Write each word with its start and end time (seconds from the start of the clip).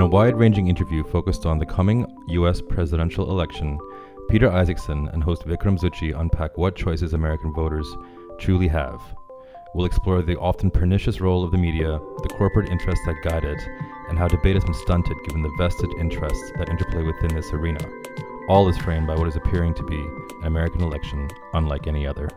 In 0.00 0.04
a 0.04 0.08
wide 0.08 0.38
ranging 0.38 0.68
interview 0.68 1.04
focused 1.04 1.44
on 1.44 1.58
the 1.58 1.66
coming 1.66 2.06
US 2.28 2.62
presidential 2.62 3.30
election, 3.30 3.78
Peter 4.30 4.50
Isackson 4.50 5.08
and 5.12 5.22
host 5.22 5.42
Vikram 5.42 5.78
Zutshi 5.78 6.18
unpack 6.18 6.56
what 6.56 6.74
choices 6.74 7.12
American 7.12 7.52
voters 7.52 7.86
truly 8.38 8.66
have. 8.66 8.98
We'll 9.74 9.84
explore 9.84 10.22
the 10.22 10.38
often 10.38 10.70
pernicious 10.70 11.20
role 11.20 11.44
of 11.44 11.50
the 11.50 11.58
media, 11.58 12.00
the 12.22 12.30
corporate 12.30 12.70
interests 12.70 13.04
that 13.04 13.20
guide 13.22 13.44
it, 13.44 13.60
and 14.08 14.18
how 14.18 14.26
debate 14.26 14.54
has 14.54 14.64
been 14.64 14.72
stunted 14.72 15.18
given 15.26 15.42
the 15.42 15.54
vested 15.58 15.90
interests 15.98 16.50
that 16.56 16.70
interplay 16.70 17.02
within 17.02 17.36
this 17.36 17.52
arena. 17.52 17.86
All 18.48 18.70
is 18.70 18.78
framed 18.78 19.06
by 19.06 19.16
what 19.16 19.28
is 19.28 19.36
appearing 19.36 19.74
to 19.74 19.82
be 19.82 20.00
an 20.00 20.46
American 20.46 20.80
election 20.80 21.28
unlike 21.52 21.86
any 21.86 22.06
other. 22.06 22.30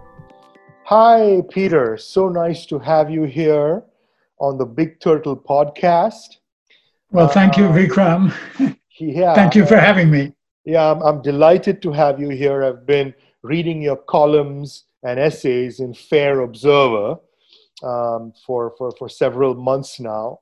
Hi, 0.84 1.42
Peter. 1.50 1.96
So 1.96 2.28
nice 2.28 2.66
to 2.66 2.80
have 2.80 3.10
you 3.10 3.24
here 3.24 3.86
on 4.38 4.58
the 4.58 4.66
Big 4.66 5.00
Turtle 5.00 5.38
podcast. 5.38 6.40
Well, 7.14 7.28
thank 7.28 7.58
you, 7.58 7.66
uh, 7.66 7.74
Vikram. 7.74 8.34
Yeah, 9.00 9.34
thank 9.34 9.56
you 9.56 9.66
for 9.66 9.76
having 9.76 10.12
me. 10.12 10.34
Yeah, 10.66 10.92
I'm, 10.92 11.02
I'm 11.02 11.22
delighted 11.24 11.82
to 11.82 11.92
have 11.92 12.20
you 12.20 12.30
here. 12.30 12.64
I've 12.64 12.86
been 12.86 13.14
reading 13.42 13.82
your 13.82 13.98
columns 13.98 14.86
and 15.02 15.20
essays 15.20 15.80
in 15.80 15.96
Fair 15.96 16.42
Observer 16.42 17.18
um, 17.84 18.34
for, 18.46 18.74
for, 18.78 18.92
for 18.98 19.10
several 19.10 19.56
months 19.56 20.00
now. 20.00 20.40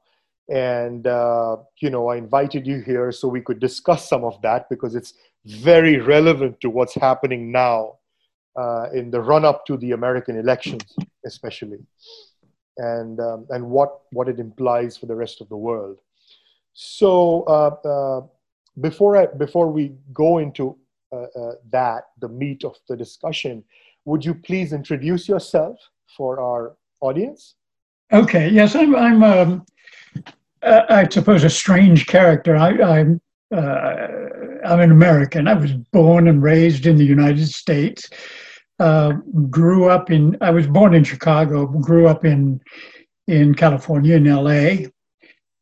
And, 0.50 1.08
uh, 1.08 1.58
you 1.82 1.90
know, 1.90 2.10
I 2.10 2.18
invited 2.18 2.68
you 2.68 2.82
here 2.82 3.12
so 3.14 3.30
we 3.30 3.40
could 3.40 3.62
discuss 3.62 4.08
some 4.08 4.26
of 4.26 4.42
that 4.42 4.70
because 4.70 4.96
it's 4.96 5.14
very 5.46 5.98
relevant 5.98 6.60
to 6.62 6.70
what's 6.70 6.96
happening 6.96 7.54
now 7.54 8.00
uh, 8.60 8.88
in 8.94 9.12
the 9.12 9.22
run 9.22 9.46
up 9.46 9.66
to 9.68 9.78
the 9.78 9.94
American 9.94 10.38
elections, 10.38 10.94
especially, 11.26 11.80
and, 12.78 13.20
um, 13.22 13.48
and 13.50 13.66
what, 13.66 14.02
what 14.12 14.28
it 14.28 14.40
implies 14.40 14.98
for 14.98 15.06
the 15.06 15.16
rest 15.16 15.40
of 15.40 15.48
the 15.48 15.58
world. 15.58 16.00
So, 16.74 17.44
uh, 17.44 17.88
uh 17.88 18.22
before, 18.80 19.18
I, 19.18 19.26
before 19.26 19.70
we 19.70 19.94
go 20.14 20.38
into 20.38 20.78
uh, 21.12 21.24
uh, 21.36 21.52
that, 21.72 22.06
the 22.20 22.30
meat 22.30 22.64
of 22.64 22.76
the 22.88 22.96
discussion, 22.96 23.64
would 24.06 24.24
you 24.24 24.34
please 24.34 24.72
introduce 24.72 25.28
yourself 25.28 25.78
for 26.16 26.40
our 26.40 26.78
audience? 27.02 27.56
Okay, 28.14 28.50
yes, 28.50 28.76
I'm, 28.76 28.96
I'm 28.96 29.24
um, 29.24 29.66
I 30.64 31.08
suppose, 31.10 31.44
a 31.44 31.50
strange 31.50 32.06
character. 32.06 32.56
I, 32.56 32.70
I'm, 32.82 33.22
uh, 33.54 34.08
I'm 34.66 34.80
an 34.80 34.92
American. 34.92 35.48
I 35.48 35.54
was 35.54 35.74
born 35.74 36.28
and 36.28 36.42
raised 36.42 36.86
in 36.86 36.98
the 36.98 37.06
United 37.06 37.48
States. 37.48 38.10
Uh, 38.80 39.14
grew 39.50 39.90
up 39.90 40.10
in. 40.12 40.38
I 40.42 40.52
was 40.52 40.68
born 40.68 40.94
in 40.94 41.04
Chicago. 41.04 41.66
Grew 41.68 42.08
up 42.08 42.26
in 42.26 42.60
in 43.28 43.54
California, 43.54 44.16
in 44.16 44.26
LA. 44.26 44.88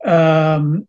Um, 0.05 0.87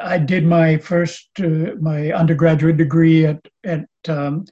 I 0.00 0.18
did 0.18 0.44
my 0.46 0.78
first 0.78 1.28
uh, 1.40 1.74
my 1.80 2.12
undergraduate 2.12 2.76
degree 2.76 3.26
at 3.26 3.40
at 3.64 3.86
um, 4.08 4.44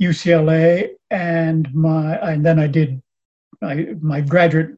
UCLA, 0.00 0.90
and 1.10 1.72
my 1.74 2.16
and 2.18 2.44
then 2.44 2.58
I 2.58 2.66
did 2.66 3.02
my, 3.60 3.88
my 4.00 4.20
graduate 4.20 4.76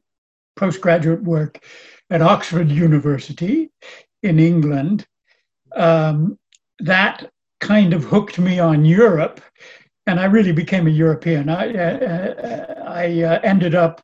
postgraduate 0.55 1.23
work 1.23 1.63
at 2.09 2.21
Oxford 2.21 2.69
University 2.69 3.69
in 4.21 4.39
England. 4.39 5.05
Um, 5.75 6.37
that 6.79 7.29
kind 7.59 7.93
of 7.93 8.03
hooked 8.03 8.39
me 8.39 8.59
on 8.59 8.85
Europe, 8.85 9.41
and 10.05 10.19
I 10.19 10.25
really 10.25 10.51
became 10.51 10.87
a 10.87 10.91
European. 10.91 11.49
I, 11.49 11.73
uh, 11.73 12.83
I 12.85 13.23
uh, 13.23 13.39
ended 13.43 13.73
up 13.73 14.01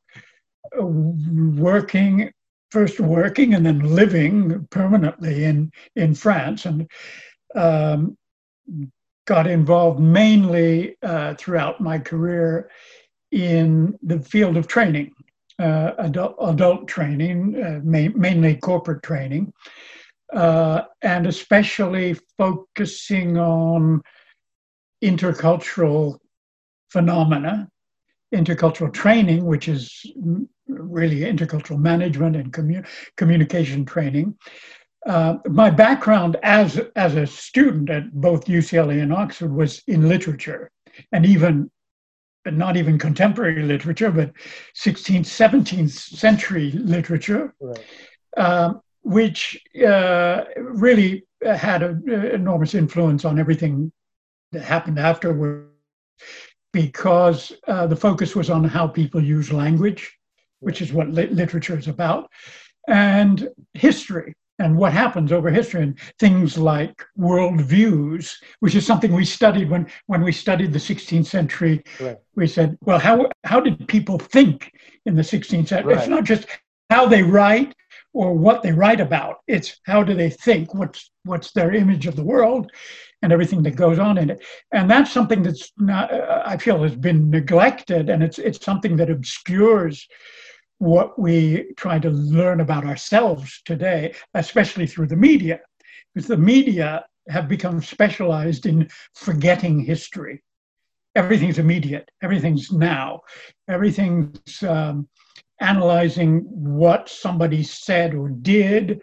working 0.77 2.31
first 2.71 2.99
working 2.99 3.53
and 3.53 3.65
then 3.65 3.79
living 3.79 4.67
permanently 4.69 5.43
in 5.43 5.71
in 5.95 6.13
France 6.13 6.65
and 6.65 6.89
um, 7.55 8.17
got 9.25 9.47
involved 9.47 9.99
mainly 9.99 10.95
uh, 11.03 11.35
throughout 11.35 11.79
my 11.79 11.99
career 11.99 12.69
in 13.31 13.97
the 14.01 14.19
field 14.19 14.57
of 14.57 14.67
training, 14.67 15.11
uh, 15.59 15.91
adult, 15.99 16.35
adult 16.41 16.87
training, 16.87 17.61
uh, 17.63 17.79
ma- 17.83 18.15
mainly 18.15 18.55
corporate 18.55 19.03
training, 19.03 19.53
uh, 20.33 20.81
and 21.01 21.27
especially 21.27 22.15
focusing 22.37 23.37
on 23.37 24.01
intercultural 25.03 26.17
phenomena, 26.89 27.67
intercultural 28.33 28.93
training, 28.93 29.45
which 29.45 29.67
is 29.67 30.05
really 30.67 31.21
intercultural 31.21 31.79
management 31.79 32.35
and 32.35 32.53
commu- 32.53 32.85
communication 33.17 33.85
training. 33.85 34.37
Uh, 35.05 35.35
my 35.47 35.69
background 35.69 36.37
as 36.43 36.79
as 36.95 37.15
a 37.15 37.25
student 37.25 37.89
at 37.89 38.11
both 38.11 38.45
UCLA 38.45 39.01
and 39.01 39.13
Oxford 39.13 39.53
was 39.53 39.81
in 39.87 40.07
literature, 40.09 40.69
and 41.11 41.25
even 41.25 41.71
not 42.45 42.77
even 42.77 42.97
contemporary 42.97 43.63
literature, 43.63 44.11
but 44.11 44.31
16th, 44.75 45.25
17th 45.25 45.91
century 45.91 46.71
literature, 46.71 47.53
right. 47.59 47.85
Um, 48.37 48.81
which 49.01 49.61
uh, 49.85 50.43
really 50.57 51.23
had 51.41 51.83
an 51.83 52.09
enormous 52.09 52.73
influence 52.73 53.25
on 53.25 53.39
everything 53.39 53.91
that 54.51 54.63
happened 54.63 54.99
afterward 54.99 55.69
because 56.73 57.51
uh, 57.67 57.87
the 57.87 57.95
focus 57.95 58.35
was 58.35 58.49
on 58.49 58.63
how 58.63 58.87
people 58.87 59.23
use 59.23 59.51
language, 59.51 60.17
which 60.59 60.81
is 60.81 60.93
what 60.93 61.09
li- 61.09 61.27
literature 61.27 61.77
is 61.77 61.87
about, 61.87 62.29
and 62.87 63.49
history 63.73 64.33
and 64.59 64.75
what 64.75 64.91
happens 64.91 65.31
over 65.31 65.49
history 65.49 65.81
and 65.81 65.97
things 66.19 66.57
like 66.57 67.05
worldviews, 67.17 68.33
which 68.59 68.75
is 68.75 68.85
something 68.85 69.13
we 69.13 69.23
studied 69.23 69.69
when, 69.69 69.87
when 70.07 70.21
we 70.21 70.33
studied 70.33 70.73
the 70.73 70.79
16th 70.79 71.25
century. 71.25 71.81
Right. 71.99 72.17
We 72.35 72.45
said, 72.45 72.77
well, 72.81 72.99
how, 72.99 73.29
how 73.45 73.61
did 73.61 73.87
people 73.87 74.19
think 74.19 74.71
in 75.05 75.15
the 75.15 75.21
16th 75.21 75.69
century? 75.69 75.93
Right. 75.93 75.99
It's 75.99 76.09
not 76.09 76.25
just 76.25 76.45
how 76.89 77.07
they 77.07 77.23
write 77.23 77.73
or 78.13 78.33
what 78.33 78.63
they 78.63 78.71
write 78.71 78.99
about. 79.01 79.37
It's 79.47 79.79
how 79.85 80.03
do 80.03 80.13
they 80.13 80.29
think? 80.29 80.73
What's, 80.73 81.11
what's 81.23 81.51
their 81.51 81.73
image 81.73 82.07
of 82.07 82.15
the 82.15 82.23
world? 82.23 82.71
and 83.21 83.33
everything 83.33 83.63
that 83.63 83.75
goes 83.75 83.99
on 83.99 84.17
in 84.17 84.29
it. 84.29 84.43
And 84.71 84.89
that's 84.89 85.11
something 85.11 85.43
that's 85.43 85.71
not, 85.77 86.11
I 86.13 86.57
feel 86.57 86.81
has 86.83 86.95
been 86.95 87.29
neglected, 87.29 88.09
and 88.09 88.23
it's 88.23 88.39
it's 88.39 88.63
something 88.63 88.95
that 88.97 89.09
obscures 89.09 90.07
what 90.77 91.19
we 91.19 91.73
try 91.75 91.99
to 91.99 92.09
learn 92.09 92.61
about 92.61 92.85
ourselves 92.85 93.61
today, 93.65 94.13
especially 94.33 94.87
through 94.87 95.07
the 95.07 95.15
media, 95.15 95.59
because 96.13 96.27
the 96.27 96.37
media 96.37 97.05
have 97.27 97.47
become 97.47 97.81
specialized 97.81 98.65
in 98.65 98.89
forgetting 99.13 99.79
history. 99.79 100.41
Everything's 101.15 101.59
immediate, 101.59 102.09
everything's 102.23 102.71
now, 102.71 103.21
everything's 103.67 104.63
um, 104.63 105.09
analyzing 105.59 106.41
what 106.49 107.09
somebody 107.09 107.63
said 107.63 108.15
or 108.15 108.29
did, 108.29 109.01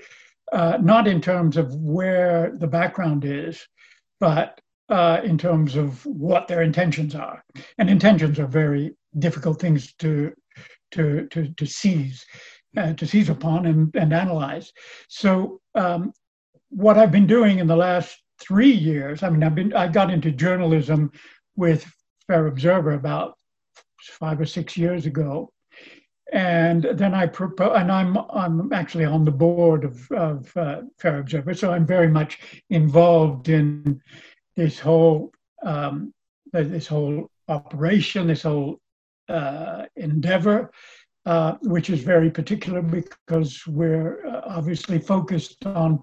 uh, 0.53 0.79
not 0.81 1.07
in 1.07 1.21
terms 1.21 1.57
of 1.57 1.75
where 1.75 2.53
the 2.59 2.67
background 2.67 3.25
is, 3.25 3.67
but 4.21 4.61
uh, 4.89 5.21
in 5.25 5.37
terms 5.37 5.77
of 5.77 6.05
what 6.07 6.47
their 6.47 6.63
intentions 6.63 7.15
are. 7.15 7.45
And 7.79 7.91
intentions 7.91 8.39
are 8.39 8.47
very 8.47 8.95
difficult 9.19 9.61
things 9.61 9.93
to 9.95 10.33
to 10.93 11.27
to, 11.29 11.49
to 11.49 11.67
seize, 11.67 12.25
uh, 12.77 12.93
to 12.93 13.07
seize 13.07 13.29
upon 13.29 13.67
and, 13.67 13.95
and 13.97 14.13
analyze. 14.13 14.73
So 15.09 15.61
um, 15.75 16.13
what 16.71 16.97
I've 16.97 17.13
been 17.13 17.27
doing 17.27 17.59
in 17.59 17.67
the 17.67 17.77
last 17.77 18.17
three 18.41 18.71
years, 18.71 19.23
I 19.23 19.31
mean, 19.31 19.43
I've 19.43 19.55
been 19.55 19.75
I 19.75 19.89
got 19.89 20.13
into 20.13 20.31
journalism 20.31 21.11
with 21.57 21.85
Fair 22.27 22.47
Observer 22.47 22.93
about 22.93 23.35
five 24.01 24.41
or 24.41 24.47
six 24.47 24.77
years 24.77 25.07
ago, 25.07 25.51
and 26.33 26.83
then 26.95 27.15
I 27.15 27.27
propose, 27.27 27.73
and 27.77 27.91
I'm 27.91 28.17
I'm 28.31 28.73
actually 28.73 29.05
on 29.05 29.25
the 29.25 29.31
board 29.31 29.85
of 29.85 30.11
of 30.11 30.57
uh, 30.57 30.83
Fair 30.99 31.21
Observer, 31.21 31.55
so 31.55 31.73
I'm 31.73 31.87
very 31.87 32.09
much 32.09 32.39
involved 32.71 33.49
in 33.49 34.01
this 34.57 34.79
whole 34.79 35.33
um, 35.63 36.13
this 36.53 36.87
whole 36.87 37.31
operation, 37.49 38.27
this 38.27 38.43
whole 38.43 38.81
uh, 39.29 39.85
endeavor, 39.97 40.71
uh, 41.27 41.55
which 41.63 41.91
is 41.91 42.01
very 42.01 42.31
particular 42.31 42.83
because 42.83 43.67
we're 43.67 44.27
uh, 44.27 44.43
obviously 44.47 44.99
focused 44.99 45.65
on 45.67 46.01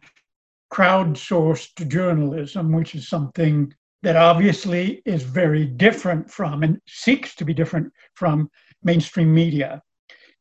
crowdsourced 0.71 1.87
journalism, 1.87 2.71
which 2.71 2.95
is 2.95 3.07
something 3.07 3.73
that 4.01 4.15
obviously 4.15 5.01
is 5.05 5.23
very 5.23 5.65
different 5.65 6.29
from 6.29 6.63
and 6.63 6.79
seeks 6.87 7.35
to 7.35 7.45
be 7.45 7.53
different 7.53 7.91
from 8.15 8.49
mainstream 8.83 9.33
media. 9.33 9.81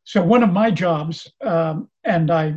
So, 0.04 0.22
one 0.22 0.43
of 0.43 0.52
my 0.52 0.70
jobs, 0.70 1.31
um, 1.43 1.88
and 2.04 2.31
I 2.31 2.56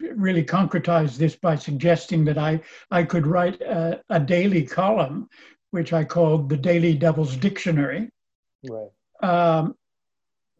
really 0.00 0.44
concretized 0.44 1.16
this 1.16 1.36
by 1.36 1.56
suggesting 1.56 2.24
that 2.26 2.38
I, 2.38 2.60
I 2.90 3.02
could 3.02 3.26
write 3.26 3.60
a, 3.60 4.00
a 4.10 4.20
daily 4.20 4.64
column, 4.64 5.28
which 5.70 5.92
I 5.92 6.04
called 6.04 6.48
the 6.48 6.56
Daily 6.56 6.94
Devil's 6.94 7.36
Dictionary. 7.36 8.10
Right 8.68 8.88
um, 9.20 9.74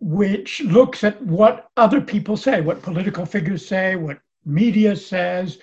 which 0.00 0.60
looks 0.60 1.02
at 1.04 1.20
what 1.22 1.68
other 1.76 2.00
people 2.00 2.36
say, 2.36 2.60
what 2.60 2.82
political 2.82 3.26
figures 3.26 3.66
say, 3.66 3.96
what 3.96 4.18
media 4.44 4.94
says, 4.94 5.58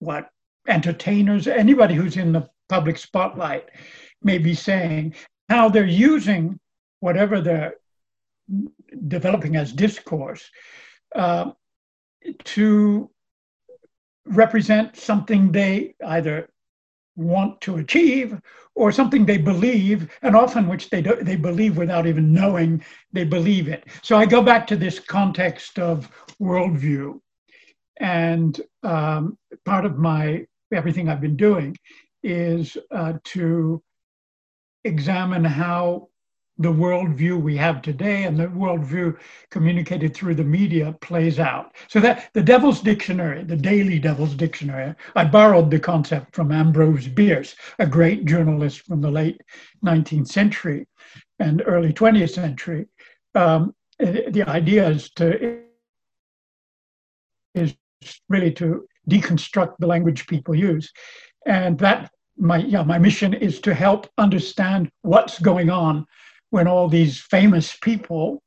what 0.00 0.30
entertainers, 0.68 1.46
anybody 1.46 1.94
who's 1.94 2.16
in 2.16 2.32
the 2.32 2.48
public 2.68 2.98
spotlight 2.98 3.68
may 4.22 4.38
be 4.38 4.54
saying 4.54 5.14
how 5.48 5.68
they're 5.68 5.86
using 5.86 6.58
whatever 7.00 7.40
they're 7.40 7.74
developing 9.08 9.56
as 9.56 9.72
discourse 9.72 10.48
uh, 11.14 11.50
to 12.44 13.10
represent 14.26 14.96
something 14.96 15.50
they 15.50 15.94
either 16.06 16.48
want 17.16 17.60
to 17.60 17.76
achieve 17.76 18.40
or 18.74 18.92
something 18.92 19.26
they 19.26 19.38
believe 19.38 20.10
and 20.22 20.36
often 20.36 20.68
which 20.68 20.88
they 20.90 21.02
do, 21.02 21.16
they 21.22 21.36
believe 21.36 21.76
without 21.76 22.06
even 22.06 22.32
knowing 22.32 22.82
they 23.12 23.24
believe 23.24 23.68
it. 23.68 23.84
So 24.02 24.16
i 24.16 24.24
go 24.26 24.42
back 24.42 24.66
to 24.68 24.76
this 24.76 24.98
context 24.98 25.78
of 25.78 26.10
worldview 26.40 27.20
and 27.98 28.60
um, 28.82 29.36
part 29.64 29.84
of 29.84 29.98
my 29.98 30.46
everything 30.72 31.08
i've 31.08 31.20
been 31.20 31.36
doing 31.36 31.76
is 32.22 32.76
uh, 32.90 33.14
to 33.24 33.82
examine 34.84 35.44
how 35.44 36.09
the 36.60 36.72
worldview 36.72 37.40
we 37.40 37.56
have 37.56 37.80
today 37.80 38.24
and 38.24 38.38
the 38.38 38.46
worldview 38.48 39.16
communicated 39.50 40.14
through 40.14 40.34
the 40.34 40.44
media 40.44 40.94
plays 41.00 41.40
out. 41.40 41.74
So 41.88 42.00
that 42.00 42.28
the 42.34 42.42
Devil's 42.42 42.82
Dictionary, 42.82 43.42
the 43.42 43.56
Daily 43.56 43.98
Devil's 43.98 44.34
Dictionary, 44.34 44.94
I 45.16 45.24
borrowed 45.24 45.70
the 45.70 45.80
concept 45.80 46.36
from 46.36 46.52
Ambrose 46.52 47.08
Bierce, 47.08 47.56
a 47.78 47.86
great 47.86 48.26
journalist 48.26 48.82
from 48.82 49.00
the 49.00 49.10
late 49.10 49.40
19th 49.82 50.28
century 50.28 50.86
and 51.38 51.62
early 51.64 51.94
20th 51.94 52.34
century. 52.34 52.86
Um, 53.34 53.74
the 53.98 54.44
idea 54.46 54.86
is 54.86 55.10
to 55.12 55.60
is 57.54 57.74
really 58.28 58.52
to 58.52 58.86
deconstruct 59.08 59.76
the 59.78 59.86
language 59.86 60.26
people 60.26 60.54
use, 60.54 60.92
and 61.46 61.78
that 61.78 62.10
my 62.36 62.58
yeah 62.58 62.82
my 62.82 62.98
mission 62.98 63.34
is 63.34 63.60
to 63.60 63.74
help 63.74 64.08
understand 64.18 64.90
what's 65.02 65.38
going 65.38 65.70
on 65.70 66.06
when 66.50 66.66
all 66.68 66.88
these 66.88 67.20
famous 67.20 67.76
people, 67.80 68.42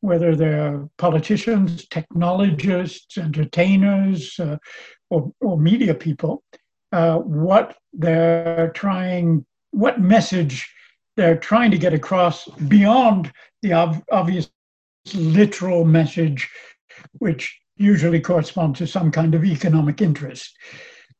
whether 0.00 0.36
they're 0.36 0.86
politicians, 0.98 1.86
technologists, 1.88 3.18
entertainers, 3.18 4.38
uh, 4.38 4.56
or, 5.10 5.32
or, 5.40 5.58
media 5.58 5.94
people, 5.94 6.42
uh, 6.92 7.16
what 7.16 7.76
they're 7.92 8.70
trying, 8.74 9.44
what 9.70 10.00
message 10.00 10.70
they're 11.16 11.36
trying 11.36 11.70
to 11.70 11.78
get 11.78 11.94
across 11.94 12.46
beyond 12.68 13.32
the 13.62 13.72
ob- 13.72 14.04
obvious 14.12 14.50
literal 15.14 15.84
message, 15.84 16.48
which 17.18 17.58
usually 17.76 18.20
corresponds 18.20 18.78
to 18.78 18.86
some 18.86 19.10
kind 19.10 19.34
of 19.34 19.44
economic 19.44 20.02
interest. 20.02 20.56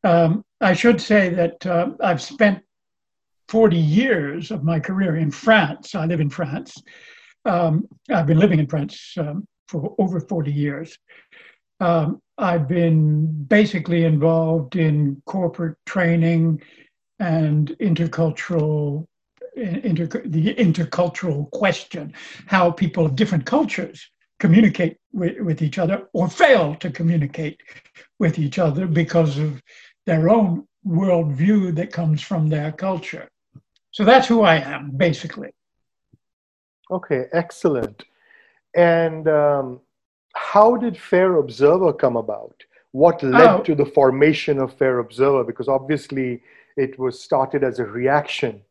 Um, 0.05 0.45
I 0.61 0.75
should 0.75 1.01
say 1.01 1.31
that 1.31 1.65
uh, 1.67 1.91
I've 2.01 2.23
spent 2.23 2.63
40 3.49 3.77
years 3.77 4.51
of 4.51 4.63
my 4.63 4.79
career 4.79 5.17
in 5.17 5.31
France. 5.31 5.95
I 5.95 6.07
live 6.07 6.21
in 6.21 6.31
France. 6.31 6.83
Um, 7.45 7.89
I've 8.11 8.27
been 8.27 8.39
living 8.39 8.59
in 8.59 8.67
France 8.67 9.15
um, 9.19 9.47
for 9.69 9.95
over 9.99 10.21
40 10.21 10.53
years. 10.53 10.99
Um, 11.81 12.21
I've 12.37 12.69
been 12.69 13.45
basically 13.45 14.05
involved 14.05 14.77
in 14.77 15.23
corporate 15.27 15.77
training 15.87 16.63
and 17.19 17.69
intercultural 17.81 19.07
inter, 19.57 20.07
the 20.25 20.55
intercultural 20.55 21.51
question, 21.51 22.15
how 22.47 22.71
people 22.71 23.07
of 23.07 23.17
different 23.17 23.45
cultures 23.45 24.11
communicate 24.39 24.99
with, 25.13 25.41
with 25.41 25.63
each 25.63 25.79
other 25.79 26.07
or 26.13 26.29
fail 26.29 26.75
to 26.77 26.91
communicate 26.91 27.61
with 28.19 28.39
each 28.39 28.59
other 28.59 28.87
because 28.87 29.39
of 29.39 29.61
their 30.07 30.29
own 30.29 30.67
worldview 30.87 31.75
that 31.75 31.93
comes 31.93 32.23
from 32.23 32.49
their 32.49 32.73
culture. 32.73 33.29
So 33.99 34.05
that's 34.05 34.29
who 34.29 34.43
I 34.43 34.59
am, 34.59 34.93
basically. 34.93 35.51
Okay, 36.89 37.25
excellent. 37.33 38.05
And 38.77 39.27
um, 39.27 39.81
how 40.37 40.77
did 40.77 40.97
Fair 40.97 41.39
Observer 41.39 41.93
come 41.93 42.17
about? 42.17 42.55
What 42.93 43.21
led 43.25 43.49
oh. 43.49 43.63
to 43.65 43.75
the 43.75 43.85
formation 43.85 44.61
of 44.61 44.73
Fair 44.73 45.01
Observer? 45.01 45.43
Because 45.43 45.67
obviously 45.67 46.41
it 46.77 46.97
was 46.97 47.21
started 47.21 47.65
as 47.65 47.81
a 47.81 47.85
reaction 47.87 48.63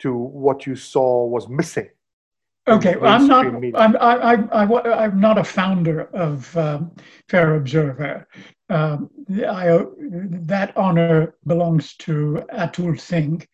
to 0.00 0.14
what 0.14 0.66
you 0.66 0.76
saw 0.76 1.24
was 1.24 1.48
missing. 1.48 1.88
Okay, 2.68 2.96
well, 2.96 3.14
I'm 3.14 3.26
not. 3.26 3.46
I'm, 3.74 3.96
I, 3.96 4.34
I, 4.52 5.04
am 5.06 5.18
not 5.18 5.38
a 5.38 5.44
founder 5.44 6.10
of 6.12 6.54
um, 6.58 6.92
Fair 7.30 7.54
Observer. 7.54 8.28
Um, 8.68 9.08
I, 9.30 9.82
that 10.52 10.76
honor 10.76 11.36
belongs 11.46 11.94
to 11.96 12.44
Atul 12.52 13.00
Singh, 13.00 13.46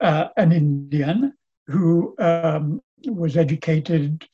uh, 0.00 0.28
an 0.36 0.52
Indian 0.52 1.32
who 1.66 2.14
um, 2.18 2.80
was 3.06 3.36
educated 3.36 4.26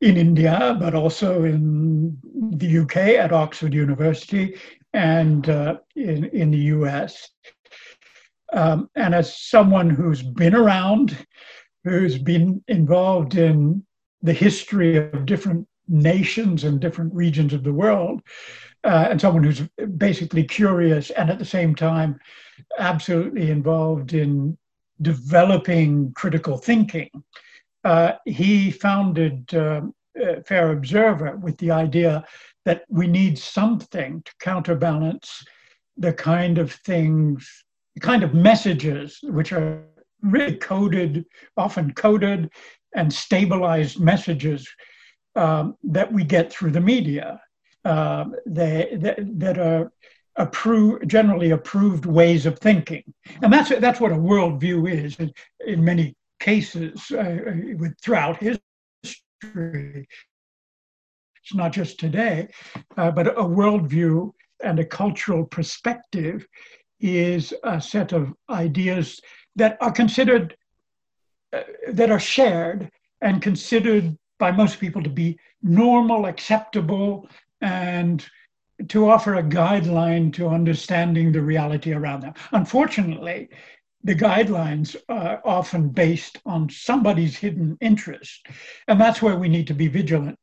in 0.00 0.16
India, 0.16 0.76
but 0.80 0.94
also 0.94 1.44
in 1.44 2.16
the 2.52 2.78
UK 2.78 2.96
at 3.18 3.32
Oxford 3.32 3.74
University 3.74 4.56
and 4.92 5.48
uh, 5.48 5.76
in, 5.94 6.24
in 6.26 6.50
the 6.50 6.58
US. 6.58 7.28
Um, 8.52 8.88
and 8.96 9.14
as 9.14 9.36
someone 9.36 9.90
who's 9.90 10.22
been 10.22 10.54
around, 10.54 11.16
who's 11.84 12.18
been 12.18 12.62
involved 12.68 13.36
in 13.36 13.84
the 14.22 14.32
history 14.32 14.96
of 14.96 15.26
different 15.26 15.66
nations 15.86 16.64
and 16.64 16.80
different 16.80 17.14
regions 17.14 17.52
of 17.52 17.62
the 17.62 17.72
world, 17.72 18.22
uh, 18.84 19.08
and 19.10 19.20
someone 19.20 19.44
who's 19.44 19.62
basically 19.98 20.44
curious 20.44 21.10
and 21.10 21.30
at 21.30 21.38
the 21.38 21.44
same 21.44 21.74
time 21.74 22.18
absolutely 22.78 23.50
involved 23.50 24.14
in 24.14 24.56
developing 25.02 26.12
critical 26.14 26.56
thinking, 26.56 27.10
uh, 27.84 28.12
he 28.26 28.70
founded 28.70 29.52
uh, 29.54 29.82
uh, 30.20 30.42
Fair 30.46 30.72
Observer 30.72 31.36
with 31.36 31.56
the 31.58 31.70
idea 31.70 32.24
that 32.64 32.84
we 32.88 33.06
need 33.06 33.38
something 33.38 34.22
to 34.22 34.32
counterbalance 34.40 35.44
the 35.96 36.12
kind 36.12 36.58
of 36.58 36.72
things, 36.72 37.64
the 37.94 38.00
kind 38.00 38.22
of 38.22 38.34
messages 38.34 39.18
which 39.22 39.52
are 39.52 39.84
really 40.22 40.56
coded, 40.56 41.24
often 41.56 41.92
coded 41.94 42.50
and 42.94 43.12
stabilized 43.12 44.00
messages 44.00 44.68
um, 45.36 45.76
that 45.84 46.12
we 46.12 46.24
get 46.24 46.52
through 46.52 46.70
the 46.70 46.80
media. 46.80 47.40
Uh, 47.84 48.26
they, 48.46 48.96
that, 49.00 49.18
that 49.38 49.58
are 49.58 49.90
approved, 50.40 51.08
generally 51.08 51.50
approved 51.50 52.06
ways 52.06 52.46
of 52.46 52.58
thinking. 52.58 53.04
And 53.42 53.52
that's, 53.52 53.70
that's 53.78 54.00
what 54.00 54.12
a 54.12 54.16
worldview 54.16 54.90
is 54.90 55.16
in, 55.20 55.32
in 55.66 55.84
many 55.84 56.14
cases 56.40 57.10
uh, 57.10 57.36
with, 57.78 57.94
throughout 58.02 58.42
history. 58.42 60.08
It's 61.42 61.54
not 61.54 61.72
just 61.72 62.00
today, 62.00 62.48
uh, 62.96 63.10
but 63.10 63.26
a 63.28 63.42
worldview 63.42 64.32
and 64.62 64.78
a 64.78 64.84
cultural 64.84 65.44
perspective 65.44 66.46
is 67.00 67.54
a 67.64 67.80
set 67.80 68.12
of 68.12 68.32
ideas 68.50 69.20
that 69.56 69.76
are 69.80 69.92
considered, 69.92 70.56
uh, 71.52 71.62
that 71.92 72.10
are 72.10 72.20
shared 72.20 72.90
and 73.20 73.42
considered 73.42 74.16
by 74.38 74.50
most 74.50 74.80
people 74.80 75.02
to 75.02 75.10
be 75.10 75.38
normal, 75.62 76.26
acceptable, 76.26 77.28
and 77.60 78.26
to 78.88 79.10
offer 79.10 79.34
a 79.34 79.42
guideline 79.42 80.32
to 80.34 80.48
understanding 80.48 81.32
the 81.32 81.40
reality 81.40 81.92
around 81.92 82.20
them. 82.20 82.34
Unfortunately, 82.52 83.48
the 84.02 84.14
guidelines 84.14 84.96
are 85.08 85.40
often 85.44 85.90
based 85.90 86.38
on 86.46 86.70
somebody's 86.70 87.36
hidden 87.36 87.76
interest, 87.80 88.46
and 88.88 89.00
that's 89.00 89.20
where 89.20 89.36
we 89.36 89.48
need 89.48 89.66
to 89.66 89.74
be 89.74 89.88
vigilant. 89.88 90.38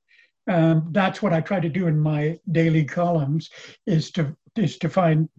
Um, 0.48 0.90
that's 0.92 1.22
what 1.22 1.34
I 1.34 1.42
try 1.42 1.60
to 1.60 1.70
do 1.70 1.88
in 1.88 2.00
my 2.00 2.40
daily 2.52 2.86
columns: 2.86 3.50
is 3.86 4.12
to 4.12 4.36
is 4.56 4.78
to 4.80 4.90
find 4.90 5.30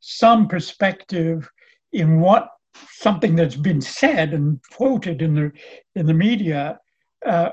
some 0.00 0.48
perspective 0.48 1.48
in 1.92 2.20
what 2.20 2.48
something 2.90 3.36
that's 3.36 3.56
been 3.56 3.80
said 3.80 4.32
and 4.32 4.60
quoted 4.72 5.20
in 5.20 5.34
the 5.34 5.52
in 5.94 6.06
the 6.06 6.14
media 6.14 6.78
uh, 7.26 7.50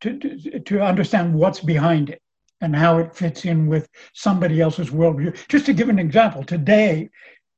to, 0.00 0.18
to, 0.18 0.60
to 0.60 0.80
understand 0.80 1.34
what's 1.34 1.60
behind 1.60 2.10
it 2.10 2.22
and 2.60 2.76
how 2.76 2.98
it 2.98 3.14
fits 3.14 3.44
in 3.44 3.66
with 3.66 3.88
somebody 4.14 4.60
else's 4.60 4.90
worldview. 4.90 5.36
Just 5.48 5.66
to 5.66 5.72
give 5.72 5.88
an 5.88 5.98
example, 5.98 6.44
today, 6.44 7.08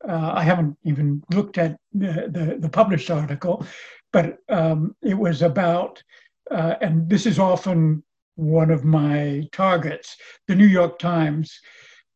uh, 0.08 0.32
I 0.34 0.42
haven't 0.42 0.76
even 0.84 1.22
looked 1.32 1.58
at 1.58 1.76
the, 1.92 2.28
the, 2.30 2.56
the 2.58 2.68
published 2.68 3.10
article, 3.10 3.66
but 4.12 4.38
um, 4.48 4.94
it 5.02 5.14
was 5.14 5.42
about, 5.42 6.02
uh, 6.50 6.74
and 6.80 7.08
this 7.08 7.26
is 7.26 7.38
often 7.38 8.02
one 8.36 8.70
of 8.70 8.84
my 8.84 9.48
targets, 9.52 10.16
the 10.48 10.54
New 10.54 10.66
York 10.66 10.98
Times, 10.98 11.60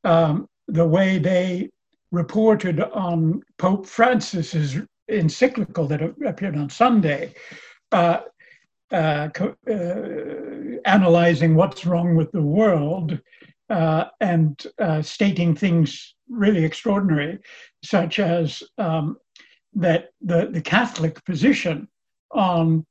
um, 0.05 0.49
the 0.69 0.87
way 0.87 1.19
they 1.19 1.71
reported 2.11 2.81
on 2.81 3.43
Pope 3.59 3.87
Francis's 3.87 4.77
encyclical 5.09 5.87
that 5.87 6.03
appeared 6.03 6.57
on 6.57 6.71
Sunday. 6.71 7.35
Uh, 7.93 8.21
uh, 8.93 9.29
uh, 9.69 9.75
analyzing 10.85 11.55
what's 11.55 11.87
wrong 11.87 12.15
with 12.15 12.31
the 12.33 12.43
world 12.43 13.19
uh, 13.69 14.05
and 14.21 14.67
uh, 14.79 15.03
stating 15.03 15.55
things 15.55 16.15
really 16.29 16.65
extraordinary, 16.65 17.39
such 17.83 18.19
as 18.19 18.63
um, 18.79 19.17
that 19.75 20.11
the, 20.21 20.49
the 20.53 20.61
Catholic 20.61 21.25
position 21.25 21.89
on 22.31 22.87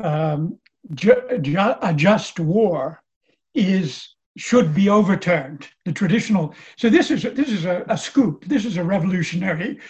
um, 0.00 0.58
ju- 0.94 1.38
ju- 1.40 1.74
a 1.82 1.94
just 1.94 2.40
war 2.40 3.02
is 3.54 4.14
should 4.36 4.72
be 4.74 4.88
overturned. 4.88 5.66
The 5.84 5.92
traditional. 5.92 6.54
So 6.76 6.88
this 6.88 7.10
is 7.10 7.22
this 7.22 7.48
is 7.50 7.64
a, 7.64 7.84
a 7.88 7.98
scoop. 7.98 8.44
This 8.44 8.64
is 8.64 8.76
a 8.76 8.84
revolutionary 8.84 9.80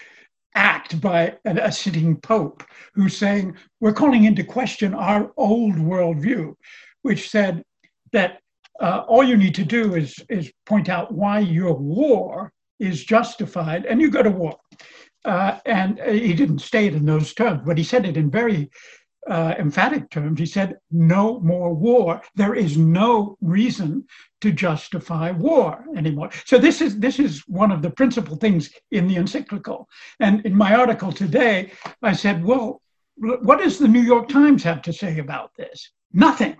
act 0.59 1.00
by 1.00 1.37
a, 1.45 1.71
sitting 1.71 2.17
pope 2.17 2.65
who's 2.93 3.17
saying 3.17 3.57
we're 3.81 3.93
calling 3.93 4.25
into 4.25 4.43
question 4.43 4.93
our 4.93 5.33
old 5.37 5.77
worldview, 5.77 6.53
which 7.03 7.31
said 7.31 7.62
that 8.12 8.41
uh, 8.81 9.05
all 9.07 9.23
you 9.23 9.37
need 9.37 9.55
to 9.55 9.65
do 9.65 9.95
is 9.95 10.19
is 10.29 10.50
point 10.67 10.88
out 10.88 11.12
why 11.12 11.38
your 11.38 11.75
war 11.75 12.53
is 12.81 13.05
justified, 13.05 13.87
and 13.87 14.00
you 14.00 14.11
go 14.11 14.23
to 14.23 14.31
war. 14.31 14.57
Uh, 15.25 15.59
and 15.67 16.00
he 16.00 16.33
didn't 16.33 16.61
state 16.61 16.95
in 16.95 17.05
those 17.05 17.35
terms, 17.35 17.61
but 17.65 17.79
he 17.79 17.85
said 17.85 18.07
it 18.07 18.17
in 18.17 18.31
very 18.31 18.71
uh, 19.29 19.55
emphatic 19.59 20.11
terms. 20.11 20.39
He 20.39 20.47
said, 20.47 20.79
"No 20.91 21.41
more 21.41 21.75
war. 21.75 22.23
There 22.35 22.55
is 22.55 22.77
no 22.77 23.37
reason 23.41 24.07
to 24.41 24.53
justify 24.53 25.31
war 25.31 25.85
anymore." 25.97 26.31
So 26.45 26.59
this 26.59 26.81
is 26.81 26.99
this 26.99 27.19
is 27.19 27.43
one 27.47 27.71
of 27.71 27.83
the 27.83 27.91
principal 27.91 28.37
things 28.37 28.71
in 28.91 29.07
the 29.07 29.17
encyclical. 29.17 29.89
And 30.21 30.45
in 30.47 30.55
my 30.55 30.75
article 30.75 31.13
today, 31.13 31.73
I 32.03 32.13
said, 32.13 32.45
"Well, 32.45 32.81
what 33.17 33.61
does 33.61 33.79
the 33.79 33.89
New 33.89 34.01
York 34.01 34.29
Times 34.29 34.63
have 34.63 34.83
to 34.83 34.93
say 34.93 35.19
about 35.19 35.55
this? 35.57 35.91
Nothing." 36.13 36.57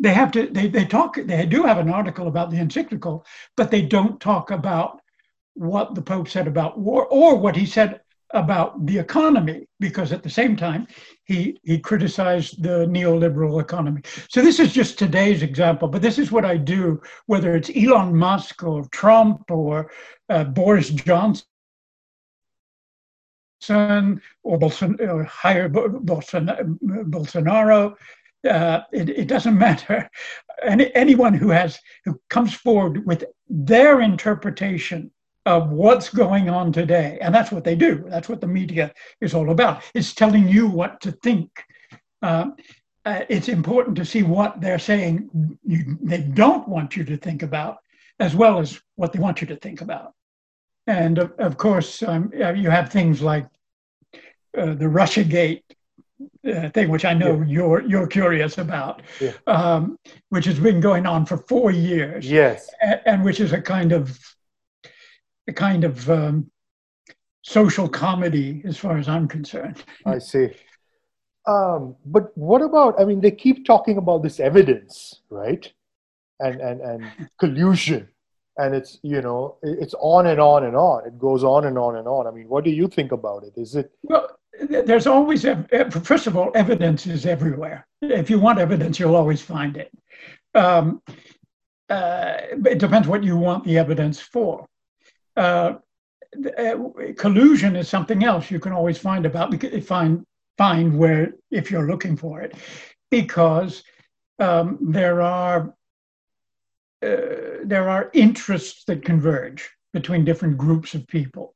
They 0.00 0.14
have 0.14 0.32
to. 0.32 0.48
They 0.48 0.68
they 0.68 0.84
talk. 0.84 1.16
They 1.16 1.46
do 1.46 1.62
have 1.64 1.78
an 1.78 1.90
article 1.90 2.26
about 2.26 2.50
the 2.50 2.58
encyclical, 2.58 3.26
but 3.56 3.70
they 3.70 3.82
don't 3.82 4.20
talk 4.20 4.50
about 4.50 5.00
what 5.54 5.94
the 5.94 6.02
Pope 6.02 6.28
said 6.28 6.46
about 6.46 6.78
war 6.78 7.06
or 7.06 7.36
what 7.36 7.56
he 7.56 7.66
said 7.66 8.00
about 8.34 8.86
the 8.86 8.98
economy, 8.98 9.66
because 9.78 10.12
at 10.12 10.22
the 10.22 10.30
same 10.30 10.56
time, 10.56 10.86
he, 11.24 11.58
he 11.62 11.78
criticized 11.78 12.62
the 12.62 12.86
neoliberal 12.86 13.60
economy. 13.60 14.02
So 14.28 14.42
this 14.42 14.58
is 14.58 14.72
just 14.72 14.98
today's 14.98 15.42
example, 15.42 15.88
but 15.88 16.02
this 16.02 16.18
is 16.18 16.32
what 16.32 16.44
I 16.44 16.56
do, 16.56 17.00
whether 17.26 17.54
it's 17.54 17.70
Elon 17.74 18.16
Musk 18.16 18.62
or 18.62 18.84
Trump 18.90 19.50
or 19.50 19.90
uh, 20.28 20.44
Boris 20.44 20.90
Johnson 20.90 21.44
or, 23.70 24.58
Bolson- 24.58 25.00
or 25.00 25.24
Jair 25.24 25.70
Bolson- 25.70 26.78
Bolsonaro. 27.10 27.94
Uh, 28.48 28.80
it, 28.92 29.08
it, 29.10 29.28
doesn't 29.28 29.56
matter. 29.68 30.10
Any, 30.64 30.92
anyone 30.94 31.34
who 31.34 31.50
has 31.50 31.78
who 32.04 32.20
comes 32.28 32.54
forward 32.54 33.06
with 33.06 33.24
their 33.48 34.00
interpretation 34.00 35.10
of 35.46 35.70
what's 35.70 36.08
going 36.08 36.48
on 36.48 36.72
today. 36.72 37.18
And 37.20 37.34
that's 37.34 37.50
what 37.50 37.64
they 37.64 37.74
do. 37.74 38.04
That's 38.08 38.28
what 38.28 38.40
the 38.40 38.46
media 38.46 38.92
is 39.20 39.34
all 39.34 39.50
about. 39.50 39.82
It's 39.94 40.14
telling 40.14 40.48
you 40.48 40.68
what 40.68 41.00
to 41.00 41.12
think. 41.12 41.50
Uh, 42.22 42.50
uh, 43.04 43.22
it's 43.28 43.48
important 43.48 43.96
to 43.96 44.04
see 44.04 44.22
what 44.22 44.60
they're 44.60 44.78
saying 44.78 45.28
you, 45.64 45.98
they 46.00 46.20
don't 46.20 46.68
want 46.68 46.96
you 46.96 47.02
to 47.04 47.16
think 47.16 47.42
about, 47.42 47.78
as 48.20 48.34
well 48.36 48.60
as 48.60 48.80
what 48.94 49.12
they 49.12 49.18
want 49.18 49.40
you 49.40 49.46
to 49.48 49.56
think 49.56 49.80
about. 49.80 50.12
And 50.86 51.18
of, 51.18 51.32
of 51.38 51.56
course, 51.56 52.02
um, 52.02 52.30
you 52.32 52.70
have 52.70 52.90
things 52.90 53.20
like 53.20 53.46
uh, 54.56 54.74
the 54.74 54.84
Russiagate 54.84 55.62
uh, 56.46 56.68
thing, 56.70 56.88
which 56.88 57.04
I 57.04 57.14
know 57.14 57.40
yeah. 57.40 57.46
you're 57.46 57.82
you're 57.82 58.06
curious 58.06 58.58
about, 58.58 59.02
yeah. 59.20 59.32
um, 59.46 59.98
which 60.28 60.44
has 60.44 60.58
been 60.58 60.80
going 60.80 61.06
on 61.06 61.26
for 61.26 61.38
four 61.48 61.70
years. 61.70 62.28
Yes, 62.28 62.68
and, 62.80 63.00
and 63.06 63.24
which 63.24 63.40
is 63.40 63.52
a 63.52 63.60
kind 63.60 63.92
of 63.92 64.18
a 65.48 65.52
kind 65.52 65.84
of 65.84 66.08
um, 66.10 66.50
social 67.42 67.88
comedy, 67.88 68.62
as 68.64 68.76
far 68.78 68.96
as 68.98 69.08
I'm 69.08 69.28
concerned. 69.28 69.82
I 70.06 70.18
see. 70.18 70.50
Um, 71.46 71.96
but 72.06 72.36
what 72.36 72.62
about? 72.62 73.00
I 73.00 73.04
mean, 73.04 73.20
they 73.20 73.32
keep 73.32 73.66
talking 73.66 73.98
about 73.98 74.22
this 74.22 74.38
evidence, 74.40 75.20
right? 75.30 75.70
And 76.40 76.60
and 76.60 76.80
and 76.80 77.30
collusion, 77.38 78.08
and 78.56 78.74
it's 78.74 78.98
you 79.02 79.20
know 79.20 79.56
it's 79.62 79.94
on 79.98 80.26
and 80.26 80.40
on 80.40 80.64
and 80.64 80.76
on. 80.76 81.06
It 81.06 81.18
goes 81.18 81.42
on 81.42 81.66
and 81.66 81.76
on 81.76 81.96
and 81.96 82.06
on. 82.06 82.26
I 82.26 82.30
mean, 82.30 82.48
what 82.48 82.64
do 82.64 82.70
you 82.70 82.86
think 82.88 83.12
about 83.12 83.44
it? 83.44 83.54
Is 83.56 83.74
it 83.74 83.90
well? 84.02 84.28
There's 84.68 85.06
always 85.06 85.44
first 86.02 86.26
of 86.26 86.36
all, 86.36 86.52
evidence 86.54 87.06
is 87.06 87.26
everywhere. 87.26 87.86
If 88.02 88.30
you 88.30 88.38
want 88.38 88.58
evidence, 88.58 89.00
you'll 89.00 89.16
always 89.16 89.40
find 89.40 89.76
it. 89.76 89.90
Um, 90.54 91.02
uh, 91.88 92.34
it 92.66 92.78
depends 92.78 93.08
what 93.08 93.24
you 93.24 93.36
want 93.36 93.64
the 93.64 93.78
evidence 93.78 94.20
for. 94.20 94.66
Uh, 95.36 95.74
uh, 96.58 96.76
collusion 97.16 97.76
is 97.76 97.88
something 97.88 98.24
else 98.24 98.50
you 98.50 98.58
can 98.58 98.72
always 98.72 98.96
find 98.96 99.26
about 99.26 99.52
find 99.82 100.24
find 100.56 100.98
where 100.98 101.32
if 101.50 101.70
you're 101.70 101.86
looking 101.86 102.16
for 102.16 102.40
it 102.40 102.54
because 103.10 103.82
um, 104.38 104.78
there 104.80 105.20
are 105.20 105.74
uh, 107.02 107.60
there 107.64 107.88
are 107.88 108.10
interests 108.14 108.84
that 108.84 109.04
converge 109.04 109.68
between 109.92 110.24
different 110.24 110.56
groups 110.56 110.94
of 110.94 111.06
people 111.06 111.54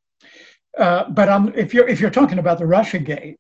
uh, 0.77 1.09
but 1.11 1.29
um, 1.29 1.53
if 1.57 1.73
you're 1.73 1.89
if 1.89 2.01
you're 2.01 2.11
talking 2.11 2.39
about 2.39 2.59
the 2.59 2.67
Russia 2.67 2.99
Gate, 2.99 3.39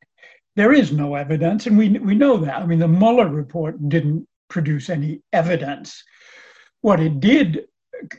there 0.54 0.72
is 0.72 0.92
no 0.92 1.14
evidence, 1.14 1.66
and 1.66 1.76
we 1.76 1.90
we 1.90 2.14
know 2.14 2.38
that. 2.38 2.62
I 2.62 2.66
mean, 2.66 2.78
the 2.78 2.88
Mueller 2.88 3.28
report 3.28 3.88
didn't 3.88 4.26
produce 4.48 4.88
any 4.88 5.20
evidence. 5.32 6.02
What 6.80 7.00
it 7.00 7.20
did 7.20 7.66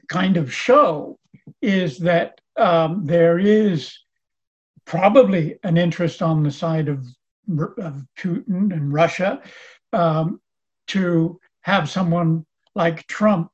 kind 0.08 0.38
of 0.38 0.54
show 0.54 1.18
is 1.62 1.98
that 2.00 2.40
um, 2.58 3.06
there 3.06 3.40
is 3.40 3.98
probably 4.86 5.60
an 5.64 5.78
interest 5.78 6.22
on 6.22 6.44
the 6.44 6.52
side 6.52 6.88
of, 6.88 7.06
of 7.78 8.04
Putin 8.18 8.74
and 8.74 8.94
Russia 8.94 9.42
um, 9.94 10.40
to 10.88 11.40
have 11.62 11.90
someone 11.90 12.46
like 12.76 13.06
Trump 13.08 13.52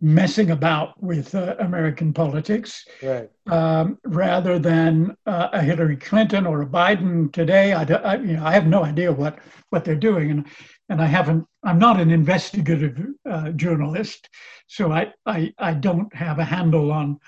messing 0.00 0.50
about 0.50 1.02
with 1.02 1.34
uh, 1.34 1.56
American 1.60 2.12
politics 2.12 2.84
right. 3.02 3.30
um, 3.46 3.98
rather 4.04 4.58
than 4.58 5.16
uh, 5.24 5.48
a 5.52 5.62
Hillary 5.62 5.96
Clinton 5.96 6.46
or 6.46 6.60
a 6.60 6.66
Biden 6.66 7.32
today. 7.32 7.72
I, 7.72 7.84
I, 7.84 8.16
you 8.16 8.36
know, 8.36 8.44
I 8.44 8.52
have 8.52 8.66
no 8.66 8.84
idea 8.84 9.10
what, 9.10 9.38
what 9.70 9.84
they're 9.84 9.94
doing. 9.94 10.30
And 10.30 10.46
and 10.88 11.00
I 11.00 11.06
haven't, 11.06 11.46
I'm 11.62 11.78
not 11.78 12.00
an 12.00 12.10
investigative 12.10 12.98
uh, 13.28 13.50
journalist, 13.50 14.28
so 14.66 14.92
I, 14.92 15.12
I, 15.24 15.52
I 15.58 15.74
don't 15.74 16.14
have 16.14 16.38
a 16.38 16.44
handle 16.44 16.92
on 16.92 17.18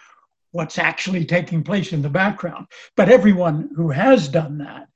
what's 0.52 0.78
actually 0.78 1.24
taking 1.24 1.62
place 1.62 1.92
in 1.92 2.02
the 2.02 2.08
background. 2.08 2.66
But 2.96 3.08
everyone 3.08 3.70
who 3.74 3.90
has 3.90 4.28
done 4.28 4.58
that 4.58 4.88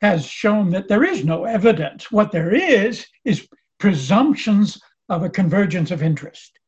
has 0.00 0.24
shown 0.24 0.70
that 0.70 0.88
there 0.88 1.04
is 1.04 1.24
no 1.24 1.44
evidence. 1.44 2.10
What 2.10 2.30
there 2.30 2.54
is, 2.54 3.06
is 3.24 3.48
presumptions 3.78 4.80
of 5.08 5.22
a 5.22 5.30
convergence 5.30 5.90
of 5.90 6.02
interest. 6.02 6.58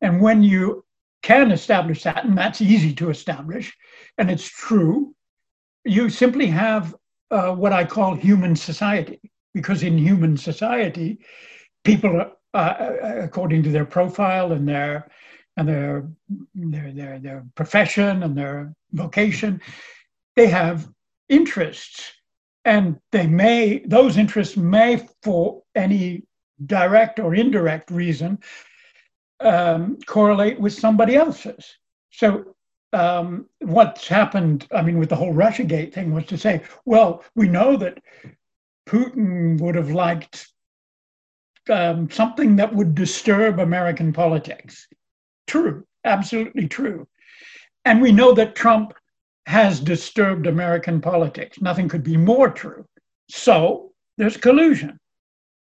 And 0.00 0.20
when 0.20 0.42
you 0.42 0.84
can 1.22 1.50
establish 1.50 2.02
that, 2.04 2.24
and 2.24 2.36
that's 2.36 2.60
easy 2.60 2.94
to 2.94 3.10
establish, 3.10 3.76
and 4.18 4.30
it's 4.30 4.48
true, 4.48 5.14
you 5.84 6.08
simply 6.08 6.46
have 6.46 6.94
uh, 7.30 7.54
what 7.54 7.72
I 7.72 7.84
call 7.84 8.14
human 8.14 8.56
society 8.56 9.29
because 9.54 9.82
in 9.82 9.98
human 9.98 10.36
society, 10.36 11.18
people, 11.84 12.32
uh, 12.54 12.90
according 13.02 13.62
to 13.62 13.70
their 13.70 13.84
profile 13.84 14.52
and 14.52 14.68
their 14.68 15.08
and 15.56 15.68
their, 15.68 16.08
their 16.54 16.92
their 16.92 17.18
their 17.18 17.44
profession 17.54 18.22
and 18.22 18.36
their 18.36 18.74
vocation, 18.92 19.60
they 20.36 20.46
have 20.46 20.88
interests, 21.28 22.12
and 22.64 22.98
they 23.12 23.26
may 23.26 23.78
those 23.86 24.16
interests 24.16 24.56
may, 24.56 25.06
for 25.22 25.62
any 25.74 26.22
direct 26.66 27.18
or 27.18 27.34
indirect 27.34 27.90
reason, 27.90 28.38
um, 29.40 29.98
correlate 30.06 30.60
with 30.60 30.72
somebody 30.72 31.16
else's. 31.16 31.76
So 32.10 32.54
um, 32.92 33.46
what's 33.60 34.06
happened, 34.08 34.66
I 34.72 34.82
mean, 34.82 34.98
with 34.98 35.08
the 35.08 35.16
whole 35.16 35.32
Russiagate 35.32 35.92
thing 35.92 36.12
was 36.12 36.26
to 36.26 36.38
say, 36.38 36.62
well, 36.84 37.24
we 37.34 37.48
know 37.48 37.76
that 37.76 37.98
Putin 38.90 39.60
would 39.60 39.76
have 39.76 39.92
liked 39.92 40.48
um, 41.68 42.10
something 42.10 42.56
that 42.56 42.74
would 42.74 42.94
disturb 42.94 43.60
American 43.60 44.12
politics. 44.12 44.88
True, 45.46 45.84
absolutely 46.04 46.66
true. 46.66 47.06
And 47.84 48.02
we 48.02 48.10
know 48.10 48.32
that 48.34 48.56
Trump 48.56 48.92
has 49.46 49.78
disturbed 49.78 50.46
American 50.48 51.00
politics. 51.00 51.60
Nothing 51.60 51.88
could 51.88 52.02
be 52.02 52.16
more 52.16 52.50
true. 52.50 52.84
So 53.28 53.92
there's 54.18 54.36
collusion. 54.36 54.98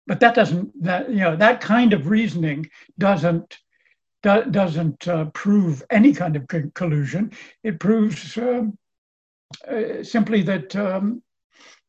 But 0.06 0.20
that 0.20 0.34
doesn't, 0.34 0.70
that, 0.82 1.10
you 1.10 1.20
know, 1.20 1.36
that 1.36 1.60
kind 1.60 1.92
of 1.92 2.08
reasoning 2.08 2.66
doesn't 2.98 3.58
do, 4.22 4.44
doesn't 4.50 5.06
uh, 5.06 5.26
prove 5.26 5.82
any 5.90 6.14
kind 6.14 6.34
of 6.34 6.46
collusion. 6.74 7.32
It 7.62 7.78
proves 7.78 8.38
um, 8.38 8.78
uh, 9.68 10.02
simply 10.02 10.42
that 10.42 10.74
um, 10.74 11.22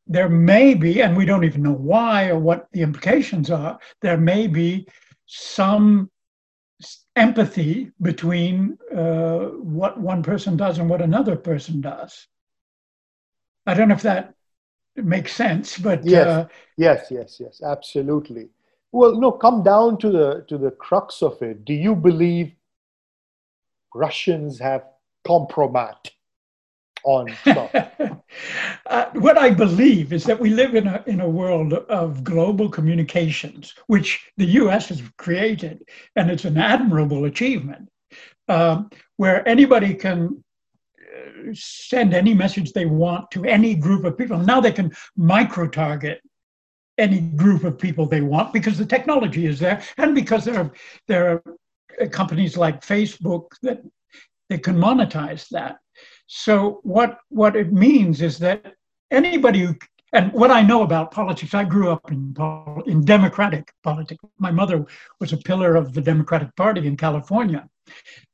there 0.08 0.30
may 0.30 0.74
be, 0.74 1.02
and 1.02 1.16
we 1.16 1.26
don't 1.26 1.46
even 1.46 1.64
know 1.64 1.74
why 1.74 2.30
or 2.30 2.40
what 2.40 2.68
the 2.74 2.82
implications 2.82 3.50
are, 3.50 3.80
there 4.02 4.18
may 4.18 4.48
be 4.48 4.88
some 5.26 6.10
empathy 7.16 7.92
between 8.02 8.78
uh, 8.96 9.40
what 9.80 10.00
one 10.00 10.22
person 10.22 10.58
does 10.58 10.78
and 10.80 10.90
what 10.90 11.02
another 11.02 11.36
person 11.36 11.82
does. 11.82 12.28
I 13.66 13.74
don't 13.74 13.88
know 13.88 13.96
if 13.96 14.02
that 14.02 14.34
makes 14.96 15.34
sense, 15.34 15.78
but 15.78 16.04
yes, 16.04 16.28
uh, 16.28 16.48
yes, 16.78 17.08
yes, 17.10 17.38
yes, 17.40 17.62
absolutely. 17.64 18.50
Well, 18.92 19.16
no, 19.16 19.32
come 19.32 19.64
down 19.64 19.98
to 20.00 20.12
the 20.12 20.46
to 20.50 20.58
the 20.58 20.72
crux 20.72 21.22
of 21.24 21.42
it. 21.42 21.64
Do 21.66 21.74
you 21.74 21.96
believe 21.96 22.54
Russians 23.96 24.60
have 24.60 24.84
compromat 25.26 26.12
on 27.04 27.36
uh, 27.46 29.06
what 29.14 29.38
I 29.38 29.50
believe 29.50 30.14
is 30.14 30.24
that 30.24 30.40
we 30.40 30.50
live 30.50 30.76
in 30.76 30.88
a 30.88 31.04
in 31.06 31.22
a 31.22 31.30
world 31.30 31.74
of 31.74 32.24
global 32.24 32.70
communications, 32.70 33.74
which 33.88 34.32
the 34.38 34.46
U.S. 34.46 34.90
has 34.90 35.02
created, 35.18 35.84
and 36.16 36.32
it's 36.32 36.46
an 36.46 36.58
admirable 36.58 37.26
achievement, 37.26 37.90
um, 38.48 38.90
where 39.18 39.48
anybody 39.48 39.94
can 39.94 40.44
send 41.54 42.14
any 42.14 42.34
message 42.34 42.72
they 42.72 42.86
want 42.86 43.30
to 43.32 43.46
any 43.46 43.76
group 43.76 44.06
of 44.06 44.18
people. 44.18 44.38
Now 44.38 44.60
they 44.60 44.72
can 44.72 44.92
micro 45.16 45.68
target 45.68 46.22
any 46.98 47.20
group 47.20 47.64
of 47.64 47.78
people 47.78 48.06
they 48.06 48.22
want 48.22 48.54
because 48.54 48.78
the 48.78 48.86
technology 48.86 49.46
is 49.46 49.60
there 49.60 49.82
and 49.98 50.14
because 50.14 50.46
there 50.46 50.60
are, 50.60 50.72
there 51.08 51.42
are 52.00 52.08
companies 52.08 52.56
like 52.56 52.86
Facebook 52.86 53.46
that 53.64 53.82
they 54.50 54.58
can 54.58 54.76
monetize 54.76 55.48
that. 55.50 55.78
So 56.28 56.80
what 56.84 57.20
what 57.30 57.56
it 57.56 57.72
means 57.72 58.22
is 58.22 58.40
that 58.40 58.74
anybody 59.12 59.60
who 59.62 59.76
and 60.14 60.32
what 60.32 60.52
I 60.52 60.62
know 60.62 60.84
about 60.84 61.12
politics, 61.12 61.54
I 61.54 61.64
grew 61.64 61.90
up 61.90 62.12
in 62.12 62.36
in 62.86 63.04
democratic 63.04 63.72
politics. 63.84 64.24
My 64.38 64.52
mother 64.52 64.86
was 65.20 65.34
a 65.34 65.38
pillar 65.38 65.76
of 65.76 65.94
the 65.94 66.02
Democratic 66.02 66.56
Party 66.56 66.86
in 66.88 66.98
California. 66.98 67.68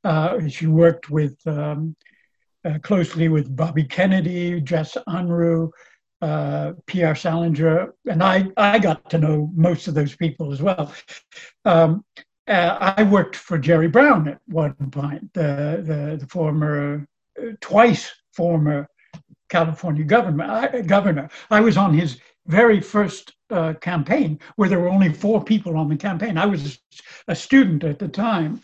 Uh, 0.04 0.46
she 0.48 0.66
worked 0.66 1.10
with 1.10 1.36
um, 1.46 1.96
uh, 2.64 2.78
closely 2.82 3.28
with 3.28 3.54
Bobby 3.56 3.84
Kennedy, 3.84 4.60
Jess 4.60 4.96
Unruh, 5.08 5.70
uh, 6.22 6.72
Pierre 6.86 7.14
Salinger, 7.14 7.94
and 8.08 8.22
I, 8.22 8.48
I 8.56 8.78
got 8.78 9.08
to 9.10 9.18
know 9.18 9.50
most 9.54 9.88
of 9.88 9.94
those 9.94 10.14
people 10.14 10.52
as 10.52 10.60
well. 10.60 10.92
Um, 11.64 12.04
uh, 12.46 12.94
I 12.96 13.02
worked 13.04 13.36
for 13.36 13.58
Jerry 13.58 13.88
Brown 13.88 14.28
at 14.28 14.40
one 14.46 14.74
point, 14.90 15.32
the, 15.32 15.82
the, 15.86 16.18
the 16.20 16.26
former, 16.26 17.06
twice 17.60 18.10
former 18.32 18.88
California 19.48 20.04
governor. 20.04 20.44
I, 20.44 20.80
governor. 20.82 21.28
I 21.50 21.60
was 21.60 21.76
on 21.76 21.92
his 21.92 22.18
very 22.46 22.80
first 22.80 23.32
uh, 23.50 23.74
campaign 23.74 24.38
where 24.56 24.68
there 24.68 24.80
were 24.80 24.88
only 24.88 25.12
four 25.12 25.42
people 25.42 25.76
on 25.76 25.88
the 25.88 25.96
campaign. 25.96 26.38
I 26.38 26.46
was 26.46 26.78
a 27.28 27.34
student 27.34 27.84
at 27.84 27.98
the 27.98 28.08
time. 28.08 28.60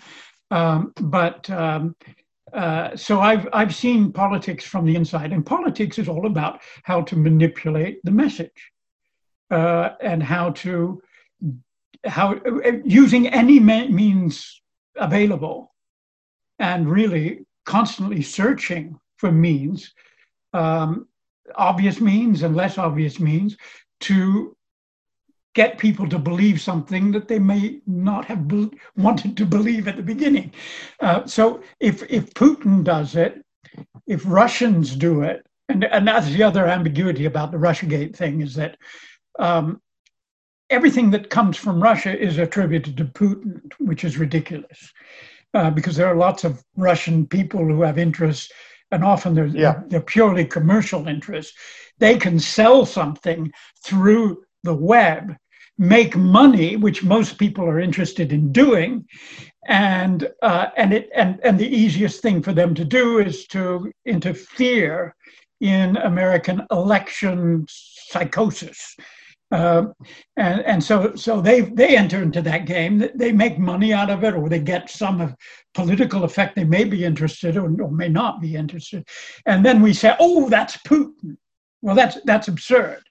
Um, 0.50 0.92
but 1.00 1.49
um, 1.50 1.97
uh, 2.52 2.97
so 2.97 3.21
I've 3.21 3.49
I've 3.52 3.75
seen 3.75 4.12
politics 4.12 4.64
from 4.64 4.87
the 4.87 4.95
inside, 4.95 5.33
and 5.33 5.45
politics 5.45 5.99
is 5.99 6.09
all 6.09 6.26
about 6.26 6.61
how 6.85 7.02
to 7.02 7.16
manipulate 7.16 7.99
the 8.04 8.12
message, 8.12 8.73
uh, 9.50 9.90
and 10.00 10.23
how 10.23 10.50
to 10.50 11.02
how 12.04 12.40
using 12.85 13.26
any 13.28 13.59
means 13.59 14.62
available, 14.97 15.75
and 16.59 16.88
really 16.88 17.46
constantly 17.66 18.23
searching 18.23 18.99
for 19.18 19.30
means, 19.30 19.92
um, 20.54 21.06
obvious 21.54 22.00
means 22.00 22.42
and 22.42 22.56
less 22.56 22.78
obvious 22.78 23.20
means, 23.20 23.56
to 24.00 24.56
get 25.54 25.78
people 25.78 26.08
to 26.08 26.18
believe 26.18 26.61
something 26.61 27.11
that 27.12 27.28
they 27.28 27.38
may 27.38 27.80
not 27.87 28.25
have 28.26 28.46
be- 28.46 28.70
wanted 28.96 29.37
to 29.37 29.46
believe 29.46 29.88
at 29.88 29.96
the 29.96 30.02
beginning. 30.02 30.52
Uh, 31.00 31.26
so 31.26 31.62
if 31.80 32.02
if 32.11 32.32
Putin 32.35 32.85
does 32.85 33.16
it, 33.16 33.42
if 34.07 34.22
Russians 34.26 34.94
do 34.94 35.22
it, 35.22 35.46
and, 35.68 35.85
and 35.85 36.07
that's 36.07 36.31
the 36.31 36.42
other 36.42 36.66
ambiguity 36.66 37.24
about 37.24 37.50
the 37.52 37.59
RussiaGate 37.59 38.14
thing 38.14 38.42
is 38.42 38.55
that 38.55 38.76
um, 39.38 39.81
everything 40.70 41.11
that 41.11 41.31
comes 41.31 41.57
from 41.57 41.83
Russia 41.83 42.16
is 42.16 42.38
attributed 42.38 42.96
to 42.96 43.05
Putin, 43.05 43.61
which 43.79 44.05
is 44.05 44.18
ridiculous. 44.18 44.92
Uh, 45.57 45.71
because 45.71 45.97
there 45.97 46.07
are 46.07 46.16
lots 46.16 46.45
of 46.45 46.62
Russian 46.77 47.27
people 47.27 47.64
who 47.64 47.81
have 47.83 47.99
interests, 47.99 48.53
and 48.92 49.03
often 49.03 49.35
they're, 49.35 49.47
yeah. 49.47 49.81
they're 49.88 50.12
purely 50.16 50.45
commercial 50.45 51.09
interests. 51.09 51.55
They 51.99 52.19
can 52.19 52.38
sell 52.38 52.85
something 52.85 53.53
through 53.83 54.45
the 54.64 54.75
web 54.75 55.37
make 55.79 56.16
money, 56.16 56.77
which 56.77 57.05
most 57.05 57.38
people 57.38 57.64
are 57.64 57.81
interested 57.81 58.33
in 58.33 58.53
doing, 58.53 59.07
and 59.66 60.29
uh, 60.42 60.69
and 60.77 60.92
it 60.92 61.11
and 61.14 61.40
and 61.42 61.59
the 61.59 61.69
easiest 61.69 62.23
thing 62.23 62.42
for 62.42 62.53
them 62.53 62.75
to 62.75 62.85
do 62.85 63.19
is 63.19 63.47
to 63.49 63.90
interfere 64.05 65.14
in 65.61 65.97
American 65.97 66.62
election 66.71 67.66
psychosis. 67.69 68.97
Uh, 69.52 69.87
and 70.37 70.61
and 70.62 70.82
so 70.82 71.14
so 71.14 71.40
they 71.40 71.61
they 71.61 71.96
enter 71.96 72.20
into 72.20 72.42
that 72.42 72.66
game. 72.66 73.09
They 73.14 73.30
make 73.30 73.59
money 73.59 73.92
out 73.92 74.11
of 74.11 74.24
it, 74.24 74.35
or 74.35 74.48
they 74.48 74.59
get 74.59 74.90
some 74.90 75.20
of 75.20 75.37
political 75.72 76.24
effect. 76.24 76.56
They 76.56 76.64
may 76.64 76.82
be 76.82 77.04
interested 77.04 77.56
or, 77.56 77.70
or 77.80 77.90
may 77.90 78.09
not 78.09 78.40
be 78.40 78.56
interested, 78.56 79.06
and 79.46 79.64
then 79.64 79.82
we 79.82 79.92
say, 79.92 80.16
"Oh, 80.18 80.48
that's 80.48 80.76
Putin." 80.78 81.37
Well, 81.80 81.94
that's 81.94 82.18
that's 82.24 82.48
absurd. 82.48 83.02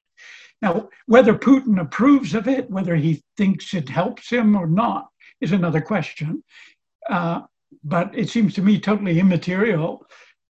Now, 0.61 0.89
whether 1.05 1.33
Putin 1.33 1.79
approves 1.79 2.33
of 2.33 2.47
it, 2.47 2.69
whether 2.69 2.95
he 2.95 3.23
thinks 3.37 3.73
it 3.73 3.87
helps 3.87 4.29
him 4.29 4.55
or 4.55 4.67
not, 4.67 5.07
is 5.39 5.51
another 5.51 5.81
question. 5.81 6.43
Uh, 7.09 7.41
but 7.83 8.17
it 8.17 8.29
seems 8.29 8.53
to 8.55 8.61
me 8.61 8.79
totally 8.79 9.19
immaterial 9.19 10.05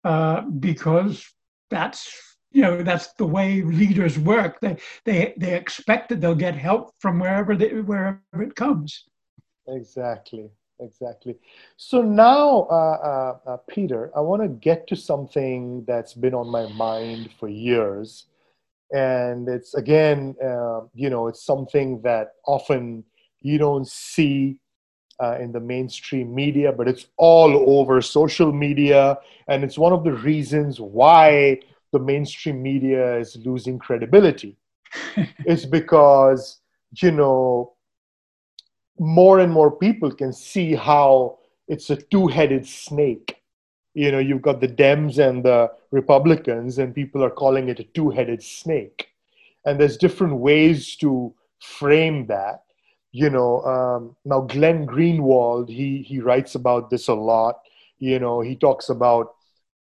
uh, 0.05 0.43
because 0.43 1.27
that's 1.71 2.32
you 2.53 2.63
know 2.63 2.83
that's 2.83 3.13
the 3.15 3.27
way 3.27 3.63
leaders 3.63 4.19
work. 4.19 4.61
They 4.61 4.77
they 5.05 5.35
they 5.37 5.55
expect 5.55 6.09
that 6.11 6.21
they'll 6.21 6.35
get 6.35 6.55
help 6.55 6.95
from 6.99 7.19
wherever 7.19 7.57
they, 7.57 7.69
wherever 7.81 8.43
it 8.43 8.55
comes. 8.55 9.05
Exactly, 9.69 10.51
exactly. 10.81 11.37
So 11.77 12.03
now, 12.03 12.67
uh, 12.71 13.39
uh, 13.47 13.51
uh 13.51 13.57
Peter, 13.69 14.11
I 14.17 14.21
want 14.21 14.43
to 14.43 14.49
get 14.49 14.87
to 14.89 14.97
something 14.97 15.85
that's 15.87 16.15
been 16.15 16.35
on 16.35 16.49
my 16.49 16.67
mind 16.73 17.31
for 17.39 17.49
years 17.49 18.27
and 18.93 19.49
it's 19.49 19.75
again 19.75 20.37
uh, 20.45 20.83
you 20.95 21.09
know 21.11 21.27
it's 21.27 21.45
something 21.45 22.01
that 22.03 22.35
often 22.47 23.03
you 23.41 23.59
don't 23.59 23.89
see 23.89 24.59
uh, 25.23 25.37
in 25.41 25.53
the 25.53 25.61
mainstream 25.61 26.35
media 26.35 26.73
but 26.73 26.87
it's 26.87 27.07
all 27.17 27.65
over 27.79 28.01
social 28.03 28.53
media 28.53 29.17
and 29.49 29.65
it's 29.65 29.79
one 29.79 29.93
of 29.93 30.05
the 30.05 30.13
reasons 30.13 30.79
why 30.79 31.59
the 31.93 31.99
mainstream 31.99 32.63
media 32.63 33.19
is 33.19 33.37
losing 33.45 33.79
credibility. 33.79 34.57
It's 35.47 35.65
because 35.65 36.61
you 37.01 37.13
know 37.13 37.75
more 38.99 39.41
and 39.41 39.53
more 39.53 39.71
people 39.71 40.11
can 40.13 40.33
see 40.33 40.75
how 40.75 41.39
it's 41.69 41.91
a 41.91 41.97
two-headed 41.97 42.67
snake. 42.67 43.37
You 43.95 44.11
know 44.13 44.19
you've 44.19 44.43
got 44.43 44.61
the 44.61 44.69
dems 44.69 45.19
and 45.19 45.45
the 45.45 45.71
republicans 45.91 46.79
and 46.79 46.95
people 46.95 47.23
are 47.23 47.31
calling 47.31 47.69
it 47.69 47.81
a 47.81 47.85
two-headed 47.85 48.43
snake. 48.43 49.09
And 49.65 49.79
there's 49.79 49.97
different 49.97 50.37
ways 50.37 50.97
to 50.97 51.35
frame 51.61 52.27
that. 52.27 52.63
You 53.13 53.31
know 53.31 53.63
um, 53.65 54.17
now 54.25 54.41
glenn 54.41 54.87
greenwald 54.87 55.69
he 55.69 56.03
he 56.03 56.21
writes 56.21 56.55
about 56.55 56.91
this 56.91 57.09
a 57.09 57.15
lot. 57.15 57.61
You 57.99 58.19
know 58.19 58.41
he 58.41 58.57
talks 58.57 58.89
about 58.89 59.35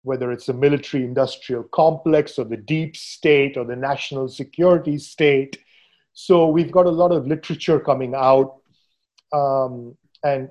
whether 0.06 0.30
it's 0.30 0.48
a 0.48 0.52
military 0.52 1.04
industrial 1.04 1.64
complex 1.64 2.38
or 2.38 2.44
the 2.44 2.56
deep 2.56 2.96
state 2.96 3.56
or 3.56 3.64
the 3.64 3.76
national 3.76 4.28
security 4.28 4.98
state 4.98 5.58
so 6.12 6.48
we've 6.48 6.72
got 6.72 6.86
a 6.86 6.90
lot 6.90 7.12
of 7.12 7.26
literature 7.26 7.80
coming 7.80 8.14
out 8.14 8.56
um, 9.32 9.96
and 10.24 10.48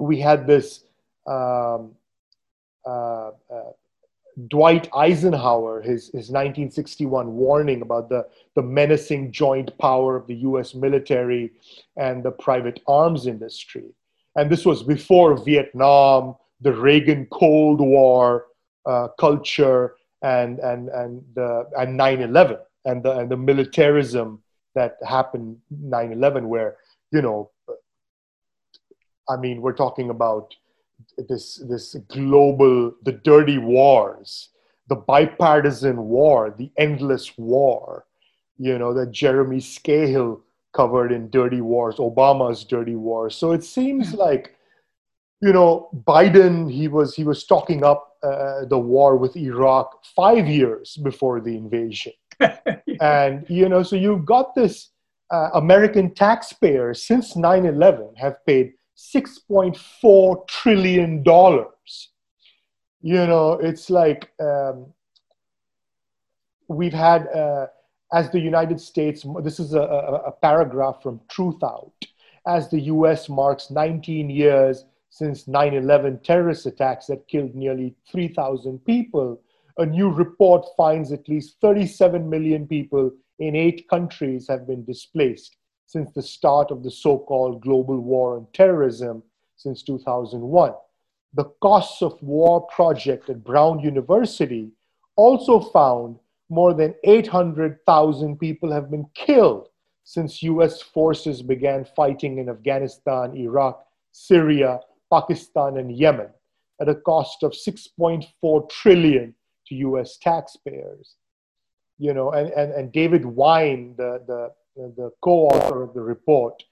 we 0.00 0.18
had 0.18 0.46
this 0.46 0.84
um, 1.26 1.92
uh, 2.86 3.28
uh, 3.28 3.72
Dwight 4.48 4.88
Eisenhower, 4.92 5.80
his, 5.80 6.06
his 6.06 6.28
1961 6.30 7.34
warning 7.34 7.82
about 7.82 8.08
the, 8.08 8.26
the 8.56 8.62
menacing 8.62 9.30
joint 9.30 9.76
power 9.78 10.16
of 10.16 10.26
the 10.26 10.34
US 10.36 10.74
military 10.74 11.52
and 11.96 12.22
the 12.22 12.32
private 12.32 12.80
arms 12.88 13.26
industry. 13.26 13.94
And 14.36 14.50
this 14.50 14.66
was 14.66 14.82
before 14.82 15.36
Vietnam, 15.36 16.34
the 16.60 16.72
Reagan 16.72 17.26
Cold 17.30 17.80
War 17.80 18.46
uh, 18.86 19.08
culture, 19.18 19.96
and, 20.22 20.58
and, 20.60 20.88
and, 20.88 21.22
the, 21.34 21.68
and 21.76 21.96
9 21.96 22.20
11, 22.22 22.58
and 22.84 23.02
the, 23.02 23.18
and 23.18 23.30
the 23.30 23.36
militarism 23.36 24.42
that 24.74 24.96
happened 25.06 25.56
9 25.70 26.12
11, 26.12 26.48
where, 26.48 26.76
you 27.12 27.22
know, 27.22 27.50
I 29.28 29.36
mean, 29.36 29.62
we're 29.62 29.72
talking 29.72 30.10
about 30.10 30.54
this 31.28 31.62
this 31.68 31.94
global 32.08 32.92
the 33.02 33.12
dirty 33.12 33.58
wars 33.58 34.50
the 34.88 34.96
bipartisan 34.96 35.96
war 35.96 36.54
the 36.56 36.70
endless 36.76 37.36
war 37.38 38.06
you 38.58 38.78
know 38.78 38.92
that 38.92 39.10
jeremy 39.10 39.58
scahill 39.58 40.40
covered 40.72 41.12
in 41.12 41.30
dirty 41.30 41.60
wars 41.60 41.96
obama's 41.96 42.64
dirty 42.64 42.96
wars 42.96 43.34
so 43.36 43.52
it 43.52 43.64
seems 43.64 44.10
hmm. 44.12 44.18
like 44.18 44.56
you 45.44 45.52
know, 45.52 45.90
Biden, 46.06 46.72
he 46.72 46.88
was, 46.88 47.14
he 47.14 47.22
was 47.22 47.44
talking 47.44 47.84
up 47.84 48.16
uh, 48.22 48.64
the 48.64 48.78
war 48.78 49.18
with 49.18 49.36
Iraq 49.36 50.02
five 50.16 50.48
years 50.48 50.96
before 50.96 51.42
the 51.42 51.54
invasion. 51.54 52.14
and, 53.00 53.44
you 53.50 53.68
know, 53.68 53.82
so 53.82 53.94
you've 53.94 54.24
got 54.24 54.54
this 54.54 54.88
uh, 55.30 55.50
American 55.52 56.14
taxpayers 56.14 57.06
since 57.06 57.36
9 57.36 57.66
11 57.66 58.14
have 58.16 58.36
paid 58.46 58.72
$6.4 58.96 60.48
trillion. 60.48 61.22
You 63.02 63.26
know, 63.26 63.52
it's 63.52 63.90
like 63.90 64.32
um, 64.40 64.86
we've 66.68 66.94
had, 66.94 67.28
uh, 67.28 67.66
as 68.14 68.30
the 68.30 68.40
United 68.40 68.80
States, 68.80 69.26
this 69.42 69.60
is 69.60 69.74
a, 69.74 69.82
a, 69.82 70.14
a 70.28 70.32
paragraph 70.32 71.02
from 71.02 71.20
Truthout, 71.28 71.92
as 72.46 72.70
the 72.70 72.80
US 72.94 73.28
marks 73.28 73.70
19 73.70 74.30
years 74.30 74.86
since 75.14 75.46
9 75.46 75.74
11 75.74 76.18
terrorist 76.24 76.66
attacks 76.66 77.06
that 77.06 77.28
killed 77.28 77.54
nearly 77.54 77.94
3,000 78.10 78.84
people, 78.84 79.40
a 79.78 79.86
new 79.86 80.10
report 80.10 80.66
finds 80.76 81.12
at 81.12 81.28
least 81.28 81.54
37 81.60 82.28
million 82.28 82.66
people 82.66 83.12
in 83.38 83.54
eight 83.54 83.88
countries 83.88 84.48
have 84.48 84.66
been 84.66 84.84
displaced 84.84 85.56
since 85.86 86.10
the 86.14 86.22
start 86.22 86.72
of 86.72 86.82
the 86.82 86.90
so 86.90 87.16
called 87.16 87.62
global 87.62 88.00
war 88.00 88.36
on 88.36 88.44
terrorism 88.52 89.22
since 89.56 89.84
2001. 89.84 90.72
The 91.34 91.44
Costs 91.62 92.02
of 92.02 92.20
War 92.20 92.62
project 92.62 93.30
at 93.30 93.44
Brown 93.44 93.78
University 93.78 94.72
also 95.14 95.60
found 95.60 96.18
more 96.48 96.74
than 96.74 96.92
800,000 97.04 98.36
people 98.36 98.72
have 98.72 98.90
been 98.90 99.06
killed 99.14 99.68
since 100.02 100.42
US 100.42 100.82
forces 100.82 101.40
began 101.40 101.84
fighting 101.84 102.38
in 102.38 102.48
Afghanistan, 102.48 103.36
Iraq, 103.36 103.86
Syria, 104.10 104.80
Pakistan, 105.14 105.76
and 105.78 105.96
Yemen 105.96 106.30
at 106.80 106.88
a 106.88 106.94
cost 106.94 107.42
of 107.42 107.52
6.4 107.52 108.68
trillion 108.68 109.34
to 109.66 109.74
US 109.86 110.16
taxpayers. 110.18 111.16
You 111.98 112.12
know, 112.12 112.32
and, 112.32 112.50
and, 112.50 112.72
and 112.72 112.92
David 112.92 113.24
Vine, 113.24 113.94
the, 113.96 114.22
the, 114.26 114.92
the 114.96 115.10
co-author 115.22 115.82
of 115.82 115.94
the 115.94 116.00
report, 116.00 116.62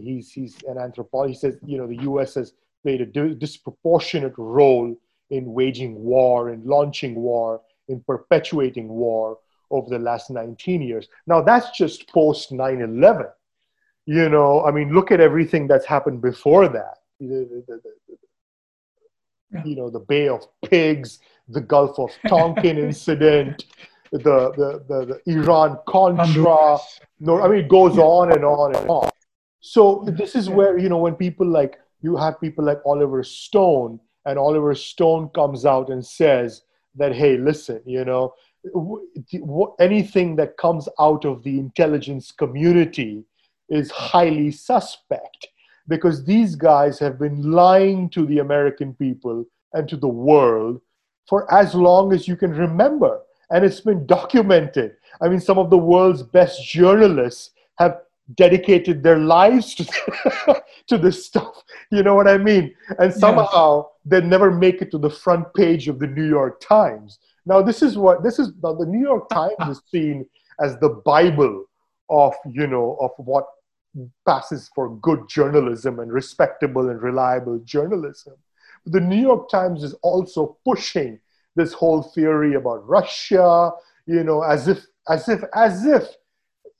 he's, 0.00 0.32
he's 0.32 0.56
an 0.68 0.78
anthropologist, 0.78 1.42
he 1.42 1.50
says, 1.50 1.60
you 1.64 1.78
know, 1.78 1.86
the 1.86 2.02
US 2.10 2.34
has 2.34 2.54
played 2.82 3.00
a 3.00 3.06
disproportionate 3.34 4.34
role 4.36 4.96
in 5.30 5.52
waging 5.52 5.94
war 6.02 6.50
in 6.50 6.64
launching 6.64 7.14
war, 7.14 7.60
in 7.88 8.02
perpetuating 8.06 8.88
war 8.88 9.38
over 9.70 9.88
the 9.88 9.98
last 9.98 10.30
19 10.30 10.82
years. 10.82 11.08
Now 11.26 11.40
that's 11.40 11.70
just 11.70 12.08
post 12.08 12.50
9-11. 12.50 13.30
You 14.04 14.28
know, 14.28 14.64
I 14.64 14.72
mean, 14.72 14.92
look 14.92 15.12
at 15.12 15.20
everything 15.20 15.68
that's 15.68 15.86
happened 15.86 16.20
before 16.20 16.66
that 16.68 16.98
the, 17.28 17.64
the, 17.66 17.80
the, 19.50 19.68
you 19.68 19.76
know, 19.76 19.90
the 19.90 20.00
Bay 20.00 20.28
of 20.28 20.46
Pigs, 20.68 21.20
the 21.48 21.60
Gulf 21.60 21.98
of 21.98 22.10
Tonkin 22.28 22.78
incident, 22.88 23.66
the, 24.10 24.18
the, 24.18 24.84
the, 24.88 25.20
the 25.24 25.32
Iran 25.32 25.78
Contra. 25.86 26.78
No, 27.20 27.42
I 27.42 27.48
mean, 27.48 27.60
it 27.60 27.68
goes 27.68 27.98
on 27.98 28.32
and 28.32 28.44
on 28.44 28.74
and 28.74 28.88
on. 28.88 29.10
So 29.60 30.04
this 30.06 30.34
is 30.34 30.50
where, 30.50 30.78
you 30.78 30.88
know, 30.88 30.98
when 30.98 31.14
people 31.14 31.46
like, 31.46 31.78
you 32.00 32.16
have 32.16 32.40
people 32.40 32.64
like 32.64 32.78
Oliver 32.84 33.22
Stone, 33.22 34.00
and 34.24 34.38
Oliver 34.38 34.74
Stone 34.74 35.30
comes 35.30 35.64
out 35.64 35.90
and 35.90 36.04
says 36.04 36.62
that, 36.96 37.14
hey, 37.14 37.36
listen, 37.36 37.80
you 37.86 38.04
know, 38.04 38.34
anything 39.80 40.36
that 40.36 40.56
comes 40.56 40.88
out 41.00 41.24
of 41.24 41.42
the 41.42 41.58
intelligence 41.58 42.30
community 42.30 43.24
is 43.68 43.90
highly 43.90 44.50
suspect 44.50 45.48
because 45.88 46.24
these 46.24 46.54
guys 46.54 46.98
have 46.98 47.18
been 47.18 47.50
lying 47.50 48.08
to 48.10 48.26
the 48.26 48.38
American 48.38 48.94
people 48.94 49.44
and 49.72 49.88
to 49.88 49.96
the 49.96 50.08
world 50.08 50.80
for 51.28 51.52
as 51.52 51.74
long 51.74 52.12
as 52.12 52.28
you 52.28 52.36
can 52.36 52.52
remember. 52.52 53.20
And 53.50 53.64
it's 53.64 53.80
been 53.80 54.06
documented. 54.06 54.96
I 55.20 55.28
mean, 55.28 55.40
some 55.40 55.58
of 55.58 55.70
the 55.70 55.78
world's 55.78 56.22
best 56.22 56.64
journalists 56.66 57.50
have 57.78 58.00
dedicated 58.34 59.02
their 59.02 59.18
lives 59.18 59.74
to, 59.74 60.62
to 60.88 60.98
this 60.98 61.26
stuff. 61.26 61.62
You 61.90 62.02
know 62.02 62.14
what 62.14 62.28
I 62.28 62.38
mean? 62.38 62.74
And 62.98 63.12
somehow 63.12 63.88
they 64.04 64.20
never 64.20 64.50
make 64.50 64.80
it 64.80 64.90
to 64.92 64.98
the 64.98 65.10
front 65.10 65.52
page 65.54 65.88
of 65.88 65.98
the 65.98 66.06
New 66.06 66.26
York 66.28 66.60
Times. 66.60 67.18
Now, 67.44 67.60
this 67.60 67.82
is 67.82 67.98
what 67.98 68.22
this 68.22 68.38
is. 68.38 68.52
Now, 68.62 68.74
the 68.74 68.86
New 68.86 69.00
York 69.00 69.28
Times 69.28 69.54
is 69.68 69.82
seen 69.90 70.26
as 70.60 70.78
the 70.78 71.00
Bible 71.04 71.64
of 72.08 72.34
you 72.50 72.66
know 72.66 72.96
of 73.00 73.10
what 73.16 73.46
passes 74.24 74.70
for 74.74 74.96
good 74.96 75.28
journalism 75.28 76.00
and 76.00 76.12
respectable 76.12 76.88
and 76.88 77.02
reliable 77.02 77.58
journalism. 77.60 78.34
The 78.86 79.00
New 79.00 79.20
York 79.20 79.48
Times 79.48 79.82
is 79.82 79.94
also 80.02 80.56
pushing 80.64 81.20
this 81.54 81.72
whole 81.72 82.02
theory 82.02 82.54
about 82.54 82.88
Russia, 82.88 83.70
you 84.06 84.24
know, 84.24 84.42
as 84.42 84.68
if, 84.68 84.86
as 85.08 85.28
if, 85.28 85.42
as 85.54 85.84
if, 85.84 86.04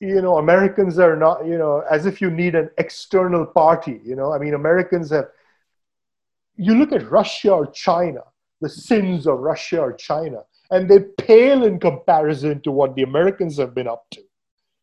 you 0.01 0.20
know, 0.20 0.38
Americans 0.38 0.98
are 0.98 1.16
not, 1.16 1.46
you 1.46 1.59
know, 1.59 1.85
as 1.90 2.07
if 2.07 2.20
you 2.20 2.31
need 2.31 2.55
an 2.55 2.70
external 2.79 3.46
party, 3.46 4.01
you 4.05 4.16
know. 4.16 4.33
I 4.33 4.38
mean, 4.38 4.55
Americans 4.55 5.11
have, 5.11 5.27
you 6.57 6.75
look 6.75 6.92
at 6.92 7.11
Russia 7.11 7.53
or 7.53 7.66
China, 7.70 8.20
the 8.61 8.68
sins 8.68 9.27
of 9.27 9.38
Russia 9.38 9.81
or 9.81 9.92
China, 9.92 10.42
and 10.70 10.88
they 10.88 11.01
pale 11.18 11.64
in 11.64 11.79
comparison 11.79 12.61
to 12.62 12.72
what 12.72 12.96
the 12.96 13.03
Americans 13.03 13.59
have 13.59 13.75
been 13.75 13.87
up 13.87 14.07
to 14.12 14.22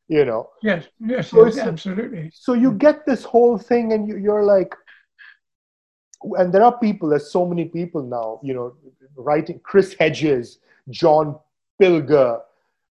you 0.09 0.25
know. 0.25 0.49
Yes 0.61 0.85
yes, 0.99 1.29
so 1.29 1.45
yes 1.45 1.57
absolutely. 1.59 2.31
so 2.33 2.53
you 2.53 2.73
get 2.73 3.05
this 3.05 3.23
whole 3.23 3.57
thing 3.57 3.93
and 3.93 4.07
you, 4.07 4.17
you're 4.17 4.43
like 4.43 4.75
and 6.37 6.53
there 6.53 6.63
are 6.63 6.77
people 6.77 7.09
there's 7.09 7.31
so 7.31 7.45
many 7.45 7.65
people 7.65 8.03
now 8.03 8.39
you 8.43 8.53
know 8.53 8.75
writing 9.15 9.59
chris 9.63 9.95
hedges 9.97 10.59
john 10.89 11.37
pilger 11.81 12.41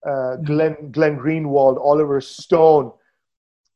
uh, 0.05 0.35
glenn 0.37 0.75
glenn 0.91 1.17
greenwald 1.17 1.77
oliver 1.79 2.21
stone. 2.21 2.91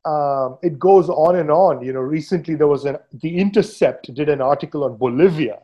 Um, 0.05 0.57
it 0.61 0.79
goes 0.79 1.09
on 1.09 1.35
and 1.35 1.51
on. 1.51 1.83
You 1.83 1.91
know 1.93 1.99
recently 1.99 2.55
there 2.55 2.67
was 2.67 2.85
an 2.85 2.97
the 3.21 3.37
intercept 3.37 4.13
did 4.13 4.29
an 4.29 4.41
article 4.41 4.83
on 4.83 4.97
bolivia 4.97 5.59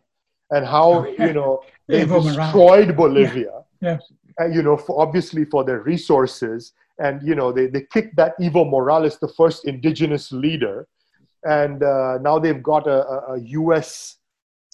and 0.52 0.66
how 0.66 1.06
oh, 1.06 1.16
you 1.20 1.34
know 1.34 1.62
they 1.88 2.06
destroyed 2.06 2.98
bolivia. 2.98 3.64
Yeah. 3.82 3.98
yeah. 4.40 4.48
you 4.48 4.64
know 4.64 4.76
for, 4.76 5.00
obviously 5.00 5.46
for 5.46 5.64
their 5.64 5.82
resources 5.82 6.74
and 7.00 7.22
you 7.28 7.36
know 7.36 7.52
they, 7.52 7.68
they 7.68 7.82
kicked 7.92 8.16
that 8.16 8.38
evo 8.40 8.70
morales 8.70 9.18
the 9.20 9.28
first 9.28 9.66
indigenous 9.66 10.32
leader 10.32 10.88
and 11.44 11.84
uh, 11.84 12.18
now 12.22 12.40
they've 12.40 12.64
got 12.64 12.88
a, 12.88 13.06
a, 13.34 13.40
us 13.40 14.18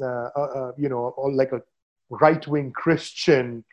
uh, 0.01 0.29
a, 0.35 0.73
you 0.77 0.89
know 0.89 1.13
like 1.33 1.51
a 1.51 1.61
right-wing 2.09 2.71
christian 2.71 3.63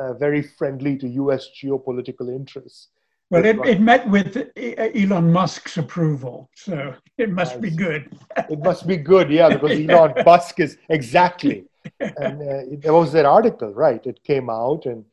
uh, 0.00 0.14
very 0.14 0.42
friendly 0.42 0.96
to 0.96 1.06
us 1.30 1.48
geopolitical 1.62 2.34
interests 2.34 2.88
well, 3.30 3.46
it, 3.46 3.58
it 3.64 3.80
met 3.80 4.06
with 4.10 4.36
Elon 4.58 5.32
Musk's 5.32 5.78
approval, 5.78 6.50
so 6.54 6.94
it 7.16 7.30
must 7.30 7.62
be 7.62 7.70
good. 7.70 8.14
it 8.36 8.58
must 8.58 8.86
be 8.86 8.98
good, 8.98 9.30
yeah, 9.30 9.48
because 9.48 9.70
Elon 9.88 10.12
Musk 10.26 10.60
is 10.60 10.76
exactly. 10.90 11.64
And 11.98 12.42
uh, 12.42 12.76
there 12.80 12.92
was 12.92 13.10
that 13.12 13.24
article, 13.24 13.72
right? 13.72 14.04
It 14.04 14.22
came 14.22 14.50
out, 14.50 14.84
and 14.84 15.06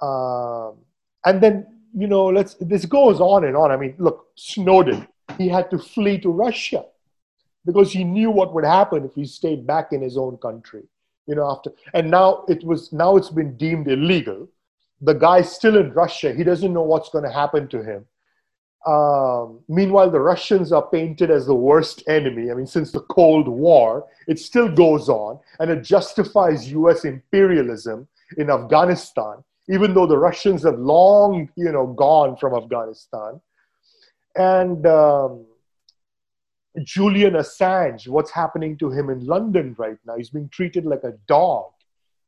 um, 0.00 0.78
and 1.26 1.42
then 1.42 1.66
you 1.94 2.06
know 2.06 2.26
let's 2.26 2.54
this 2.60 2.86
goes 2.86 3.20
on 3.20 3.44
and 3.44 3.56
on. 3.56 3.70
I 3.70 3.76
mean 3.76 3.94
look 3.98 4.28
snowden 4.36 5.06
he 5.36 5.48
had 5.48 5.70
to 5.70 5.78
flee 5.78 6.18
to 6.20 6.30
russia 6.30 6.84
because 7.66 7.92
he 7.92 8.04
knew 8.04 8.30
what 8.30 8.54
would 8.54 8.64
happen 8.64 9.04
if 9.04 9.14
he 9.14 9.26
stayed 9.26 9.66
back 9.66 9.92
in 9.92 10.00
his 10.00 10.16
own 10.16 10.38
country 10.38 10.84
you 11.26 11.34
know 11.34 11.50
after 11.50 11.70
and 11.92 12.10
now 12.10 12.44
it 12.48 12.64
was 12.64 12.92
now 12.92 13.16
it's 13.16 13.30
been 13.30 13.56
deemed 13.56 13.88
illegal. 13.88 14.48
The 15.02 15.12
guy's 15.12 15.52
still 15.52 15.76
in 15.76 15.92
russia. 15.92 16.32
He 16.32 16.42
doesn't 16.42 16.72
know 16.72 16.82
what's 16.82 17.10
going 17.10 17.24
to 17.24 17.30
happen 17.30 17.68
to 17.68 17.82
him. 17.82 18.06
Um, 18.86 19.60
meanwhile 19.68 20.10
the 20.10 20.20
russians 20.20 20.72
are 20.72 20.86
painted 20.88 21.30
as 21.30 21.44
the 21.44 21.54
worst 21.54 22.04
enemy. 22.06 22.50
I 22.50 22.54
mean 22.54 22.68
since 22.68 22.92
the 22.92 23.00
cold 23.00 23.48
war 23.48 24.06
it 24.28 24.38
still 24.38 24.68
goes 24.68 25.08
on 25.08 25.40
and 25.58 25.70
it 25.70 25.82
justifies 25.82 26.72
us 26.72 27.04
imperialism 27.04 28.06
in 28.38 28.50
afghanistan 28.50 29.44
even 29.68 29.94
though 29.94 30.06
the 30.06 30.18
Russians 30.18 30.62
have 30.64 30.78
long, 30.78 31.48
you 31.56 31.72
know, 31.72 31.86
gone 31.86 32.36
from 32.36 32.54
Afghanistan. 32.54 33.40
And 34.36 34.86
um, 34.86 35.46
Julian 36.84 37.34
Assange, 37.34 38.06
what's 38.08 38.30
happening 38.30 38.76
to 38.78 38.90
him 38.90 39.10
in 39.10 39.26
London 39.26 39.74
right 39.78 39.98
now? 40.06 40.16
He's 40.16 40.30
being 40.30 40.48
treated 40.50 40.84
like 40.84 41.04
a 41.04 41.14
dog, 41.26 41.70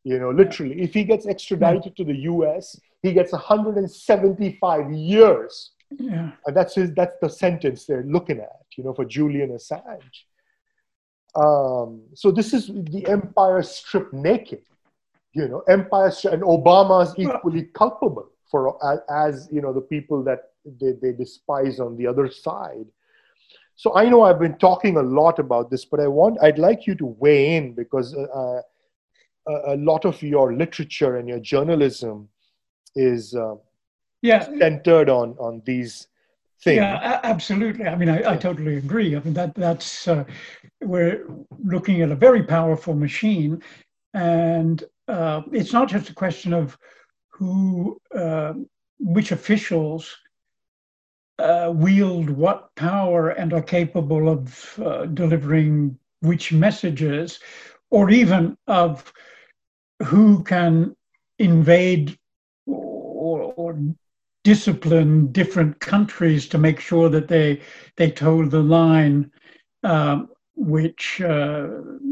you 0.04 0.18
know, 0.18 0.30
literally. 0.30 0.80
If 0.80 0.94
he 0.94 1.04
gets 1.04 1.26
extradited 1.26 1.96
to 1.96 2.04
the 2.04 2.16
US, 2.32 2.78
he 3.02 3.12
gets 3.12 3.32
175 3.32 4.92
years. 4.92 5.72
Yeah. 5.96 6.32
And 6.46 6.56
that's 6.56 6.74
his, 6.74 6.92
that's 6.94 7.14
the 7.20 7.28
sentence 7.28 7.84
they're 7.84 8.04
looking 8.04 8.40
at, 8.40 8.66
you 8.76 8.84
know, 8.84 8.94
for 8.94 9.04
Julian 9.04 9.50
Assange. 9.50 10.24
Um, 11.34 12.02
so 12.14 12.30
this 12.30 12.52
is 12.52 12.66
the 12.66 13.06
empire 13.06 13.62
stripped 13.62 14.12
naked 14.12 14.62
you 15.32 15.48
know, 15.48 15.60
empire 15.68 16.12
and 16.32 16.42
Obama 16.42 17.04
is 17.04 17.14
equally 17.16 17.64
culpable 17.74 18.28
for 18.50 18.76
as, 18.84 19.00
as 19.10 19.48
you 19.52 19.60
know 19.60 19.72
the 19.72 19.80
people 19.80 20.22
that 20.24 20.50
they, 20.80 20.92
they 21.00 21.12
despise 21.12 21.80
on 21.80 21.96
the 21.96 22.06
other 22.06 22.30
side. 22.30 22.86
so 23.76 23.94
I 23.94 24.08
know 24.08 24.22
I've 24.22 24.40
been 24.40 24.58
talking 24.58 24.96
a 24.96 25.02
lot 25.02 25.38
about 25.38 25.70
this, 25.70 25.84
but 25.84 26.00
I 26.00 26.08
want 26.08 26.38
I'd 26.42 26.58
like 26.58 26.86
you 26.86 26.94
to 26.96 27.06
weigh 27.06 27.56
in 27.56 27.74
because 27.74 28.14
uh, 28.14 28.60
a, 29.46 29.74
a 29.74 29.76
lot 29.76 30.04
of 30.04 30.22
your 30.22 30.54
literature 30.54 31.16
and 31.16 31.28
your 31.28 31.40
journalism 31.40 32.28
is 32.96 33.34
uh, 33.34 33.54
yeah 34.22 34.44
centered 34.58 35.08
on 35.08 35.36
on 35.38 35.62
these 35.64 36.08
things. 36.62 36.78
Yeah, 36.78 37.20
absolutely. 37.22 37.86
I 37.86 37.94
mean, 37.94 38.08
I, 38.08 38.32
I 38.32 38.36
totally 38.36 38.76
agree. 38.76 39.14
I 39.16 39.20
mean 39.20 39.34
that 39.34 39.54
that's 39.54 40.08
uh, 40.08 40.24
we're 40.82 41.26
looking 41.62 42.02
at 42.02 42.10
a 42.10 42.16
very 42.16 42.42
powerful 42.42 42.94
machine, 42.94 43.62
and 44.14 44.82
uh, 45.08 45.42
it's 45.52 45.72
not 45.72 45.88
just 45.88 46.10
a 46.10 46.14
question 46.14 46.52
of 46.52 46.78
who 47.30 48.00
uh, 48.14 48.52
which 48.98 49.32
officials 49.32 50.16
uh, 51.38 51.72
wield 51.74 52.28
what 52.30 52.74
power 52.74 53.30
and 53.30 53.52
are 53.52 53.62
capable 53.62 54.28
of 54.28 54.78
uh, 54.84 55.06
delivering 55.06 55.96
which 56.20 56.52
messages, 56.52 57.38
or 57.90 58.10
even 58.10 58.56
of 58.66 59.12
who 60.04 60.42
can 60.42 60.94
invade 61.38 62.18
or, 62.66 63.52
or 63.56 63.78
discipline 64.42 65.30
different 65.30 65.78
countries 65.78 66.48
to 66.48 66.58
make 66.58 66.80
sure 66.80 67.08
that 67.08 67.28
they 67.28 67.60
they 67.96 68.10
toe 68.10 68.44
the 68.44 68.60
line, 68.60 69.30
um, 69.84 70.28
which 70.56 71.20
uh, 71.20 71.68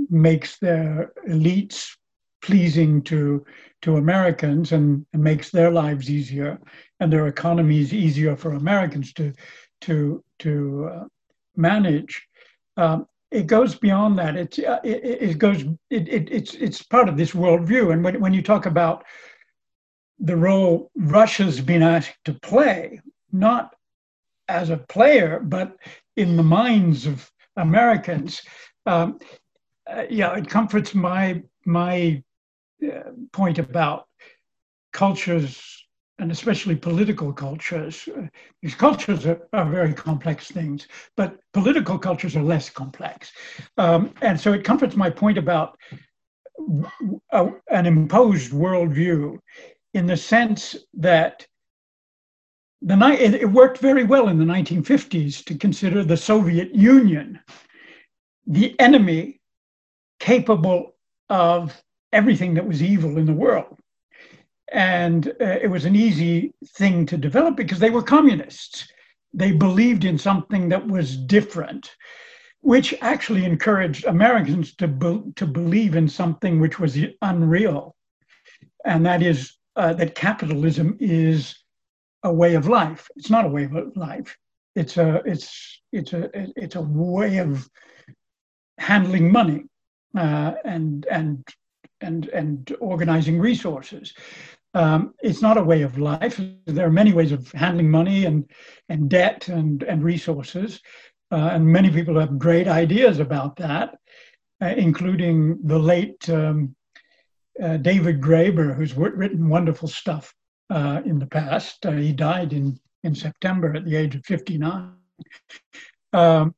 makes 0.08 0.58
their 0.58 1.12
elites 1.28 1.96
pleasing 2.46 3.02
to 3.02 3.44
to 3.82 3.96
Americans 3.96 4.72
and, 4.72 5.04
makes 5.12 5.50
their 5.50 5.70
lives 5.70 6.06
easier 6.08 6.58
and 7.00 7.12
their 7.12 7.26
economies 7.28 7.92
easier 7.92 8.36
for 8.36 8.52
Americans 8.52 9.12
to 9.12 9.32
to 9.80 10.22
to 10.38 10.52
uh, 10.92 11.04
manage. 11.56 12.12
Um, 12.76 13.06
it 13.30 13.46
goes 13.46 13.74
beyond 13.74 14.18
that. 14.18 14.36
It, 14.36 14.58
uh, 14.64 14.80
it, 14.84 15.30
it 15.30 15.38
goes, 15.38 15.62
it, 15.90 16.08
it, 16.08 16.28
it's, 16.30 16.54
it's 16.54 16.82
part 16.82 17.08
of 17.08 17.16
this 17.16 17.32
worldview. 17.32 17.92
And 17.92 18.04
when, 18.04 18.20
when 18.20 18.34
you 18.34 18.42
talk 18.42 18.66
about 18.66 19.04
the 20.18 20.36
role 20.36 20.90
Russia's 20.96 21.60
been 21.60 21.82
asked 21.82 22.18
to 22.24 22.34
play, 22.34 23.00
not 23.32 23.74
as 24.48 24.70
a 24.70 24.76
player, 24.76 25.40
but 25.42 25.76
in 26.16 26.36
the 26.36 26.42
minds 26.42 27.06
of 27.06 27.30
Americans, 27.56 28.40
um, 28.86 29.18
uh, 29.90 30.04
yeah, 30.08 30.34
it 30.36 30.48
comforts 30.48 30.94
my, 30.94 31.42
my 31.64 32.22
point 33.32 33.58
about 33.58 34.06
cultures 34.92 35.86
and 36.18 36.30
especially 36.30 36.74
political 36.74 37.32
cultures. 37.32 38.08
Uh, 38.16 38.22
these 38.62 38.74
cultures 38.74 39.26
are, 39.26 39.40
are, 39.52 39.68
very 39.68 39.92
complex 39.92 40.50
things, 40.50 40.88
but 41.16 41.36
political 41.52 41.98
cultures 41.98 42.34
are 42.36 42.42
less 42.42 42.70
complex. 42.70 43.32
Um, 43.76 44.14
and 44.22 44.40
so 44.40 44.54
it 44.54 44.64
comforts 44.64 44.96
my 44.96 45.10
point 45.10 45.36
about 45.36 45.78
a, 47.32 47.50
an 47.70 47.84
imposed 47.84 48.52
worldview 48.52 49.38
in 49.92 50.06
the 50.06 50.16
sense 50.16 50.76
that 50.94 51.46
the 52.82 52.96
it, 53.18 53.34
it 53.34 53.50
worked 53.50 53.78
very 53.78 54.04
well 54.04 54.28
in 54.28 54.38
the 54.38 54.44
1950s 54.44 55.44
to 55.44 55.54
consider 55.54 56.02
the 56.02 56.16
Soviet 56.16 56.74
Union 56.74 57.40
the 58.46 58.78
enemy 58.78 59.40
capable 60.20 60.94
of 61.28 61.82
everything 62.16 62.54
that 62.54 62.66
was 62.66 62.82
evil 62.82 63.18
in 63.18 63.26
the 63.26 63.40
world 63.46 63.76
and 64.72 65.28
uh, 65.40 65.58
it 65.62 65.70
was 65.70 65.84
an 65.84 65.94
easy 65.94 66.52
thing 66.70 67.06
to 67.06 67.16
develop 67.16 67.56
because 67.56 67.78
they 67.78 67.90
were 67.90 68.02
communists. 68.02 68.88
They 69.32 69.52
believed 69.52 70.04
in 70.04 70.18
something 70.18 70.68
that 70.70 70.86
was 70.86 71.16
different, 71.16 71.94
which 72.60 72.94
actually 73.00 73.44
encouraged 73.44 74.06
Americans 74.06 74.74
to, 74.76 74.88
be- 74.88 75.22
to 75.36 75.46
believe 75.46 75.94
in 75.94 76.08
something 76.08 76.58
which 76.58 76.78
was 76.78 76.98
unreal. 77.22 77.94
And 78.84 79.06
that 79.06 79.22
is 79.22 79.54
uh, 79.76 79.92
that 79.94 80.14
capitalism 80.14 80.96
is 81.00 81.54
a 82.22 82.32
way 82.32 82.54
of 82.54 82.66
life. 82.66 83.08
It's 83.16 83.30
not 83.30 83.44
a 83.44 83.48
way 83.48 83.64
of 83.64 83.96
life. 83.96 84.36
It's 84.74 84.96
a, 84.96 85.22
it's, 85.24 85.80
it's 85.92 86.12
a, 86.12 86.28
it's 86.34 86.76
a 86.76 86.80
way 86.80 87.38
of 87.38 87.68
handling 88.78 89.30
money 89.30 89.64
uh, 90.16 90.54
and, 90.64 91.06
and 91.10 91.46
and 92.00 92.28
and 92.28 92.76
organizing 92.80 93.38
resources. 93.38 94.12
Um, 94.76 95.14
it's 95.22 95.40
not 95.40 95.56
a 95.56 95.62
way 95.62 95.80
of 95.80 95.96
life. 95.96 96.38
There 96.66 96.86
are 96.86 96.92
many 96.92 97.14
ways 97.14 97.32
of 97.32 97.50
handling 97.52 97.90
money 97.90 98.26
and, 98.26 98.44
and 98.90 99.08
debt 99.08 99.48
and, 99.48 99.82
and 99.82 100.04
resources. 100.04 100.82
Uh, 101.32 101.48
and 101.52 101.66
many 101.66 101.88
people 101.88 102.20
have 102.20 102.38
great 102.38 102.68
ideas 102.68 103.18
about 103.18 103.56
that, 103.56 103.96
uh, 104.60 104.74
including 104.76 105.58
the 105.64 105.78
late 105.78 106.28
um, 106.28 106.76
uh, 107.62 107.78
David 107.78 108.20
Graeber, 108.20 108.76
who's 108.76 108.94
written 108.94 109.48
wonderful 109.48 109.88
stuff 109.88 110.34
uh, 110.68 111.00
in 111.06 111.18
the 111.18 111.26
past. 111.26 111.86
Uh, 111.86 111.92
he 111.92 112.12
died 112.12 112.52
in, 112.52 112.78
in 113.02 113.14
September 113.14 113.74
at 113.74 113.86
the 113.86 113.96
age 113.96 114.14
of 114.14 114.26
59. 114.26 114.92
Um, 116.12 116.54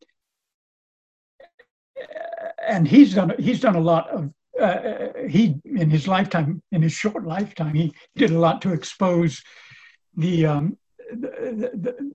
and 2.66 2.86
he's 2.86 3.14
done 3.14 3.32
he's 3.38 3.60
done 3.60 3.76
a 3.76 3.80
lot 3.80 4.08
of 4.10 4.30
uh, 4.58 5.12
he, 5.28 5.56
in 5.64 5.90
his 5.90 6.08
lifetime, 6.08 6.62
in 6.72 6.82
his 6.82 6.92
short 6.92 7.24
lifetime, 7.26 7.74
he 7.74 7.94
did 8.16 8.30
a 8.30 8.38
lot 8.38 8.62
to 8.62 8.72
expose 8.72 9.42
the, 10.16 10.46
um, 10.46 10.76
the, 11.10 11.70
the, 11.74 12.12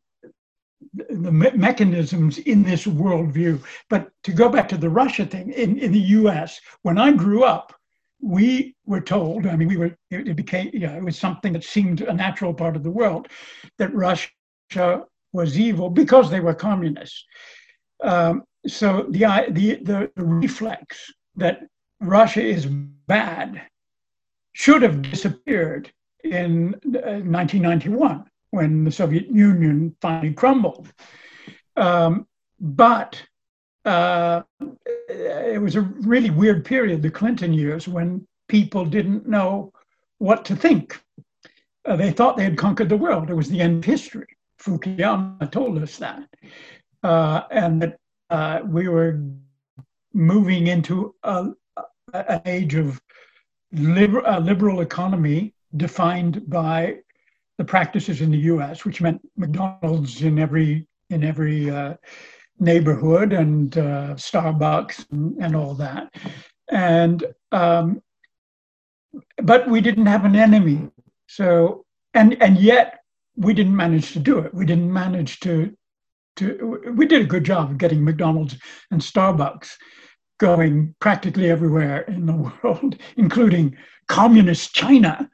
the 1.10 1.32
me- 1.32 1.52
mechanisms 1.56 2.38
in 2.40 2.64
this 2.64 2.86
worldview. 2.86 3.62
But 3.90 4.10
to 4.24 4.32
go 4.32 4.50
back 4.50 4.68
to 4.70 4.78
the 4.78 4.90
Russia 4.90 5.26
thing, 5.26 5.52
in, 5.52 5.78
in 5.80 5.92
the 5.92 6.00
US, 6.00 6.60
when 6.82 6.98
I 6.98 7.12
grew 7.12 7.44
up, 7.44 7.74
we 8.22 8.76
were 8.86 9.02
told, 9.02 9.46
I 9.48 9.56
mean, 9.56 9.68
we 9.68 9.78
were, 9.78 9.98
it 10.10 10.36
became, 10.36 10.70
yeah, 10.74 10.96
it 10.96 11.04
was 11.04 11.18
something 11.18 11.54
that 11.54 11.64
seemed 11.64 12.02
a 12.02 12.14
natural 12.14 12.54
part 12.54 12.76
of 12.76 12.84
the 12.84 12.92
world, 12.92 13.28
that 13.78 13.94
Russia 13.94 14.30
was 15.34 15.60
evil 15.60 15.90
because 15.90 16.30
they 16.30 16.40
were 16.40 16.54
communists. 16.54 17.26
Um, 18.02 18.44
so 18.66 19.08
the, 19.10 19.48
the, 19.50 19.76
the 19.84 20.12
reflex 20.16 21.12
that 21.36 21.64
Russia 22.04 22.44
is 22.44 22.66
bad 22.66 23.62
should 24.54 24.82
have 24.82 25.02
disappeared 25.02 25.92
in 26.24 26.72
1991 26.84 28.12
uh, 28.12 28.24
when 28.52 28.84
the 28.84 28.92
Soviet 28.92 29.28
Union 29.28 29.96
finally 30.00 30.34
crumbled. 30.34 30.92
Um, 31.76 32.28
but 32.60 33.22
uh, 33.86 34.44
it 35.10 35.62
was 35.62 35.76
a 35.76 35.82
really 35.82 36.30
weird 36.30 36.64
period, 36.64 37.02
the 37.02 37.10
Clinton 37.10 37.52
years, 37.54 37.88
when 37.88 38.28
people 38.48 38.86
didn't 38.86 39.28
know 39.28 39.74
what 40.20 40.46
to 40.46 40.56
think. 40.56 41.02
Uh, 41.86 41.96
they 41.96 42.12
thought 42.12 42.38
they 42.38 42.44
had 42.44 42.58
conquered 42.58 42.90
the 42.90 42.98
world. 42.98 43.30
It 43.30 43.36
was 43.36 43.50
the 43.50 43.60
end 43.60 43.80
of 43.80 43.86
history. 43.86 44.28
Fukuyama 44.62 45.52
told 45.52 45.82
us 45.82 45.98
that. 45.98 46.30
Uh, 47.02 47.42
and 47.52 47.82
that 47.82 47.98
uh, 48.30 48.62
we 48.66 48.88
were 48.88 49.20
moving 50.14 50.68
into 50.68 51.14
a, 51.24 51.50
age 52.46 52.76
of 52.76 53.02
liber, 53.72 54.22
a 54.26 54.40
liberal 54.40 54.82
economy 54.82 55.54
defined 55.76 56.50
by 56.50 56.98
the 57.58 57.66
practices 57.66 58.22
in 58.22 58.32
the 58.32 58.38
U.S., 58.40 58.86
which 58.86 59.02
meant 59.02 59.22
McDonald's 59.38 60.22
in 60.22 60.40
every 60.40 60.88
in 61.10 61.24
every 61.24 61.70
uh, 61.70 61.96
neighborhood 62.60 63.34
and 63.34 63.78
uh, 63.78 64.16
Starbucks 64.16 65.06
and, 65.12 65.36
and, 65.40 65.56
all 65.56 65.76
that, 65.76 66.14
and 66.72 67.24
um, 67.52 68.02
but 69.44 69.70
we 69.70 69.82
didn't 69.82 70.08
have 70.08 70.26
an 70.26 70.36
enemy. 70.36 70.90
So 71.28 71.86
and 72.14 72.42
and 72.42 72.58
yet 72.58 73.00
we 73.36 73.54
didn't 73.54 73.76
manage 73.76 74.14
to 74.14 74.20
do 74.20 74.40
it. 74.40 74.54
We 74.54 74.66
didn't 74.66 74.92
manage 74.92 75.40
to 75.42 75.76
to 76.38 76.94
we 76.96 77.06
did 77.06 77.22
a 77.22 77.26
good 77.26 77.44
job 77.44 77.72
of 77.72 77.78
getting 77.78 78.04
McDonald's 78.04 78.58
and 78.92 79.02
Starbucks 79.02 79.70
going 80.40 80.96
practically 81.00 81.50
everywhere 81.50 82.02
in 82.02 82.26
the 82.26 82.34
world, 82.64 82.98
including 83.18 83.78
communist 84.08 84.74
China, 84.74 85.30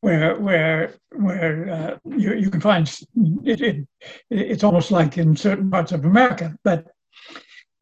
where 0.00 0.38
where 0.38 0.94
where 1.14 1.70
uh, 1.70 1.98
you, 2.16 2.34
you 2.34 2.50
can 2.50 2.60
find 2.60 2.92
it, 3.44 3.60
it, 3.60 3.86
It's 4.30 4.64
almost 4.64 4.90
like 4.90 5.18
in 5.18 5.36
certain 5.36 5.70
parts 5.70 5.92
of 5.92 6.04
America, 6.04 6.56
but 6.64 6.86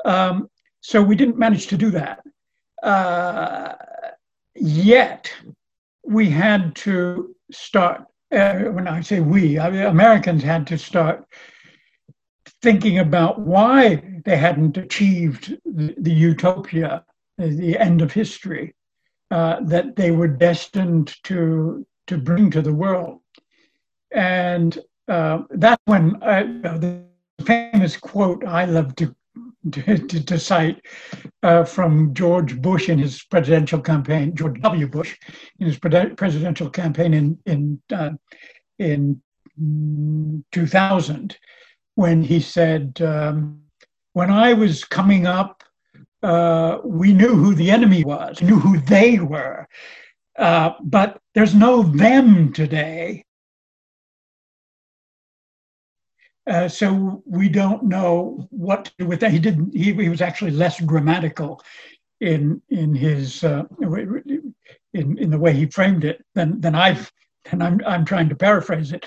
um, 0.04 0.48
so 0.80 1.02
we 1.02 1.16
didn't 1.16 1.38
manage 1.38 1.66
to 1.68 1.76
do 1.76 1.90
that. 1.90 2.20
Uh, 2.82 3.74
yet 4.54 5.32
we 6.04 6.30
had 6.30 6.74
to 6.76 7.34
start. 7.50 8.04
Uh, 8.32 8.60
when 8.70 8.86
I 8.86 9.00
say 9.00 9.18
we, 9.18 9.58
I 9.58 9.70
mean, 9.70 9.80
Americans 9.80 10.44
had 10.44 10.64
to 10.68 10.78
start 10.78 11.24
thinking 12.62 12.98
about 12.98 13.40
why 13.40 14.02
they 14.24 14.36
hadn't 14.36 14.76
achieved 14.76 15.56
the, 15.64 15.94
the 15.98 16.12
utopia, 16.12 17.04
the 17.38 17.78
end 17.78 18.02
of 18.02 18.12
history, 18.12 18.74
uh, 19.30 19.60
that 19.60 19.96
they 19.96 20.10
were 20.10 20.28
destined 20.28 21.14
to, 21.24 21.86
to 22.06 22.18
bring 22.18 22.50
to 22.50 22.60
the 22.60 22.74
world. 22.74 23.20
And 24.10 24.78
uh, 25.08 25.42
that's 25.50 25.82
when 25.86 26.22
I, 26.22 26.42
uh, 26.64 26.78
the 26.78 27.04
famous 27.44 27.96
quote 27.96 28.44
I 28.44 28.64
love 28.64 28.94
to 28.96 29.14
to, 29.72 29.96
to, 30.22 30.38
cite 30.38 30.80
uh, 31.42 31.64
from 31.64 32.14
George 32.14 32.60
Bush 32.62 32.88
in 32.88 32.98
his 32.98 33.22
presidential 33.24 33.80
campaign, 33.80 34.34
George 34.34 34.58
W. 34.62 34.88
Bush 34.88 35.16
in 35.58 35.66
his 35.66 35.78
presidential 35.78 36.70
campaign 36.70 37.12
in 37.12 37.38
in 37.44 37.80
uh, 37.92 38.12
in 38.78 39.20
2000, 40.52 41.36
when 42.00 42.22
he 42.22 42.40
said, 42.40 42.98
um, 43.02 43.60
"When 44.14 44.30
I 44.30 44.54
was 44.54 44.84
coming 44.84 45.26
up, 45.26 45.62
uh, 46.22 46.78
we 46.82 47.12
knew 47.12 47.34
who 47.42 47.54
the 47.54 47.70
enemy 47.70 48.04
was, 48.04 48.40
knew 48.40 48.58
who 48.58 48.78
they 48.78 49.18
were, 49.18 49.68
uh, 50.38 50.70
but 50.82 51.20
there's 51.34 51.54
no 51.54 51.82
them 51.82 52.54
today." 52.54 53.22
Uh, 56.46 56.68
so 56.68 57.22
we 57.26 57.50
don't 57.50 57.82
know 57.84 58.48
what 58.50 58.86
to 58.86 58.92
do 59.00 59.06
with 59.06 59.20
that. 59.20 59.30
He 59.30 59.38
didn't. 59.38 59.76
He, 59.76 59.92
he 59.92 60.08
was 60.08 60.22
actually 60.22 60.52
less 60.52 60.80
grammatical 60.80 61.62
in 62.20 62.62
in 62.70 62.94
his 62.94 63.44
uh, 63.44 63.64
in 65.00 65.18
in 65.24 65.30
the 65.30 65.42
way 65.44 65.52
he 65.52 65.66
framed 65.66 66.04
it 66.04 66.24
than 66.34 66.62
than 66.62 66.74
I've 66.74 67.12
and 67.50 67.62
I'm 67.62 67.80
I'm 67.86 68.04
trying 68.04 68.28
to 68.28 68.34
paraphrase 68.34 68.92
it, 68.92 69.06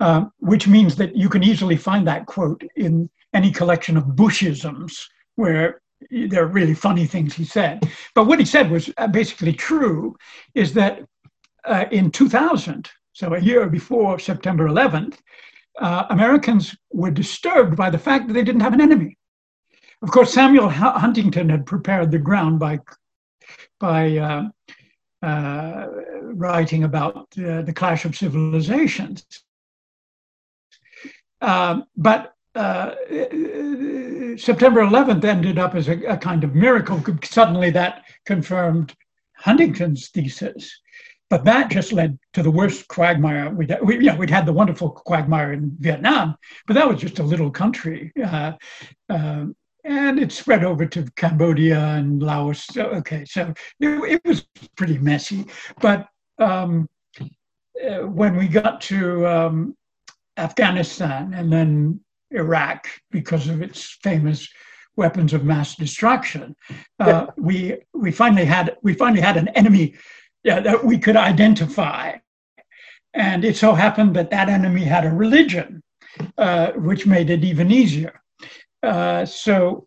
um, 0.00 0.32
which 0.38 0.66
means 0.66 0.96
that 0.96 1.16
you 1.16 1.28
can 1.28 1.42
easily 1.42 1.76
find 1.76 2.06
that 2.06 2.26
quote 2.26 2.62
in 2.76 3.10
any 3.32 3.50
collection 3.50 3.96
of 3.96 4.04
Bushisms 4.04 4.92
where 5.36 5.80
there 6.10 6.44
are 6.44 6.48
really 6.48 6.74
funny 6.74 7.06
things 7.06 7.34
he 7.34 7.44
said. 7.44 7.90
But 8.14 8.26
what 8.26 8.38
he 8.38 8.44
said 8.44 8.70
was 8.70 8.90
uh, 8.98 9.06
basically 9.06 9.52
true. 9.52 10.16
Is 10.54 10.74
that 10.74 11.02
uh, 11.64 11.86
in 11.90 12.10
2000, 12.10 12.90
so 13.12 13.34
a 13.34 13.40
year 13.40 13.66
before 13.68 14.18
September 14.18 14.68
11th, 14.68 15.18
uh, 15.80 16.04
Americans 16.10 16.76
were 16.92 17.10
disturbed 17.10 17.76
by 17.76 17.90
the 17.90 17.98
fact 17.98 18.26
that 18.26 18.34
they 18.34 18.44
didn't 18.44 18.60
have 18.60 18.74
an 18.74 18.80
enemy. 18.80 19.16
Of 20.02 20.10
course, 20.10 20.32
Samuel 20.32 20.68
Huntington 20.68 21.48
had 21.48 21.64
prepared 21.64 22.10
the 22.10 22.18
ground 22.18 22.58
by, 22.58 22.80
by 23.80 24.18
uh, 25.24 25.86
writing 26.34 26.84
about 26.84 27.26
uh, 27.38 27.62
the 27.62 27.72
clash 27.74 28.04
of 28.04 28.16
civilizations. 28.16 29.24
Um, 31.40 31.84
but 31.96 32.34
uh, 32.54 32.94
September 34.36 34.82
11th 34.82 35.24
ended 35.24 35.58
up 35.58 35.74
as 35.74 35.88
a, 35.88 35.98
a 36.04 36.16
kind 36.16 36.44
of 36.44 36.54
miracle. 36.54 37.02
Suddenly, 37.22 37.70
that 37.70 38.04
confirmed 38.26 38.94
Huntington's 39.36 40.08
thesis. 40.08 40.80
But 41.30 41.44
that 41.46 41.70
just 41.70 41.92
led 41.92 42.18
to 42.34 42.42
the 42.42 42.50
worst 42.50 42.86
quagmire. 42.88 43.50
We'd, 43.50 43.74
we, 43.82 44.04
yeah, 44.04 44.16
we'd 44.16 44.30
had 44.30 44.46
the 44.46 44.52
wonderful 44.52 44.90
quagmire 44.90 45.52
in 45.52 45.74
Vietnam, 45.80 46.36
but 46.66 46.74
that 46.74 46.88
was 46.88 47.00
just 47.00 47.18
a 47.18 47.24
little 47.24 47.50
country. 47.50 48.12
Uh, 48.22 48.52
uh, 49.08 49.46
and 49.84 50.18
it 50.18 50.32
spread 50.32 50.64
over 50.64 50.86
to 50.86 51.06
Cambodia 51.16 51.78
and 51.78 52.22
Laos. 52.22 52.64
So, 52.64 52.84
okay, 52.86 53.24
so 53.24 53.52
it, 53.80 53.88
it, 53.88 54.20
was 54.24 54.46
pretty 54.76 54.98
messy. 54.98 55.46
But 55.80 56.08
um, 56.38 56.88
uh, 57.20 58.06
when 58.06 58.36
we 58.36 58.48
got 58.48 58.80
to 58.82 59.26
um, 59.26 59.76
Afghanistan 60.36 61.34
and 61.34 61.52
then 61.52 62.00
Iraq, 62.30 62.88
because 63.10 63.48
of 63.48 63.62
its 63.62 63.98
famous 64.02 64.48
weapons 64.96 65.34
of 65.34 65.44
mass 65.44 65.76
destruction, 65.76 66.56
uh, 67.00 67.26
we 67.36 67.76
we 67.92 68.10
finally 68.10 68.44
had 68.44 68.76
we 68.82 68.94
finally 68.94 69.20
had 69.20 69.36
an 69.36 69.48
enemy 69.48 69.94
yeah, 70.44 70.60
that 70.60 70.84
we 70.84 70.98
could 70.98 71.16
identify. 71.16 72.12
And 73.14 73.44
it 73.44 73.56
so 73.56 73.74
happened 73.74 74.16
that 74.16 74.30
that 74.30 74.48
enemy 74.48 74.84
had 74.84 75.04
a 75.04 75.10
religion, 75.10 75.82
uh, 76.36 76.72
which 76.72 77.06
made 77.06 77.30
it 77.30 77.44
even 77.44 77.70
easier. 77.70 78.20
Uh, 78.84 79.24
so, 79.24 79.86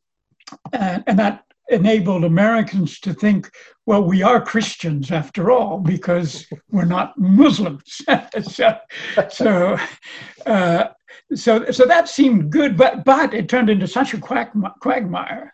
and, 0.74 1.04
and 1.08 1.20
that 1.20 1.44
enabled 1.70 2.24
Americans 2.24 3.00
to 3.02 3.14
think, 3.14 3.50
well, 3.86 4.04
we 4.04 4.24
are 4.24 4.42
Christians 4.42 5.12
after 5.12 5.52
all, 5.52 5.80
because 5.80 6.48
we're 6.72 6.86
not 6.86 7.18
Muslims. 7.18 8.02
so, 8.42 8.78
so, 9.30 9.78
uh, 10.46 10.88
so, 11.36 11.72
so 11.72 11.86
that 11.86 12.08
seemed 12.08 12.52
good, 12.52 12.78
but 12.78 13.04
but 13.04 13.34
it 13.34 13.50
turned 13.50 13.70
into 13.70 13.88
such 13.88 14.14
a 14.14 14.18
quagmire 14.18 15.54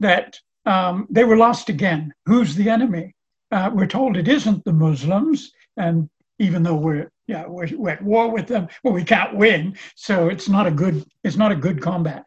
that 0.00 0.38
um, 0.64 1.06
they 1.10 1.24
were 1.24 1.36
lost 1.36 1.68
again. 1.68 2.14
Who's 2.26 2.54
the 2.54 2.70
enemy? 2.70 3.14
uh, 3.50 3.70
we're 3.72 3.86
told 3.86 4.16
it 4.16 4.28
isn't 4.28 4.64
the 4.64 4.72
Muslims, 4.72 5.52
and 5.76 6.08
even 6.38 6.62
though 6.62 6.76
we're 6.76 7.10
yeah 7.26 7.46
we're, 7.46 7.68
we're, 7.76 7.90
at 7.90 8.02
war 8.02 8.30
with 8.30 8.46
them, 8.46 8.68
well 8.82 8.94
we 8.94 9.04
can't 9.04 9.36
win, 9.36 9.76
so 9.94 10.28
it's 10.28 10.48
not 10.48 10.66
a 10.66 10.70
good 10.70 11.04
it's 11.24 11.36
not 11.36 11.52
a 11.52 11.56
good 11.56 11.80
combat. 11.80 12.24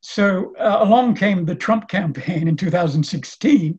So 0.00 0.54
uh, 0.56 0.78
along 0.80 1.14
came 1.14 1.44
the 1.44 1.54
Trump 1.54 1.88
campaign 1.88 2.48
in 2.48 2.56
2016, 2.56 3.78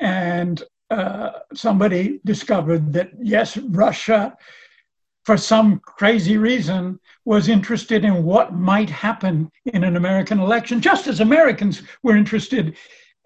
and 0.00 0.62
uh, 0.90 1.30
somebody 1.54 2.20
discovered 2.24 2.92
that 2.92 3.10
yes, 3.22 3.56
Russia, 3.56 4.36
for 5.24 5.36
some 5.36 5.80
crazy 5.80 6.36
reason, 6.36 6.98
was 7.24 7.48
interested 7.48 8.04
in 8.04 8.24
what 8.24 8.52
might 8.52 8.90
happen 8.90 9.50
in 9.66 9.84
an 9.84 9.96
American 9.96 10.38
election, 10.40 10.80
just 10.80 11.06
as 11.06 11.20
Americans 11.20 11.82
were 12.02 12.16
interested, 12.16 12.76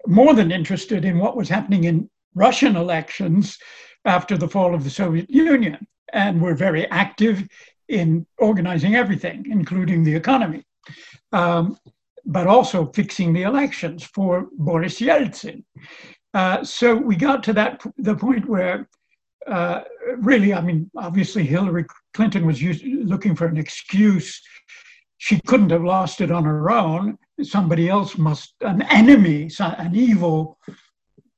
more 0.07 0.33
than 0.33 0.51
interested 0.51 1.03
in 1.03 1.19
what 1.19 1.35
was 1.35 1.49
happening 1.49 1.83
in 1.85 2.09
Russian 2.35 2.75
elections 2.75 3.57
after 4.05 4.37
the 4.37 4.47
fall 4.47 4.73
of 4.73 4.83
the 4.83 4.89
Soviet 4.89 5.29
Union 5.29 5.85
and 6.13 6.41
were 6.41 6.55
very 6.55 6.87
active 6.87 7.47
in 7.87 8.25
organizing 8.37 8.95
everything, 8.95 9.45
including 9.49 10.03
the 10.03 10.15
economy, 10.15 10.63
um, 11.31 11.77
but 12.29 12.47
also 12.47 12.85
fixing 12.93 13.33
the 13.33 13.41
elections 13.41 14.03
for 14.03 14.47
Boris 14.53 15.01
Yeltsin. 15.01 15.63
Uh, 16.35 16.63
so 16.63 16.95
we 16.95 17.15
got 17.15 17.43
to 17.43 17.53
that 17.53 17.81
the 17.97 18.15
point 18.15 18.47
where 18.47 18.87
uh, 19.47 19.81
really, 20.17 20.53
I 20.53 20.61
mean, 20.61 20.91
obviously 20.95 21.43
Hillary 21.43 21.85
Clinton 22.13 22.45
was 22.45 22.61
used, 22.61 22.85
looking 22.85 23.35
for 23.35 23.47
an 23.47 23.57
excuse. 23.57 24.39
She 25.17 25.41
couldn't 25.47 25.71
have 25.71 25.83
lost 25.83 26.21
it 26.21 26.29
on 26.29 26.43
her 26.43 26.69
own. 26.69 27.17
Somebody 27.41 27.89
else 27.89 28.15
must, 28.17 28.53
an 28.61 28.83
enemy, 28.83 29.49
an 29.59 29.95
evil 29.95 30.59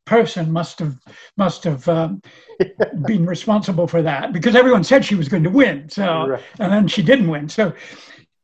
person 0.06 0.52
must 0.52 0.80
have 0.80 0.98
must 1.38 1.64
have 1.64 1.88
um, 1.88 2.22
been 3.06 3.26
responsible 3.26 3.88
for 3.88 4.02
that 4.02 4.34
because 4.34 4.56
everyone 4.56 4.84
said 4.84 5.06
she 5.06 5.16
was 5.16 5.30
going 5.30 5.44
to 5.44 5.50
win. 5.50 5.88
So 5.90 6.28
right. 6.28 6.44
and 6.60 6.72
then 6.72 6.88
she 6.88 7.02
didn't 7.02 7.30
win. 7.30 7.48
So 7.48 7.72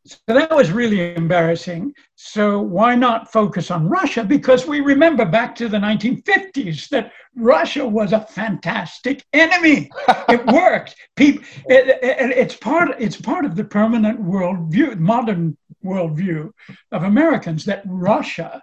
so 0.08 0.17
that 0.28 0.56
was 0.56 0.72
really 0.72 1.15
embarrassing. 1.15 1.93
So 2.15 2.62
why 2.62 2.96
not 2.96 3.32
focus 3.32 3.72
on 3.72 3.89
Russia? 3.89 4.24
Because 4.24 4.65
we 4.65 4.80
remember 4.80 5.26
back 5.26 5.56
to 5.56 5.67
the 5.67 5.78
1950s 5.78 6.89
that 6.89 7.12
Russia 7.36 7.86
was 7.86 8.13
a 8.13 8.22
fantastic 8.22 9.24
enemy. 9.34 9.89
it 10.30 10.46
worked. 10.48 10.96
People, 11.15 11.43
it, 11.67 12.00
it, 12.02 12.32
it's 12.32 12.56
part. 12.56 12.89
It's 13.00 13.20
part 13.20 13.46
of 13.46 13.56
the 13.56 13.63
permanent 13.63 14.24
worldview, 14.24 14.98
modern 14.98 15.58
worldview 15.84 16.52
of 16.91 17.04
Americans 17.04 17.65
that 17.65 17.84
Russia 17.86 18.62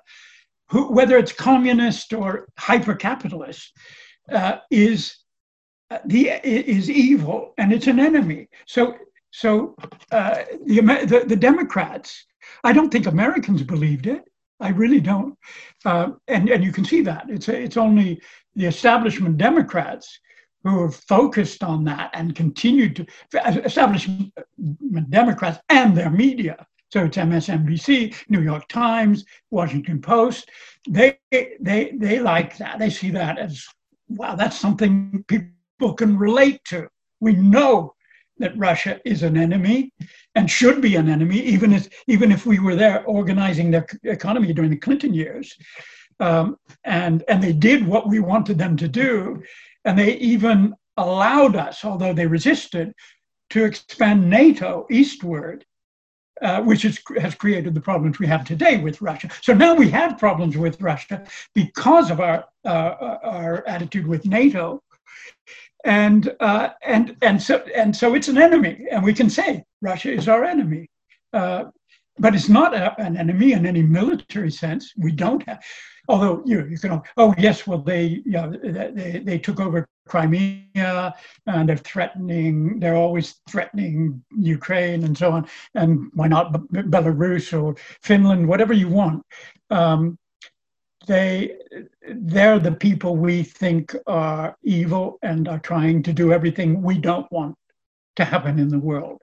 who, 0.71 0.93
whether 0.93 1.17
it's 1.19 1.33
communist 1.33 2.13
or 2.13 2.49
hyper 2.59 2.95
capitalist, 2.95 3.73
uh, 4.33 4.57
is 4.71 5.17
uh, 5.91 5.99
the 6.07 6.31
is 6.43 6.91
evil 6.91 7.53
and 7.59 7.73
it's 7.73 7.87
an 7.87 8.01
enemy. 8.01 8.49
So 8.67 8.97
so 9.35 9.75
uh, 10.13 10.45
the, 10.65 10.81
the, 10.81 11.25
the 11.27 11.37
Democrats, 11.37 12.25
I 12.63 12.73
don't 12.73 12.91
think 12.91 13.07
Americans 13.07 13.63
believed 13.63 14.07
it. 14.07 14.23
I 14.61 14.69
really 14.69 15.01
don't, 15.01 15.37
uh, 15.85 16.11
and 16.29 16.49
and 16.49 16.63
you 16.63 16.73
can 16.73 16.85
see 16.85 17.01
that 17.03 17.25
it's 17.29 17.49
it's 17.49 17.77
only 17.77 18.21
the 18.55 18.67
establishment 18.67 19.37
Democrats 19.37 20.21
who 20.63 20.83
have 20.83 20.95
focused 20.95 21.65
on 21.65 21.85
that 21.85 22.11
and 22.15 22.37
continued 22.37 22.95
to 22.97 23.07
establishment 23.67 24.33
Democrats 25.11 25.59
and 25.69 25.97
their 25.97 26.11
media 26.11 26.65
so 26.95 27.07
it's 27.07 27.17
MSNBC, 27.17 28.15
New 28.29 28.41
York 28.41 28.69
Times, 28.69 29.25
Washington 29.51 30.01
Post. 30.01 30.49
They 30.89 31.19
they 31.33 31.93
they 31.97 32.21
like 32.21 32.57
that. 32.59 32.79
They 32.79 32.89
see 32.89 33.11
that 33.11 33.37
as 33.37 33.65
wow, 34.09 34.37
that's 34.37 34.57
something 34.57 35.25
people 35.27 35.95
can 35.95 36.17
relate 36.17 36.61
to. 36.67 36.87
We 37.19 37.33
know 37.33 37.95
that 38.39 38.57
Russia 38.59 39.01
is 39.05 39.23
an 39.23 39.37
enemy 39.37 39.93
and 40.35 40.51
should 40.51 40.81
be 40.81 40.97
an 40.97 41.09
enemy, 41.09 41.39
even 41.41 41.73
if 41.73 41.89
even 42.09 42.33
if 42.33 42.47
we 42.47 42.59
were 42.59 42.77
there 42.77 43.05
organizing 43.05 43.71
the 43.71 43.87
economy 44.05 44.53
during 44.53 44.71
the 44.71 44.77
Clinton 44.77 45.15
years. 45.15 45.55
Um, 46.21 46.57
and 46.85 47.25
and 47.29 47.43
they 47.43 47.53
did 47.53 47.87
what 47.87 48.09
we 48.09 48.21
wanted 48.21 48.59
them 48.59 48.77
to 48.77 48.89
do, 48.89 49.43
and 49.85 49.99
they 49.99 50.15
even 50.17 50.75
allowed 50.97 51.57
us, 51.57 51.85
although 51.85 52.15
they 52.15 52.27
resisted, 52.27 52.93
to 53.51 53.65
expand 53.65 54.29
NATO 54.29 54.87
eastward 54.91 55.65
uh, 56.43 56.61
which 56.63 56.85
is, 56.85 57.01
has 57.19 57.35
created 57.35 57.75
the 57.75 57.81
problems 57.81 58.19
we 58.19 58.27
have 58.27 58.45
today 58.45 58.77
with 58.77 59.01
Russia. 59.01 59.31
So 59.41 59.55
now 59.55 59.75
we 59.75 59.89
have 59.91 60.19
problems 60.19 60.57
with 60.57 60.81
Russia 60.81 61.25
because 61.55 62.11
of 62.11 62.21
our 62.21 62.45
uh, 62.65 63.19
our 63.23 63.67
attitude 63.67 64.07
with 64.07 64.27
NATO, 64.27 64.83
and 65.85 66.35
uh, 66.41 66.71
and 66.83 67.17
and 67.23 67.41
so 67.41 67.59
and 67.75 67.95
so 67.95 68.15
it's 68.15 68.29
an 68.29 68.39
enemy, 68.39 68.87
and 68.91 69.05
we 69.05 69.15
can 69.15 69.31
say 69.31 69.65
Russia 69.83 70.13
is 70.13 70.29
our 70.29 70.45
enemy. 70.45 70.89
Uh, 71.33 71.65
but 72.19 72.35
it's 72.35 72.49
not 72.49 72.75
a, 72.75 72.99
an 73.01 73.17
enemy 73.17 73.53
in 73.53 73.67
any 73.67 73.83
military 73.83 74.51
sense. 74.51 74.93
We 74.97 75.11
don't 75.11 75.43
have, 75.49 75.63
although 76.09 76.43
you 76.47 76.67
you 76.67 76.79
can 76.79 77.03
oh 77.17 77.35
yes, 77.39 77.67
well 77.67 77.79
they 77.79 78.23
you 78.25 78.33
know, 78.33 78.51
they 78.51 79.21
they 79.25 79.39
took 79.39 79.61
over 79.61 79.87
Crimea 80.07 81.15
and 81.47 81.69
they're 81.69 81.77
threatening 81.77 82.79
they're 82.79 82.97
always 82.97 83.37
threatening 83.49 84.23
Ukraine 84.37 85.05
and 85.05 85.17
so 85.17 85.33
on 85.33 85.49
and 85.75 86.11
why 86.15 86.29
not 86.29 86.53
Belarus 86.53 87.59
or 87.59 87.75
Finland 88.03 88.47
whatever 88.47 88.73
you 88.73 88.89
want. 88.89 89.23
Um, 89.71 90.19
they 91.07 91.57
they're 92.09 92.59
the 92.59 92.73
people 92.73 93.17
we 93.17 93.43
think 93.43 93.95
are 94.07 94.57
evil 94.63 95.19
and 95.23 95.49
are 95.49 95.59
trying 95.59 96.03
to 96.03 96.13
do 96.13 96.33
everything 96.33 96.83
we 96.83 96.99
don't 96.99 97.31
want 97.33 97.57
to 98.17 98.25
happen 98.25 98.59
in 98.59 98.69
the 98.69 98.79
world. 98.79 99.21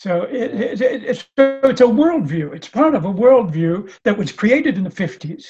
So 0.00 0.22
it, 0.22 0.80
it, 0.80 1.02
it's, 1.04 1.24
it's 1.36 1.80
a 1.80 1.84
worldview. 1.84 2.54
It's 2.54 2.68
part 2.68 2.94
of 2.94 3.04
a 3.04 3.12
worldview 3.12 3.92
that 4.04 4.16
was 4.16 4.32
created 4.32 4.78
in 4.78 4.84
the 4.84 4.90
50s. 4.90 5.44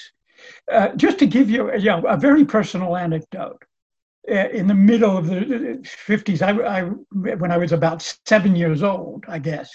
Uh, 0.71 0.89
just 0.97 1.19
to 1.21 1.27
give 1.27 1.49
you, 1.49 1.73
you 1.77 1.85
know, 1.85 2.03
a 2.07 2.17
very 2.17 2.45
personal 2.45 2.97
anecdote. 2.97 3.63
Uh, 4.29 4.49
in 4.49 4.67
the 4.67 4.75
middle 4.75 5.17
of 5.17 5.29
the 5.29 5.81
50s, 6.09 6.43
I, 6.43 6.79
I, 6.79 6.83
when 7.37 7.51
I 7.53 7.59
was 7.59 7.73
about 7.73 8.03
seven 8.27 8.57
years 8.57 8.83
old, 8.83 9.25
I 9.29 9.39
guess, 9.39 9.71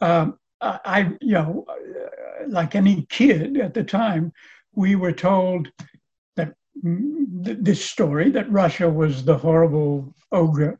um, 0.00 0.38
I, 0.60 1.12
you 1.20 1.32
know, 1.32 1.64
uh, 1.68 2.48
like 2.48 2.74
any 2.74 3.06
kid 3.08 3.58
at 3.58 3.74
the 3.74 3.84
time, 3.84 4.32
we 4.74 4.94
were 4.94 5.12
told 5.12 5.70
that 6.36 6.54
this 6.82 7.84
story 7.84 8.30
that 8.30 8.50
Russia 8.50 8.88
was 8.88 9.24
the 9.24 9.36
horrible 9.36 10.14
ogre, 10.32 10.78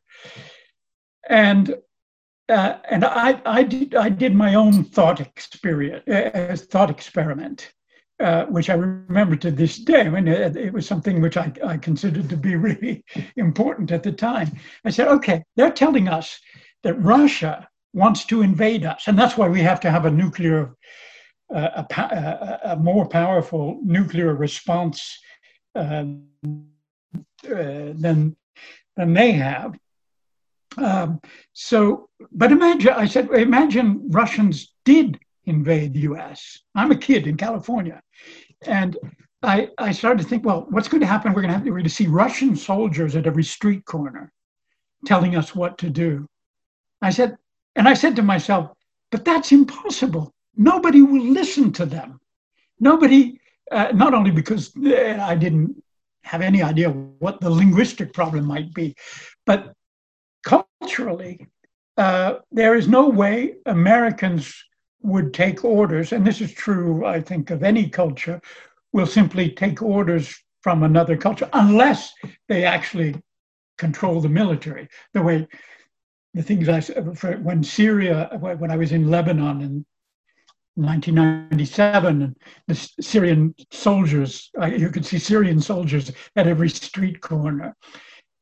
and 1.28 1.74
uh, 2.48 2.78
and 2.90 3.04
I, 3.04 3.40
I 3.46 3.62
did 3.62 3.94
I 3.94 4.08
did 4.08 4.34
my 4.34 4.54
own 4.54 4.84
thought 4.84 5.20
experience, 5.20 6.06
uh, 6.08 6.56
thought 6.68 6.90
experiment, 6.90 7.72
uh, 8.20 8.46
which 8.46 8.68
I 8.68 8.74
remember 8.74 9.36
to 9.36 9.50
this 9.50 9.78
day. 9.78 10.08
Mean, 10.08 10.28
it, 10.28 10.56
it, 10.56 10.72
was 10.72 10.86
something 10.86 11.20
which 11.20 11.36
I, 11.36 11.52
I 11.64 11.76
considered 11.76 12.28
to 12.28 12.36
be 12.36 12.56
really 12.68 13.04
important 13.36 13.92
at 13.92 14.02
the 14.02 14.12
time. 14.12 14.50
I 14.84 14.90
said, 14.90 15.08
okay, 15.08 15.42
they're 15.56 15.70
telling 15.70 16.08
us 16.08 16.38
that 16.82 16.94
Russia 16.94 17.68
wants 17.92 18.24
to 18.26 18.42
invade 18.42 18.84
us, 18.84 19.04
and 19.06 19.18
that's 19.18 19.36
why 19.36 19.48
we 19.48 19.60
have 19.60 19.80
to 19.80 19.90
have 19.90 20.04
a 20.04 20.10
nuclear, 20.10 20.74
uh, 21.54 21.84
a, 21.90 21.94
a, 22.02 22.60
a, 22.72 22.76
more 22.76 23.06
powerful 23.08 23.80
nuclear 23.82 24.34
response 24.34 25.18
um, 25.74 26.24
uh, 27.44 27.92
than 27.94 28.36
than 28.96 29.12
they 29.14 29.32
have. 29.32 29.74
Um, 30.76 31.20
so, 31.52 32.08
but 32.32 32.52
imagine, 32.52 32.92
I 32.92 33.06
said, 33.06 33.30
imagine 33.30 34.08
Russians 34.10 34.72
did 34.84 35.18
invade 35.46 35.94
the 35.94 36.00
US. 36.00 36.60
I'm 36.74 36.92
a 36.92 36.96
kid 36.96 37.26
in 37.26 37.36
California. 37.36 38.00
And 38.66 38.96
I, 39.42 39.68
I 39.78 39.92
started 39.92 40.22
to 40.22 40.28
think, 40.28 40.44
well, 40.44 40.66
what's 40.70 40.88
going 40.88 41.00
to 41.00 41.06
happen? 41.06 41.32
We're 41.32 41.42
going 41.42 41.52
to 41.52 41.58
have 41.58 41.64
we're 41.64 41.72
going 41.72 41.84
to 41.84 41.90
see 41.90 42.06
Russian 42.06 42.56
soldiers 42.56 43.16
at 43.16 43.26
every 43.26 43.44
street 43.44 43.84
corner 43.84 44.32
telling 45.06 45.34
us 45.34 45.54
what 45.54 45.78
to 45.78 45.88
do. 45.90 46.26
I 47.00 47.10
said, 47.10 47.36
and 47.76 47.88
I 47.88 47.94
said 47.94 48.16
to 48.16 48.22
myself, 48.22 48.70
but 49.10 49.24
that's 49.24 49.52
impossible. 49.52 50.32
Nobody 50.56 51.02
will 51.02 51.24
listen 51.24 51.72
to 51.72 51.86
them. 51.86 52.20
Nobody, 52.78 53.40
uh, 53.70 53.88
not 53.94 54.14
only 54.14 54.30
because 54.30 54.72
uh, 54.76 55.18
I 55.20 55.34
didn't 55.34 55.82
have 56.22 56.42
any 56.42 56.62
idea 56.62 56.90
what 56.90 57.40
the 57.40 57.50
linguistic 57.50 58.12
problem 58.12 58.44
might 58.46 58.72
be, 58.74 58.94
but 59.46 59.72
culturally, 60.44 61.46
uh, 61.96 62.36
there 62.50 62.74
is 62.74 62.88
no 62.88 63.08
way 63.08 63.56
Americans 63.66 64.54
would 65.02 65.32
take 65.32 65.64
orders, 65.64 66.12
and 66.12 66.26
this 66.26 66.40
is 66.40 66.52
true, 66.52 67.06
I 67.06 67.20
think, 67.20 67.50
of 67.50 67.62
any 67.62 67.88
culture, 67.88 68.40
will 68.92 69.06
simply 69.06 69.50
take 69.50 69.82
orders 69.82 70.34
from 70.62 70.82
another 70.82 71.16
culture 71.16 71.48
unless 71.52 72.12
they 72.48 72.64
actually 72.64 73.14
control 73.78 74.20
the 74.20 74.28
military. 74.28 74.88
The 75.14 75.22
way 75.22 75.48
the 76.34 76.42
things 76.42 76.68
I 76.68 76.80
when 77.42 77.62
Syria, 77.62 78.30
when 78.38 78.70
I 78.70 78.76
was 78.76 78.92
in 78.92 79.10
Lebanon 79.10 79.60
in 79.62 79.84
1997, 80.76 82.22
and 82.22 82.36
the 82.68 82.74
Syrian 83.00 83.54
soldiers, 83.72 84.50
you 84.76 84.90
could 84.90 85.04
see 85.04 85.18
Syrian 85.18 85.60
soldiers 85.60 86.12
at 86.36 86.46
every 86.46 86.68
street 86.70 87.20
corner 87.20 87.76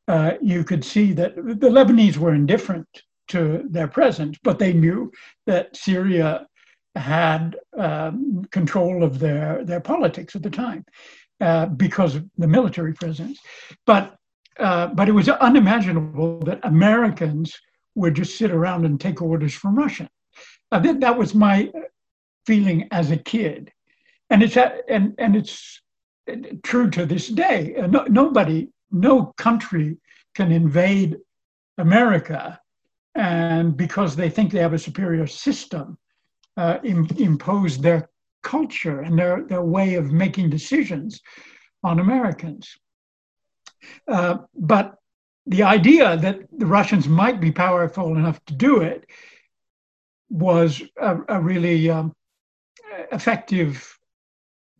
uh, 0.09 0.33
you 0.41 0.63
could 0.63 0.83
see 0.83 1.13
that 1.13 1.35
the 1.35 1.69
Lebanese 1.69 2.17
were 2.17 2.33
indifferent 2.33 2.87
to 3.27 3.63
their 3.69 3.87
presence, 3.87 4.39
but 4.43 4.57
they 4.57 4.73
knew 4.73 5.11
that 5.45 5.75
Syria 5.77 6.47
had 6.95 7.55
um, 7.77 8.43
control 8.49 9.03
of 9.03 9.19
their, 9.19 9.63
their 9.63 9.79
politics 9.79 10.35
at 10.35 10.41
the 10.41 10.49
time 10.49 10.83
uh, 11.41 11.67
because 11.67 12.15
of 12.15 12.27
the 12.39 12.47
military 12.47 12.93
presence. 12.93 13.39
But, 13.85 14.15
uh, 14.59 14.87
but 14.87 15.07
it 15.07 15.11
was 15.11 15.29
unimaginable 15.29 16.39
that 16.39 16.59
Americans 16.63 17.55
would 17.99 18.15
just 18.15 18.37
sit 18.37 18.51
around 18.51 18.85
and 18.85 18.99
take 18.99 19.21
orders 19.21 19.53
from 19.53 19.75
Russia. 19.75 20.09
I 20.71 20.79
think 20.79 21.01
that 21.01 21.17
was 21.17 21.33
my 21.33 21.71
feeling 22.45 22.87
as 22.91 23.11
a 23.11 23.17
kid. 23.17 23.71
And 24.29 24.43
it's, 24.43 24.57
and, 24.57 25.15
and 25.17 25.35
it's 25.35 25.81
true 26.63 26.89
to 26.91 27.05
this 27.05 27.27
day. 27.27 27.75
No, 27.89 28.03
nobody 28.03 28.69
no 28.91 29.33
country 29.37 29.97
can 30.35 30.51
invade 30.51 31.17
America 31.77 32.59
and 33.15 33.75
because 33.75 34.15
they 34.15 34.29
think 34.29 34.51
they 34.51 34.59
have 34.59 34.73
a 34.73 34.79
superior 34.79 35.27
system, 35.27 35.97
uh, 36.57 36.77
Im- 36.83 37.07
impose 37.17 37.77
their 37.77 38.09
culture 38.43 39.01
and 39.01 39.17
their, 39.17 39.43
their 39.43 39.63
way 39.63 39.95
of 39.95 40.11
making 40.11 40.49
decisions 40.49 41.21
on 41.83 41.99
Americans. 41.99 42.77
Uh, 44.07 44.37
but 44.55 44.95
the 45.45 45.63
idea 45.63 46.17
that 46.17 46.39
the 46.51 46.65
Russians 46.65 47.07
might 47.07 47.39
be 47.39 47.51
powerful 47.51 48.15
enough 48.15 48.43
to 48.45 48.53
do 48.53 48.81
it 48.81 49.05
was 50.29 50.81
a, 51.01 51.17
a 51.27 51.41
really 51.41 51.89
um, 51.89 52.13
effective 53.11 53.97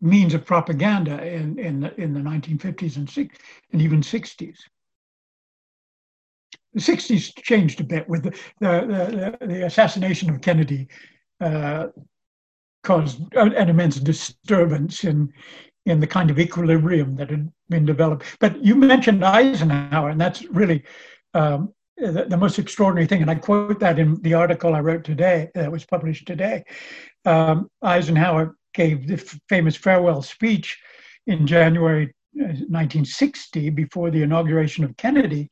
means 0.00 0.34
of 0.34 0.44
propaganda 0.44 1.22
in, 1.26 1.58
in, 1.58 1.80
the, 1.80 2.00
in 2.00 2.14
the 2.14 2.20
1950s 2.20 2.96
and, 2.96 3.08
six, 3.08 3.36
and 3.72 3.82
even 3.82 4.00
60s. 4.00 4.58
The 6.72 6.80
60s 6.80 7.36
changed 7.42 7.80
a 7.80 7.84
bit 7.84 8.08
with 8.08 8.22
the, 8.22 8.30
the, 8.60 9.36
the, 9.40 9.46
the 9.46 9.66
assassination 9.66 10.30
of 10.30 10.40
Kennedy 10.40 10.88
uh, 11.40 11.88
caused 12.82 13.20
an 13.34 13.68
immense 13.68 13.96
disturbance 13.96 15.04
in, 15.04 15.32
in 15.86 16.00
the 16.00 16.06
kind 16.06 16.30
of 16.30 16.38
equilibrium 16.38 17.16
that 17.16 17.30
had 17.30 17.50
been 17.68 17.86
developed. 17.86 18.24
But 18.38 18.62
you 18.64 18.74
mentioned 18.74 19.24
Eisenhower, 19.24 20.10
and 20.10 20.20
that's 20.20 20.44
really 20.46 20.84
um, 21.34 21.72
the, 21.96 22.26
the, 22.28 22.36
most 22.36 22.58
extraordinary 22.58 23.06
thing. 23.06 23.22
And 23.22 23.30
I 23.30 23.36
quote 23.36 23.80
that 23.80 23.98
in 23.98 24.20
the 24.22 24.34
article 24.34 24.74
I 24.74 24.80
wrote 24.80 25.04
today, 25.04 25.48
that 25.54 25.72
was 25.72 25.84
published 25.84 26.26
today. 26.26 26.64
Um, 27.24 27.70
Eisenhower 27.82 28.56
gave 28.74 29.06
the 29.06 29.16
famous 29.48 29.76
farewell 29.76 30.22
speech 30.22 30.78
in 31.26 31.46
January 31.46 32.14
1960 32.32 33.68
uh, 33.68 33.70
before 33.72 34.10
the 34.10 34.22
inauguration 34.22 34.84
of 34.84 34.96
Kennedy, 34.96 35.48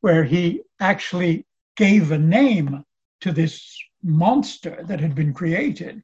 where 0.00 0.24
he 0.24 0.62
actually 0.80 1.46
gave 1.76 2.10
a 2.10 2.18
name 2.18 2.84
to 3.20 3.32
this 3.32 3.76
monster 4.02 4.82
that 4.86 5.00
had 5.00 5.14
been 5.14 5.32
created, 5.32 6.02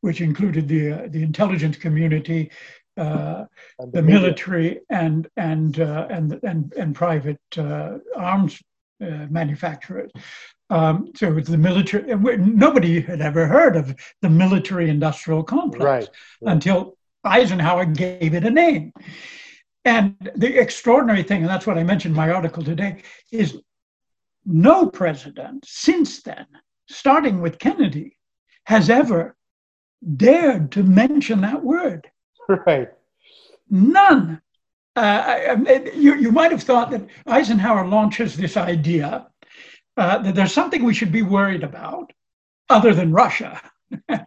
which 0.00 0.20
included 0.20 0.68
the 0.68 0.92
uh, 0.92 1.08
the 1.10 1.22
intelligence 1.22 1.76
community, 1.76 2.50
uh, 2.96 3.44
the, 3.78 3.90
the 3.94 4.02
military, 4.02 4.80
and 4.90 5.28
and 5.36 5.80
uh, 5.80 6.06
and 6.10 6.40
and 6.42 6.72
and 6.74 6.94
private 6.94 7.40
uh, 7.58 7.98
arms 8.16 8.62
uh, 9.00 9.26
manufacturers. 9.30 10.10
Um, 10.70 11.10
so 11.14 11.36
it's 11.36 11.48
the 11.48 11.58
military. 11.58 12.14
Nobody 12.38 13.00
had 13.00 13.20
ever 13.20 13.46
heard 13.46 13.76
of 13.76 13.94
the 14.22 14.30
military-industrial 14.30 15.44
complex 15.44 15.84
right, 15.84 16.08
right. 16.40 16.52
until 16.52 16.96
Eisenhower 17.24 17.84
gave 17.84 18.34
it 18.34 18.44
a 18.44 18.50
name. 18.50 18.92
And 19.84 20.30
the 20.36 20.58
extraordinary 20.58 21.22
thing, 21.22 21.42
and 21.42 21.50
that's 21.50 21.66
what 21.66 21.76
I 21.76 21.82
mentioned 21.82 22.12
in 22.12 22.16
my 22.16 22.30
article 22.30 22.62
today, 22.62 23.02
is 23.30 23.60
no 24.46 24.86
president 24.86 25.64
since 25.66 26.22
then, 26.22 26.46
starting 26.88 27.40
with 27.40 27.58
Kennedy, 27.58 28.16
has 28.64 28.88
ever 28.88 29.36
dared 30.16 30.72
to 30.72 30.82
mention 30.82 31.42
that 31.42 31.62
word. 31.62 32.10
Right. 32.66 32.88
None. 33.70 34.40
Uh, 34.96 35.00
I, 35.00 35.90
you, 35.94 36.14
you 36.14 36.30
might 36.30 36.52
have 36.52 36.62
thought 36.62 36.90
that 36.90 37.06
Eisenhower 37.26 37.86
launches 37.86 38.36
this 38.36 38.56
idea 38.56 39.26
uh, 39.96 40.18
that 40.18 40.34
there's 40.34 40.52
something 40.52 40.84
we 40.84 40.94
should 40.94 41.12
be 41.12 41.22
worried 41.22 41.62
about 41.62 42.12
other 42.68 42.94
than 42.94 43.12
Russia. 43.12 43.60
uh, 44.08 44.22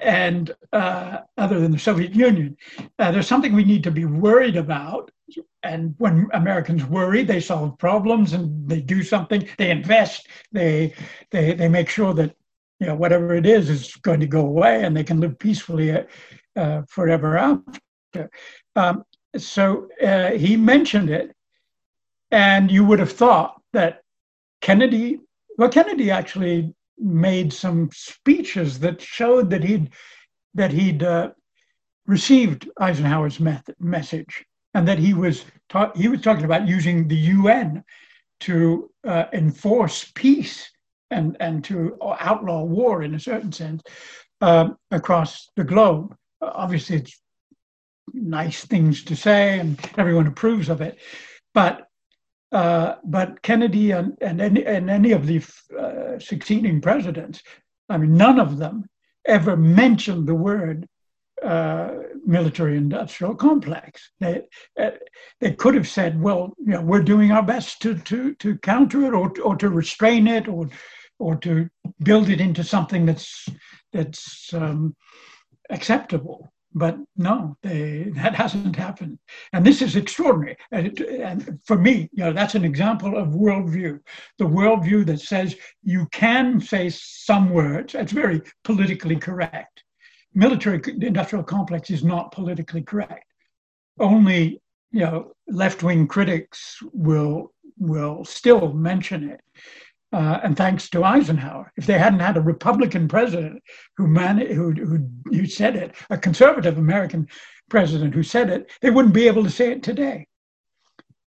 and 0.00 0.52
uh, 0.72 1.18
other 1.36 1.60
than 1.60 1.72
the 1.72 1.78
Soviet 1.78 2.14
Union, 2.14 2.56
uh, 2.98 3.10
there's 3.10 3.26
something 3.26 3.52
we 3.52 3.64
need 3.64 3.84
to 3.84 3.90
be 3.90 4.04
worried 4.04 4.56
about. 4.56 5.10
And 5.62 5.94
when 5.98 6.28
Americans 6.32 6.84
worry, 6.84 7.22
they 7.22 7.40
solve 7.40 7.78
problems 7.78 8.32
and 8.32 8.68
they 8.68 8.80
do 8.80 9.02
something. 9.02 9.48
They 9.58 9.70
invest. 9.70 10.26
They 10.52 10.94
they 11.30 11.52
they 11.52 11.68
make 11.68 11.88
sure 11.90 12.14
that 12.14 12.34
you 12.80 12.86
know, 12.86 12.94
whatever 12.94 13.34
it 13.34 13.46
is 13.46 13.68
is 13.68 13.94
going 13.96 14.20
to 14.20 14.26
go 14.26 14.40
away 14.40 14.84
and 14.84 14.96
they 14.96 15.04
can 15.04 15.20
live 15.20 15.38
peacefully 15.38 15.96
uh, 16.56 16.82
forever 16.88 17.36
after. 17.36 18.30
Um, 18.74 19.04
so 19.36 19.88
uh, 20.02 20.30
he 20.32 20.56
mentioned 20.56 21.10
it, 21.10 21.34
and 22.30 22.70
you 22.70 22.84
would 22.84 22.98
have 22.98 23.12
thought 23.12 23.60
that 23.72 24.00
Kennedy, 24.60 25.20
well, 25.58 25.68
Kennedy 25.68 26.10
actually 26.10 26.74
made 26.98 27.52
some 27.52 27.90
speeches 27.92 28.78
that 28.80 29.00
showed 29.00 29.50
that 29.50 29.62
he'd 29.62 29.90
that 30.54 30.72
he'd 30.72 31.02
uh, 31.02 31.30
received 32.06 32.68
Eisenhower's 32.78 33.38
message 33.78 34.44
and 34.74 34.88
that 34.88 34.98
he 34.98 35.14
was 35.14 35.44
ta- 35.68 35.92
he 35.94 36.08
was 36.08 36.20
talking 36.20 36.44
about 36.44 36.66
using 36.66 37.06
the 37.06 37.16
UN 37.16 37.84
to 38.40 38.90
uh, 39.06 39.26
enforce 39.32 40.10
peace 40.14 40.70
and 41.10 41.36
and 41.40 41.64
to 41.64 41.96
outlaw 42.00 42.62
war 42.62 43.02
in 43.02 43.14
a 43.14 43.20
certain 43.20 43.52
sense 43.52 43.82
uh, 44.40 44.70
across 44.90 45.50
the 45.56 45.64
globe. 45.64 46.14
obviously, 46.40 46.96
it's 46.96 47.20
nice 48.12 48.64
things 48.64 49.04
to 49.04 49.16
say, 49.16 49.58
and 49.58 49.78
everyone 49.98 50.26
approves 50.26 50.68
of 50.68 50.80
it, 50.80 50.98
but. 51.54 51.86
Uh, 52.52 52.96
but 53.04 53.40
Kennedy 53.42 53.92
and, 53.92 54.18
and, 54.20 54.40
any, 54.40 54.66
and 54.66 54.90
any 54.90 55.12
of 55.12 55.24
the 55.24 55.40
uh, 55.78 56.18
succeeding 56.18 56.80
presidents, 56.80 57.44
I 57.88 57.96
mean, 57.96 58.16
none 58.16 58.40
of 58.40 58.58
them 58.58 58.86
ever 59.24 59.56
mentioned 59.56 60.26
the 60.26 60.34
word 60.34 60.88
uh, 61.42 61.90
military 62.26 62.76
industrial 62.76 63.34
complex. 63.34 64.10
They, 64.20 64.42
uh, 64.78 64.90
they 65.40 65.52
could 65.52 65.74
have 65.74 65.88
said, 65.88 66.20
well, 66.20 66.54
you 66.58 66.72
know, 66.72 66.82
we're 66.82 67.02
doing 67.02 67.32
our 67.32 67.42
best 67.42 67.80
to, 67.82 67.94
to, 67.94 68.34
to 68.34 68.58
counter 68.58 69.06
it 69.06 69.14
or, 69.14 69.32
or 69.42 69.56
to 69.56 69.70
restrain 69.70 70.26
it 70.26 70.48
or, 70.48 70.68
or 71.20 71.36
to 71.36 71.68
build 72.02 72.28
it 72.28 72.40
into 72.40 72.64
something 72.64 73.06
that's, 73.06 73.48
that's 73.92 74.52
um, 74.54 74.94
acceptable. 75.70 76.52
But 76.72 76.98
no, 77.16 77.56
they, 77.62 78.10
that 78.14 78.34
hasn't 78.42 78.76
happened. 78.76 79.18
And 79.52 79.64
this 79.64 79.82
is 79.82 79.96
extraordinary. 79.96 80.56
And, 80.72 80.98
and 81.00 81.60
for 81.64 81.76
me, 81.76 82.08
you 82.12 82.24
know, 82.24 82.32
that's 82.32 82.54
an 82.54 82.64
example 82.64 83.16
of 83.16 83.28
worldview. 83.28 84.00
The 84.38 84.44
worldview 84.44 85.06
that 85.06 85.20
says 85.20 85.56
you 85.82 86.06
can 86.12 86.60
say 86.60 86.90
some 86.90 87.50
words, 87.50 87.94
it's 87.94 88.12
very 88.12 88.42
politically 88.64 89.16
correct 89.16 89.84
military 90.34 90.80
industrial 91.00 91.44
complex 91.44 91.90
is 91.90 92.04
not 92.04 92.32
politically 92.32 92.82
correct. 92.82 93.24
Only 93.98 94.60
you 94.92 95.00
know 95.00 95.32
left-wing 95.48 96.06
critics 96.08 96.78
will 96.92 97.52
will 97.78 98.24
still 98.24 98.72
mention 98.72 99.30
it. 99.30 99.40
Uh, 100.12 100.40
and 100.42 100.56
thanks 100.56 100.90
to 100.90 101.04
Eisenhower, 101.04 101.72
if 101.76 101.86
they 101.86 101.96
hadn't 101.96 102.18
had 102.18 102.36
a 102.36 102.40
Republican 102.40 103.06
president 103.06 103.62
who 103.96 104.08
man 104.08 104.38
who, 104.38 104.72
who 104.72 105.08
who 105.26 105.46
said 105.46 105.76
it, 105.76 105.94
a 106.10 106.18
conservative 106.18 106.78
American 106.78 107.28
president 107.68 108.12
who 108.12 108.22
said 108.24 108.50
it, 108.50 108.70
they 108.82 108.90
wouldn't 108.90 109.14
be 109.14 109.28
able 109.28 109.44
to 109.44 109.50
say 109.50 109.70
it 109.70 109.84
today. 109.84 110.26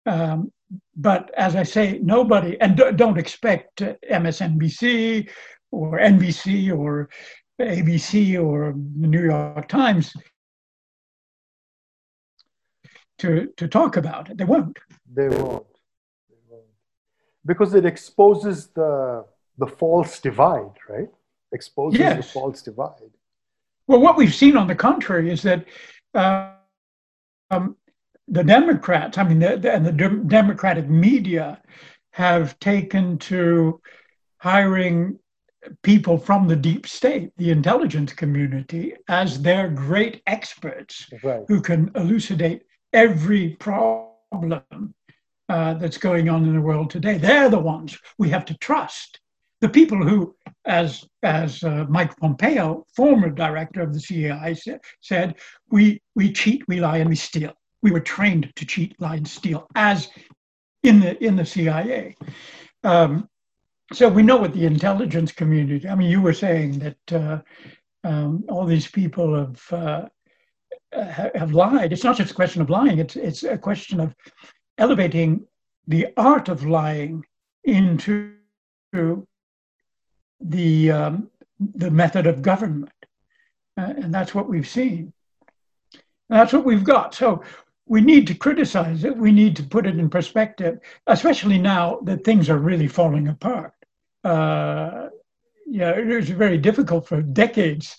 Um, 0.04 0.52
but 0.96 1.30
as 1.36 1.54
I 1.54 1.62
say, 1.62 2.00
nobody, 2.02 2.60
and 2.60 2.76
don't 2.96 3.18
expect 3.18 3.82
MSNBC 4.10 5.28
or 5.70 5.98
NBC 5.98 6.76
or 6.76 7.08
ABC 7.60 8.42
or 8.42 8.72
the 8.72 9.06
New 9.06 9.24
York 9.24 9.68
Times 9.68 10.12
to, 13.18 13.48
to 13.56 13.68
talk 13.68 13.96
about 13.96 14.30
it. 14.30 14.38
They 14.38 14.44
won't. 14.44 14.78
They 15.12 15.28
won't. 15.28 15.66
Because 17.44 17.74
it 17.74 17.84
exposes 17.84 18.68
the, 18.68 19.24
the 19.58 19.66
false 19.66 20.20
divide, 20.20 20.76
right? 20.88 21.08
Exposes 21.52 21.98
yes. 21.98 22.16
the 22.16 22.32
false 22.32 22.62
divide. 22.62 23.10
Well, 23.86 24.00
what 24.00 24.16
we've 24.16 24.34
seen 24.34 24.56
on 24.56 24.68
the 24.68 24.74
contrary 24.74 25.30
is 25.30 25.42
that 25.42 25.66
uh, 26.14 26.52
um, 27.50 27.76
the 28.28 28.44
Democrats, 28.44 29.18
I 29.18 29.24
mean, 29.24 29.40
the, 29.40 29.56
the, 29.56 29.72
and 29.72 29.84
the 29.84 29.92
de- 29.92 30.24
Democratic 30.24 30.88
media 30.88 31.60
have 32.12 32.58
taken 32.60 33.18
to 33.18 33.80
hiring 34.38 35.18
people 35.82 36.18
from 36.18 36.48
the 36.48 36.56
deep 36.56 36.86
state, 36.86 37.30
the 37.36 37.50
intelligence 37.50 38.12
community, 38.12 38.94
as 39.08 39.40
their 39.40 39.68
great 39.68 40.22
experts 40.26 41.08
right. 41.22 41.44
who 41.48 41.60
can 41.60 41.90
elucidate 41.94 42.62
every 42.92 43.50
problem 43.56 44.94
uh, 45.52 45.74
that's 45.74 45.98
going 45.98 46.30
on 46.30 46.44
in 46.44 46.54
the 46.54 46.60
world 46.62 46.88
today. 46.88 47.18
They're 47.18 47.50
the 47.50 47.58
ones 47.58 47.98
we 48.16 48.30
have 48.30 48.46
to 48.46 48.56
trust. 48.56 49.20
The 49.60 49.68
people 49.68 49.98
who, 50.02 50.34
as, 50.64 51.04
as 51.22 51.62
uh, 51.62 51.84
Mike 51.90 52.16
Pompeo, 52.16 52.86
former 52.96 53.28
director 53.28 53.82
of 53.82 53.92
the 53.92 54.00
CIA, 54.00 54.56
said, 55.02 55.34
we, 55.70 56.00
we 56.14 56.32
cheat, 56.32 56.62
we 56.68 56.80
lie, 56.80 56.96
and 56.98 57.10
we 57.10 57.16
steal. 57.16 57.52
We 57.82 57.90
were 57.90 58.00
trained 58.00 58.50
to 58.56 58.64
cheat, 58.64 58.98
lie, 58.98 59.16
and 59.16 59.28
steal, 59.28 59.66
as 59.74 60.08
in 60.84 61.00
the, 61.00 61.22
in 61.22 61.36
the 61.36 61.44
CIA. 61.44 62.16
Um, 62.82 63.28
so 63.92 64.08
we 64.08 64.22
know 64.22 64.38
what 64.38 64.54
the 64.54 64.64
intelligence 64.64 65.32
community. 65.32 65.86
I 65.86 65.94
mean, 65.94 66.10
you 66.10 66.22
were 66.22 66.32
saying 66.32 66.78
that 66.78 67.12
uh, 67.12 67.42
um, 68.04 68.44
all 68.48 68.64
these 68.64 68.90
people 68.90 69.34
have 69.34 69.62
uh, 69.70 70.06
have 70.94 71.52
lied. 71.52 71.92
It's 71.92 72.04
not 72.04 72.16
just 72.16 72.30
a 72.30 72.34
question 72.34 72.62
of 72.62 72.70
lying. 72.70 72.98
It's 72.98 73.16
it's 73.16 73.42
a 73.42 73.58
question 73.58 74.00
of 74.00 74.14
elevating 74.78 75.46
the 75.86 76.08
art 76.16 76.48
of 76.48 76.64
lying 76.66 77.24
into 77.64 78.34
the 80.40 80.90
um, 80.90 81.30
the 81.74 81.90
method 81.90 82.26
of 82.26 82.42
government, 82.42 82.92
uh, 83.78 83.92
and 83.96 84.12
that's 84.12 84.34
what 84.34 84.48
we've 84.48 84.68
seen. 84.68 85.12
And 86.28 86.40
that's 86.40 86.52
what 86.52 86.64
we've 86.64 86.84
got. 86.84 87.14
So 87.14 87.42
we 87.86 88.00
need 88.00 88.26
to 88.26 88.34
criticize 88.34 89.04
it. 89.04 89.16
We 89.16 89.32
need 89.32 89.54
to 89.56 89.62
put 89.62 89.86
it 89.86 89.98
in 89.98 90.08
perspective, 90.10 90.80
especially 91.06 91.58
now 91.58 92.00
that 92.04 92.24
things 92.24 92.50
are 92.50 92.58
really 92.58 92.88
falling 92.88 93.28
apart 93.28 93.74
uh, 94.24 95.08
yeah, 95.66 95.90
it 95.90 96.06
was 96.06 96.28
very 96.28 96.58
difficult 96.58 97.06
for 97.06 97.22
decades, 97.22 97.96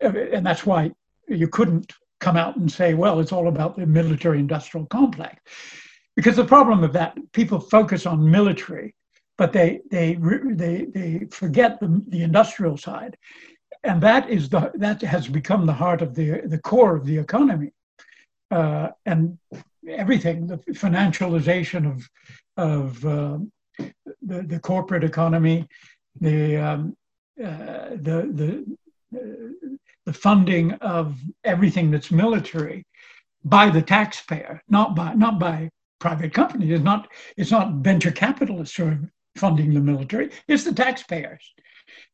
and 0.00 0.46
that's 0.46 0.64
why 0.64 0.90
you 1.28 1.48
couldn't 1.48 1.92
come 2.20 2.36
out 2.36 2.56
and 2.56 2.70
say, 2.70 2.94
well, 2.94 3.20
it's 3.20 3.32
all 3.32 3.48
about 3.48 3.76
the 3.76 3.86
military-industrial 3.86 4.86
complex, 4.86 5.40
because 6.20 6.36
the 6.36 6.44
problem 6.44 6.84
of 6.84 6.92
that, 6.92 7.16
people 7.32 7.58
focus 7.58 8.04
on 8.04 8.30
military, 8.30 8.94
but 9.38 9.54
they 9.54 9.80
they 9.90 10.18
they 10.62 10.84
they 10.96 11.26
forget 11.30 11.80
the, 11.80 11.88
the 12.08 12.22
industrial 12.22 12.76
side, 12.76 13.16
and 13.84 14.02
that 14.02 14.28
is 14.28 14.50
the 14.50 14.70
that 14.74 15.00
has 15.00 15.26
become 15.28 15.64
the 15.64 15.72
heart 15.72 16.02
of 16.02 16.14
the 16.14 16.42
the 16.44 16.58
core 16.58 16.94
of 16.94 17.06
the 17.06 17.16
economy, 17.16 17.70
uh, 18.50 18.88
and 19.06 19.38
everything 19.88 20.46
the 20.46 20.58
financialization 20.84 21.90
of 21.90 22.06
of 22.58 23.06
uh, 23.06 23.38
the, 24.20 24.42
the 24.42 24.60
corporate 24.60 25.04
economy, 25.04 25.66
the, 26.20 26.58
um, 26.58 26.96
uh, 27.42 27.96
the, 28.06 28.18
the, 28.40 28.76
uh, 29.18 29.76
the 30.04 30.12
funding 30.12 30.72
of 30.72 31.16
everything 31.44 31.90
that's 31.90 32.10
military 32.10 32.84
by 33.42 33.70
the 33.70 33.80
taxpayer, 33.80 34.62
not 34.68 34.94
by, 34.94 35.14
not 35.14 35.38
by 35.38 35.70
private 36.00 36.34
companies. 36.34 36.70
It's 36.70 36.84
not, 36.84 37.08
it's 37.36 37.50
not 37.50 37.74
venture 37.74 38.10
capitalists 38.10 38.76
who 38.76 38.86
are 38.86 39.00
funding 39.36 39.72
the 39.72 39.80
military, 39.80 40.30
it's 40.48 40.64
the 40.64 40.74
taxpayers. 40.74 41.52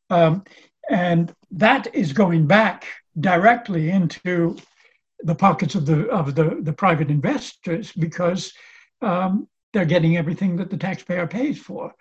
Um, 0.09 0.43
and 0.89 1.33
that 1.51 1.93
is 1.93 2.13
going 2.13 2.45
back 2.45 2.85
directly 3.19 3.89
into 3.89 4.57
the 5.21 5.35
pockets 5.35 5.75
of 5.75 5.85
the 5.85 6.07
of 6.09 6.35
the, 6.35 6.59
the 6.61 6.71
private 6.71 7.09
investors 7.09 7.91
because 7.91 8.53
um, 9.01 9.47
they're 9.73 9.85
getting 9.85 10.15
everything 10.15 10.55
that 10.57 10.69
the 10.69 10.77
taxpayer 10.77 11.27
pays 11.27 11.59
for 11.59 11.93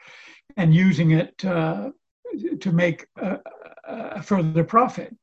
and 0.56 0.74
using 0.74 1.12
it 1.12 1.44
uh, 1.44 1.90
to 2.60 2.72
make 2.72 3.06
a, 3.16 3.38
a, 3.84 4.22
further 4.22 4.64
profit. 4.64 5.14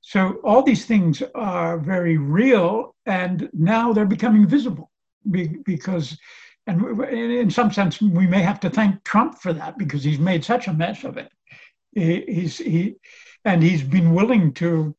So 0.00 0.40
all 0.44 0.62
these 0.62 0.84
things 0.84 1.22
are 1.34 1.78
very 1.78 2.18
real, 2.18 2.94
and 3.06 3.48
now 3.52 3.92
they're 3.92 4.04
becoming 4.04 4.46
visible 4.46 4.90
because, 5.30 6.18
and 6.66 7.00
in 7.02 7.50
some 7.50 7.72
sense, 7.72 8.00
we 8.00 8.26
may 8.26 8.42
have 8.42 8.60
to 8.60 8.70
thank 8.70 9.02
Trump 9.04 9.38
for 9.38 9.52
that 9.52 9.78
because 9.78 10.04
he's 10.04 10.18
made 10.18 10.44
such 10.44 10.66
a 10.66 10.72
mess 10.72 11.04
of 11.04 11.16
it. 11.16 11.30
He's 11.92 12.58
he, 12.58 12.96
and 13.44 13.62
he's 13.62 13.82
been 13.82 14.14
willing 14.14 14.52
to 14.54 14.94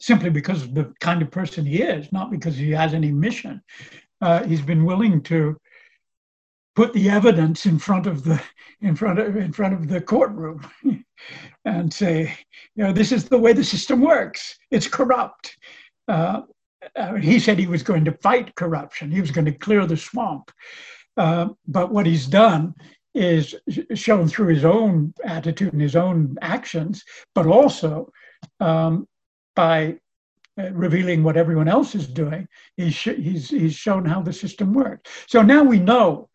simply 0.00 0.30
because 0.30 0.62
of 0.62 0.74
the 0.74 0.92
kind 1.00 1.22
of 1.22 1.30
person 1.30 1.64
he 1.64 1.80
is, 1.80 2.12
not 2.12 2.30
because 2.30 2.56
he 2.56 2.70
has 2.70 2.92
any 2.92 3.12
mission. 3.12 3.62
Uh, 4.20 4.42
he's 4.44 4.62
been 4.62 4.84
willing 4.84 5.22
to 5.22 5.56
put 6.74 6.92
the 6.92 7.08
evidence 7.08 7.66
in 7.66 7.78
front 7.78 8.06
of 8.06 8.24
the 8.24 8.40
in 8.80 8.96
front 8.96 9.18
of 9.18 9.36
in 9.36 9.52
front 9.52 9.74
of 9.74 9.88
the 9.88 10.00
courtroom 10.00 10.60
and 11.64 11.92
say 11.92 12.36
you 12.74 12.84
know 12.84 12.92
this 12.92 13.12
is 13.12 13.28
the 13.28 13.38
way 13.38 13.52
the 13.52 13.64
system 13.64 14.00
works 14.00 14.58
it's 14.70 14.88
corrupt 14.88 15.56
uh, 16.08 16.42
uh, 16.96 17.14
he 17.14 17.38
said 17.38 17.58
he 17.58 17.66
was 17.66 17.82
going 17.82 18.04
to 18.04 18.12
fight 18.12 18.54
corruption 18.54 19.10
he 19.10 19.20
was 19.20 19.30
going 19.30 19.44
to 19.44 19.52
clear 19.52 19.86
the 19.86 19.96
swamp 19.96 20.50
uh, 21.16 21.48
but 21.66 21.92
what 21.92 22.06
he's 22.06 22.26
done 22.26 22.74
is 23.14 23.54
shown 23.94 24.28
through 24.28 24.48
his 24.48 24.64
own 24.64 25.14
attitude 25.24 25.72
and 25.72 25.80
his 25.80 25.94
own 25.94 26.36
actions, 26.42 27.04
but 27.34 27.46
also 27.46 28.10
um, 28.60 29.06
by 29.54 29.96
uh, 30.60 30.70
revealing 30.72 31.22
what 31.22 31.36
everyone 31.36 31.68
else 31.68 31.94
is 31.94 32.08
doing. 32.08 32.46
He's, 32.76 32.94
sh- 32.94 33.16
he's, 33.16 33.50
he's 33.50 33.74
shown 33.74 34.04
how 34.04 34.20
the 34.20 34.32
system 34.32 34.74
works. 34.74 35.10
So 35.28 35.42
now 35.42 35.62
we 35.62 35.78
know, 35.78 36.28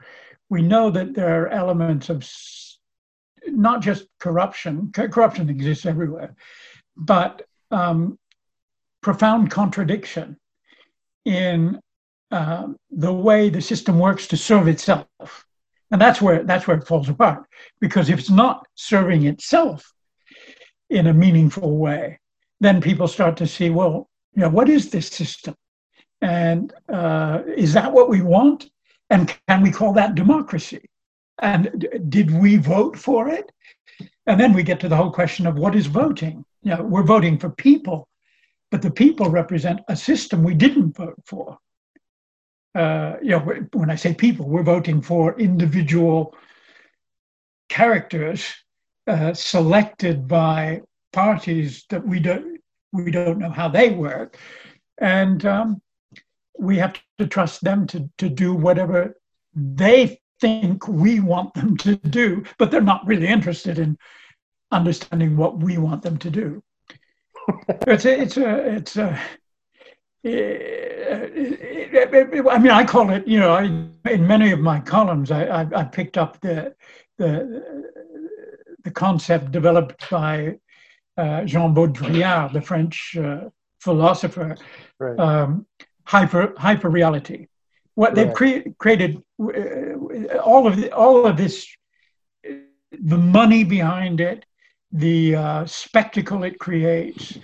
we 0.50 0.62
know 0.62 0.90
that 0.90 1.14
there 1.14 1.44
are 1.44 1.50
elements 1.50 2.10
of 2.10 2.24
s- 2.24 2.78
not 3.46 3.82
just 3.82 4.06
corruption, 4.20 4.92
c- 4.96 5.08
corruption 5.10 5.50
exists 5.50 5.86
everywhere, 5.86 6.36
but 6.96 7.42
um, 7.72 8.18
profound 9.02 9.52
contradiction 9.52 10.38
in 11.26 11.80
uh, 12.32 12.68
the 12.92 13.14
way 13.14 13.50
the 13.50 13.62
system 13.62 14.00
works 14.00 14.28
to 14.28 14.38
serve 14.38 14.68
itself. 14.68 15.46
And 15.92 16.00
that's 16.00 16.22
where 16.22 16.44
that's 16.44 16.68
where 16.68 16.78
it 16.78 16.88
falls 16.88 17.10
apart. 17.10 17.46
Because 17.80 18.10
if 18.10 18.20
it's 18.20 18.30
not 18.30 18.68
serving 18.76 19.26
itself 19.26 19.92
in 20.90 21.08
a 21.08 21.14
meaningful 21.14 21.78
way, 21.78 22.20
then 22.60 22.82
people 22.82 23.08
start 23.08 23.38
to 23.38 23.48
see, 23.48 23.70
well, 23.70 24.10
you 24.36 24.42
know, 24.42 24.50
what 24.50 24.70
is 24.70 24.90
this 24.90 25.08
system? 25.08 25.56
And 26.22 26.74
uh, 26.90 27.42
is 27.56 27.74
that 27.74 27.92
what 27.92 28.10
we 28.10 28.22
want? 28.22 28.70
And 29.10 29.34
can 29.48 29.62
we 29.62 29.72
call 29.72 29.94
that 29.94 30.16
democracy? 30.16 30.82
And 31.40 31.72
d- 31.80 31.88
did 32.10 32.32
we 32.32 32.58
vote 32.58 32.98
for 32.98 33.30
it? 33.30 33.52
And 34.28 34.40
then 34.40 34.54
we 34.54 34.62
get 34.62 34.80
to 34.82 34.90
the 34.90 34.96
whole 34.96 35.12
question 35.12 35.48
of 35.48 35.58
what 35.58 35.76
is 35.76 35.88
voting? 35.88 36.46
You 36.62 36.76
know, 36.76 36.84
we're 36.84 37.04
voting 37.04 37.38
for 37.40 37.50
people, 37.50 38.08
but 38.72 38.82
the 38.82 38.92
people 38.92 39.30
represent 39.30 39.82
a 39.88 39.96
system 39.96 40.44
we 40.44 40.54
didn't 40.54 40.96
vote 40.96 41.20
for 41.26 41.58
uh, 42.76 43.18
you 43.22 43.30
know, 43.32 43.40
when 43.74 43.90
I 43.90 43.96
say 43.96 44.14
people, 44.14 44.48
we're 44.48 44.64
voting 44.64 45.02
for 45.02 45.40
individual 45.40 46.36
characters 47.68 48.54
uh, 49.08 49.34
selected 49.34 50.28
by 50.28 50.82
parties 51.12 51.86
that 51.90 52.06
we 52.06 52.20
don't 52.20 52.60
we 52.92 53.12
don't 53.12 53.38
know 53.38 53.50
how 53.50 53.68
they 53.68 53.90
work, 53.90 54.38
and 55.00 55.46
um, 55.46 55.82
we 56.58 56.78
have 56.78 57.00
to 57.18 57.28
trust 57.28 57.64
them 57.64 57.88
to 57.88 58.10
to 58.20 58.30
do 58.30 58.54
whatever 58.54 59.16
they 59.56 60.20
think 60.40 60.88
we 60.88 61.20
want 61.20 61.54
them 61.56 61.76
to 61.78 61.96
do, 61.96 62.44
but 62.58 62.70
they're 62.70 62.82
not 62.82 63.06
really 63.06 63.28
interested 63.28 63.80
in 63.80 63.98
understanding 64.72 65.36
what 65.36 65.58
we 65.60 65.78
want 65.78 66.04
them 66.04 66.18
to 66.18 66.30
do. 66.30 66.64
It's 67.88 68.06
a, 68.06 68.22
it's 68.22 68.38
a, 68.38 68.76
it's 68.76 68.98
a, 68.98 69.20
I 72.50 72.60
mean, 72.60 72.72
I 72.72 72.84
call 72.86 73.10
it, 73.10 73.28
you 73.28 73.40
know, 73.40 73.54
I, 73.54 73.64
in 74.12 74.28
many 74.28 74.52
of 74.52 74.60
my 74.60 74.80
columns, 74.82 75.32
I, 75.32 75.46
I, 75.46 75.68
I, 75.76 75.84
picked 75.86 76.18
up 76.18 76.40
the, 76.42 76.76
the, 77.18 77.96
the 78.84 78.92
concept 78.92 79.52
developed 79.52 80.10
by 80.10 80.58
uh, 81.18 81.46
Jean 81.46 81.74
Baudrillard, 81.74 82.52
the 82.54 82.62
French 82.62 83.16
uh, 83.18 83.50
philosopher, 83.80 84.58
right. 85.00 85.20
um, 85.20 85.66
hyper, 86.04 86.54
hyper 86.58 86.90
reality. 86.90 87.48
What 87.96 88.16
they've 88.16 88.34
cre- 88.34 88.70
created, 88.78 89.24
uh, 89.42 90.38
all 90.44 90.68
of 90.68 90.78
the, 90.78 90.92
all 90.94 91.26
of 91.26 91.38
this, 91.38 91.68
the 92.44 93.18
money 93.18 93.64
behind 93.64 94.20
it, 94.20 94.46
the 94.92 95.36
uh, 95.36 95.66
spectacle 95.66 96.44
it 96.44 96.60
creates, 96.60 97.38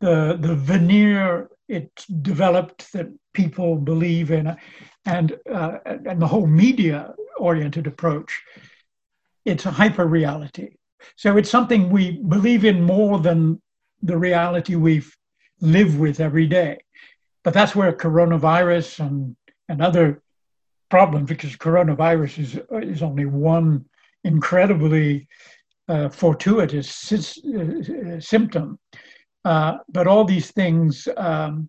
the 0.00 0.36
the 0.40 0.54
veneer 0.54 1.48
it 1.68 1.90
developed 2.22 2.92
that 2.92 3.08
people 3.34 3.76
believe 3.76 4.30
in, 4.30 4.56
and 5.04 5.38
uh, 5.52 5.78
and 5.84 6.20
the 6.20 6.26
whole 6.26 6.46
media 6.46 7.14
oriented 7.38 7.86
approach. 7.86 8.42
It's 9.44 9.66
a 9.66 9.70
hyper 9.70 10.06
reality. 10.06 10.70
So 11.16 11.36
it's 11.36 11.50
something 11.50 11.90
we 11.90 12.18
believe 12.22 12.64
in 12.64 12.82
more 12.82 13.20
than 13.20 13.62
the 14.02 14.18
reality 14.18 14.74
we 14.74 15.02
live 15.60 15.98
with 15.98 16.20
every 16.20 16.46
day. 16.46 16.78
But 17.44 17.54
that's 17.54 17.74
where 17.74 17.92
coronavirus 17.92 19.00
and 19.06 19.36
and 19.68 19.82
other 19.82 20.22
problems, 20.90 21.28
because 21.28 21.56
coronavirus 21.56 22.38
is 22.38 22.58
is 22.94 23.02
only 23.02 23.26
one 23.26 23.84
incredibly 24.24 25.28
uh, 25.88 26.08
fortuitous 26.08 26.90
sy- 26.90 27.40
uh, 27.56 28.20
symptom. 28.20 28.78
Uh, 29.44 29.78
but 29.88 30.06
all 30.06 30.24
these 30.24 30.50
things 30.50 31.08
um, 31.16 31.68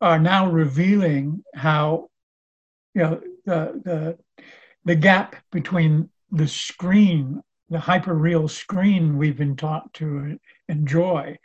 are 0.00 0.18
now 0.18 0.50
revealing 0.50 1.42
how, 1.54 2.08
you 2.94 3.02
know, 3.02 3.20
the, 3.44 3.80
the, 3.84 4.18
the 4.84 4.94
gap 4.94 5.36
between 5.52 6.08
the 6.32 6.48
screen, 6.48 7.40
the 7.68 7.78
hyper-real 7.78 8.48
screen 8.48 9.16
we've 9.16 9.36
been 9.36 9.56
taught 9.56 9.92
to 9.94 10.38
enjoy, 10.68 11.36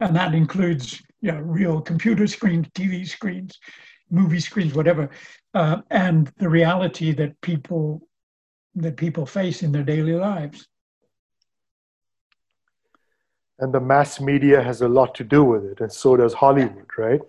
and 0.00 0.14
that 0.16 0.34
includes, 0.34 1.02
you 1.20 1.32
know, 1.32 1.40
real 1.40 1.80
computer 1.80 2.26
screens, 2.26 2.66
TV 2.74 3.06
screens, 3.06 3.58
movie 4.10 4.40
screens, 4.40 4.74
whatever, 4.74 5.10
uh, 5.54 5.78
and 5.90 6.32
the 6.38 6.48
reality 6.48 7.12
that 7.12 7.40
people 7.40 8.06
that 8.76 8.96
people 8.96 9.24
face 9.24 9.62
in 9.62 9.70
their 9.70 9.84
daily 9.84 10.14
lives 10.14 10.66
and 13.58 13.72
the 13.72 13.80
mass 13.80 14.20
media 14.20 14.62
has 14.62 14.82
a 14.82 14.88
lot 14.88 15.14
to 15.16 15.24
do 15.24 15.44
with 15.44 15.64
it, 15.64 15.80
and 15.80 15.92
so 15.92 16.16
does 16.16 16.34
Hollywood, 16.34 16.86
right? 16.98 17.20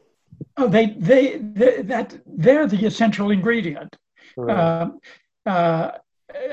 Oh, 0.57 0.67
they 0.67 0.87
they, 0.97 1.37
they 1.37 1.81
that 1.83 2.17
they're 2.25 2.67
the 2.67 2.85
essential 2.85 3.31
ingredient. 3.31 3.95
Right. 4.37 4.57
Um, 4.57 4.99
uh, 5.45 5.91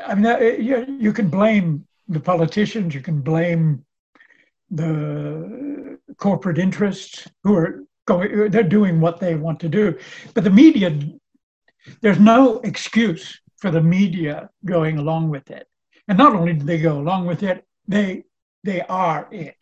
I 0.06 0.14
mean, 0.14 0.26
uh, 0.26 0.38
you, 0.38 0.98
you 1.00 1.12
can 1.12 1.28
blame 1.28 1.86
the 2.08 2.20
politicians, 2.20 2.94
you 2.94 3.00
can 3.00 3.20
blame 3.20 3.84
the 4.70 5.98
corporate 6.18 6.58
interests 6.58 7.26
who 7.42 7.56
are 7.56 7.84
going, 8.06 8.50
they're 8.50 8.62
doing 8.62 9.00
what 9.00 9.18
they 9.18 9.34
want 9.34 9.60
to 9.60 9.68
do, 9.68 9.98
but 10.34 10.44
the 10.44 10.50
media, 10.50 10.98
there's 12.00 12.20
no 12.20 12.60
excuse 12.60 13.40
for 13.56 13.70
the 13.70 13.80
media 13.80 14.50
going 14.64 14.98
along 14.98 15.30
with 15.30 15.50
it. 15.50 15.66
And 16.08 16.18
not 16.18 16.34
only 16.34 16.52
do 16.54 16.64
they 16.64 16.78
go 16.78 16.98
along 16.98 17.26
with 17.26 17.42
it, 17.42 17.64
they 17.86 18.24
they 18.64 18.80
are 18.82 19.28
it. 19.30 19.56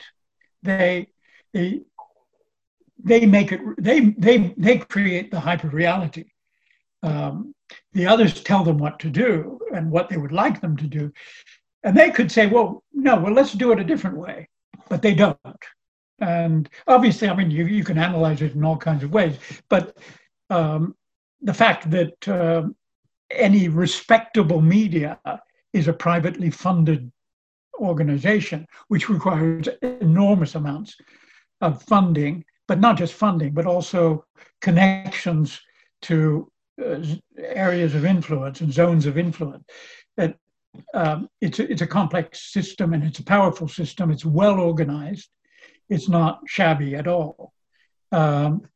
They 0.63 1.09
they 1.53 1.83
they 3.03 3.27
make 3.27 3.53
it. 3.53 3.61
They 3.79 4.01
they 4.01 4.55
they 4.57 4.79
create 4.79 5.31
the 5.31 5.41
hyper 5.41 5.69
reality. 5.69 6.25
Um, 7.03 7.55
the 7.93 8.07
others 8.07 8.43
tell 8.43 8.63
them 8.63 8.79
what 8.79 8.99
to 9.01 9.11
do 9.11 9.59
and 9.75 9.91
what 9.91 10.09
they 10.09 10.17
would 10.17 10.33
like 10.33 10.61
them 10.61 10.77
to 10.77 10.87
do, 10.87 11.13
and 11.83 11.97
they 11.97 12.11
could 12.11 12.31
say, 12.31 12.47
"Well, 12.47 12.83
no, 12.93 13.17
well, 13.17 13.33
let's 13.33 13.53
do 13.53 13.73
it 13.73 13.81
a 13.81 13.85
different 13.85 14.19
way," 14.19 14.49
but 14.89 15.03
they 15.03 15.15
don't. 15.15 15.39
And 16.21 16.69
obviously, 16.87 17.29
I 17.29 17.35
mean, 17.35 17.51
you, 17.51 17.65
you 17.67 17.83
can 17.83 17.97
analyze 17.97 18.43
it 18.43 18.55
in 18.55 18.65
all 18.65 18.77
kinds 18.77 19.03
of 19.03 19.13
ways, 19.13 19.37
but 19.71 19.97
um, 20.51 20.95
the 21.41 21.55
fact 21.55 21.91
that 21.91 22.29
uh, 22.29 22.65
any 23.31 23.69
respectable 23.69 24.61
media 24.61 25.19
is 25.73 25.89
a 25.89 25.93
privately 25.93 26.51
funded 26.51 27.11
organization, 27.81 28.67
which 28.89 29.09
requires 29.09 29.69
enormous 29.83 30.55
amounts 30.55 30.97
of 31.61 31.83
funding, 31.83 32.45
but 32.69 32.81
not 32.81 32.97
just 32.97 33.15
funding, 33.15 33.53
but 33.53 33.67
also 33.67 34.25
connections 34.61 35.61
to 36.03 36.51
uh, 36.85 37.01
areas 37.39 37.95
of 37.95 38.05
influence 38.05 38.61
and 38.61 38.73
zones 38.73 39.07
of 39.07 39.19
influence. 39.19 39.65
Um, 40.95 41.29
it's, 41.41 41.59
a, 41.59 41.71
it's 41.71 41.83
a 41.83 41.87
complex 41.87 42.53
system 42.53 42.93
and 42.93 43.03
it's 43.03 43.19
a 43.19 43.25
powerful 43.25 43.69
system. 43.69 44.11
It's 44.11 44.25
well 44.25 44.61
organized. 44.61 45.29
It's 45.89 46.09
not 46.09 46.41
shabby 46.47 46.95
at 46.95 47.09
all. 47.09 47.53
Um, 48.13 48.69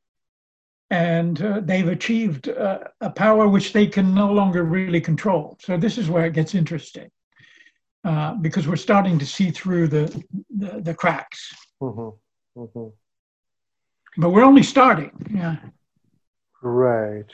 and 0.91 1.41
uh, 1.41 1.61
they've 1.63 1.89
achieved 1.89 2.49
uh, 2.49 2.81
a 3.01 3.11
power 3.11 3.49
which 3.49 3.73
they 3.73 3.87
can 3.87 4.15
no 4.15 4.33
longer 4.33 4.65
really 4.65 5.01
control. 5.01 5.57
So 5.61 5.77
this 5.77 5.99
is 5.99 6.11
where 6.11 6.27
it 6.27 6.35
gets 6.35 6.55
interesting. 6.55 7.11
Uh, 8.05 8.35
because 8.35 8.69
we're 8.69 8.77
starting 8.77 9.19
to 9.19 9.25
see 9.25 9.51
through 9.51 9.89
the, 9.89 10.25
the, 10.55 10.81
the 10.83 10.95
cracks. 10.95 11.55
Mm-hmm. 11.83 12.61
Mm-hmm. 12.61 12.89
But 14.19 14.31
we're 14.31 14.45
only 14.45 14.63
starting. 14.63 15.11
Yeah. 15.33 15.57
Right. 16.63 17.25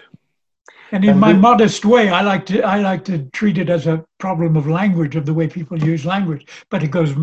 And 0.92 1.04
in 1.04 1.10
and 1.10 1.20
my 1.20 1.32
the, 1.32 1.40
modest 1.40 1.84
way, 1.84 2.08
I 2.08 2.22
like 2.22 2.46
to 2.46 2.62
I 2.62 2.80
like 2.80 3.04
to 3.06 3.18
treat 3.32 3.58
it 3.58 3.68
as 3.68 3.86
a 3.86 4.04
problem 4.18 4.56
of 4.56 4.68
language, 4.68 5.16
of 5.16 5.26
the 5.26 5.34
way 5.34 5.48
people 5.48 5.78
use 5.78 6.04
language. 6.04 6.46
But 6.68 6.82
it 6.82 6.90
goes 6.90 7.14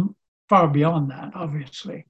far 0.49 0.67
beyond 0.67 1.09
that, 1.11 1.31
obviously. 1.33 2.05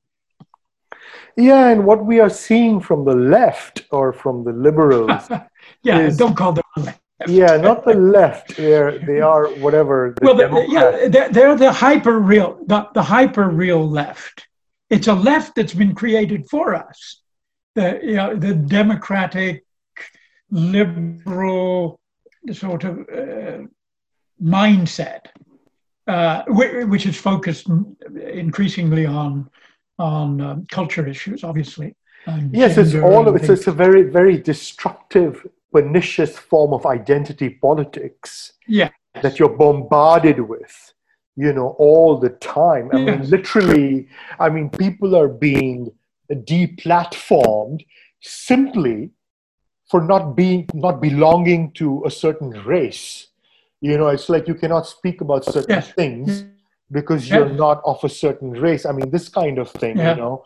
Yeah, 1.36 1.70
and 1.70 1.86
what 1.86 2.06
we 2.06 2.20
are 2.20 2.30
seeing 2.30 2.80
from 2.80 3.06
the 3.06 3.16
left 3.16 3.86
or 3.92 4.12
from 4.12 4.44
the 4.44 4.54
liberals. 4.54 5.30
yeah, 5.84 6.00
is, 6.00 6.18
don't 6.18 6.36
call 6.36 6.54
them 6.54 6.64
left 6.78 7.02
yeah, 7.28 7.58
not 7.58 7.84
the 7.86 7.94
left. 7.94 8.58
They're 8.58 9.00
they 9.00 9.22
are 9.22 9.48
whatever. 9.56 10.14
The 10.20 10.26
well, 10.26 10.72
yeah, 10.72 11.08
they're, 11.08 11.30
they're 11.30 11.56
the 11.56 11.72
hyper 11.72 12.20
real, 12.20 12.60
the, 12.66 12.88
the 12.94 13.04
hyper 13.04 13.50
real 13.50 13.90
left. 13.90 14.48
It's 14.90 15.08
a 15.08 15.14
left 15.14 15.56
that's 15.56 15.74
been 15.74 15.96
created 15.96 16.48
for 16.50 16.76
us. 16.76 17.22
The 17.76 18.00
you 18.04 18.16
know 18.16 18.36
the 18.36 18.54
democratic, 18.54 19.66
liberal 20.52 22.00
sort 22.52 22.84
of 22.84 23.00
uh, 23.00 23.66
mindset 24.42 25.28
uh, 26.08 26.44
which 26.48 27.06
is 27.06 27.18
focused 27.18 27.68
increasingly 28.16 29.06
on 29.06 29.50
on 30.00 30.40
um, 30.42 30.68
culture 30.72 31.08
issues, 31.08 31.44
obviously. 31.44 31.96
yes, 32.52 32.78
it's 32.78 32.96
all. 32.96 33.36
It's, 33.36 33.50
it's 33.50 33.68
a 33.68 33.72
very 33.72 34.04
very 34.04 34.38
destructive, 34.38 35.46
pernicious 35.72 36.38
form 36.38 36.74
of 36.74 36.86
identity 36.86 37.50
politics. 37.50 38.54
Yeah. 38.68 38.90
That 39.22 39.40
you're 39.40 39.58
bombarded 39.58 40.40
with, 40.40 40.94
you 41.36 41.52
know, 41.54 41.76
all 41.80 42.20
the 42.20 42.30
time. 42.30 42.90
I 42.94 42.98
yes. 43.00 43.20
mean, 43.20 43.30
literally. 43.30 44.08
I 44.40 44.50
mean, 44.50 44.70
people 44.70 45.16
are 45.16 45.28
being 45.28 45.92
deplatformed 46.32 47.84
simply 48.22 49.12
for 49.90 50.02
not 50.02 50.36
being 50.36 50.68
not 50.74 51.02
belonging 51.02 51.72
to 51.72 52.04
a 52.06 52.12
certain 52.12 52.50
race 52.66 53.28
you 53.82 53.98
know 53.98 54.08
it's 54.08 54.30
like 54.30 54.48
you 54.48 54.56
cannot 54.56 54.86
speak 54.88 55.22
about 55.22 55.46
certain 55.46 55.76
yes. 55.76 55.92
things 55.94 56.44
mm. 56.44 56.52
because 56.92 57.30
you're 57.30 57.50
not 57.50 57.82
of 57.86 58.04
a 58.04 58.10
certain 58.10 58.52
race 58.52 58.86
i 58.86 58.92
mean 58.92 59.10
this 59.10 59.30
kind 59.30 59.58
of 59.58 59.70
thing 59.72 59.98
yeah. 59.98 60.12
you 60.12 60.22
know 60.22 60.44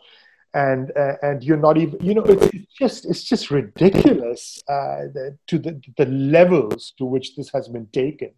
and 0.54 0.92
uh, 0.96 1.14
and 1.22 1.42
you're 1.42 1.56
not 1.56 1.78
even 1.78 1.98
you 2.04 2.14
know 2.14 2.22
it's 2.24 2.74
just 2.78 3.06
it's 3.06 3.24
just 3.24 3.50
ridiculous 3.50 4.62
uh, 4.68 5.08
the, 5.14 5.36
to 5.46 5.58
the, 5.58 5.80
the 5.96 6.06
levels 6.06 6.92
to 6.98 7.04
which 7.04 7.36
this 7.36 7.50
has 7.52 7.68
been 7.68 7.86
taken 7.92 8.30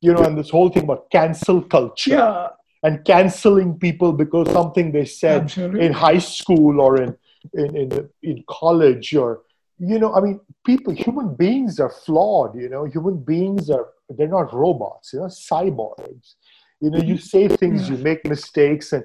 you 0.00 0.12
know 0.12 0.22
and 0.22 0.36
this 0.36 0.50
whole 0.50 0.68
thing 0.68 0.84
about 0.84 1.10
cancel 1.10 1.62
culture 1.62 2.10
yeah. 2.10 2.48
and 2.82 3.04
canceling 3.04 3.78
people 3.78 4.12
because 4.12 4.50
something 4.50 4.90
they 4.90 5.04
said 5.04 5.42
Absolutely. 5.42 5.86
in 5.86 5.92
high 5.92 6.18
school 6.18 6.80
or 6.80 7.00
in 7.00 7.16
in 7.54 7.76
in, 7.76 8.08
in 8.22 8.44
college 8.48 9.14
or 9.14 9.42
you 9.78 9.98
know 9.98 10.12
i 10.14 10.20
mean 10.20 10.40
people 10.66 10.92
human 10.92 11.34
beings 11.36 11.78
are 11.78 11.90
flawed 11.90 12.54
you 12.54 12.68
know 12.68 12.84
human 12.84 13.16
beings 13.16 13.70
are 13.70 13.88
they're 14.10 14.28
not 14.28 14.52
robots 14.52 15.12
you 15.12 15.20
know 15.20 15.26
cyborgs 15.26 16.34
you 16.80 16.90
know 16.90 16.98
you 16.98 17.16
say 17.16 17.46
things 17.46 17.88
you 17.88 17.96
make 17.98 18.24
mistakes 18.26 18.92
and 18.92 19.04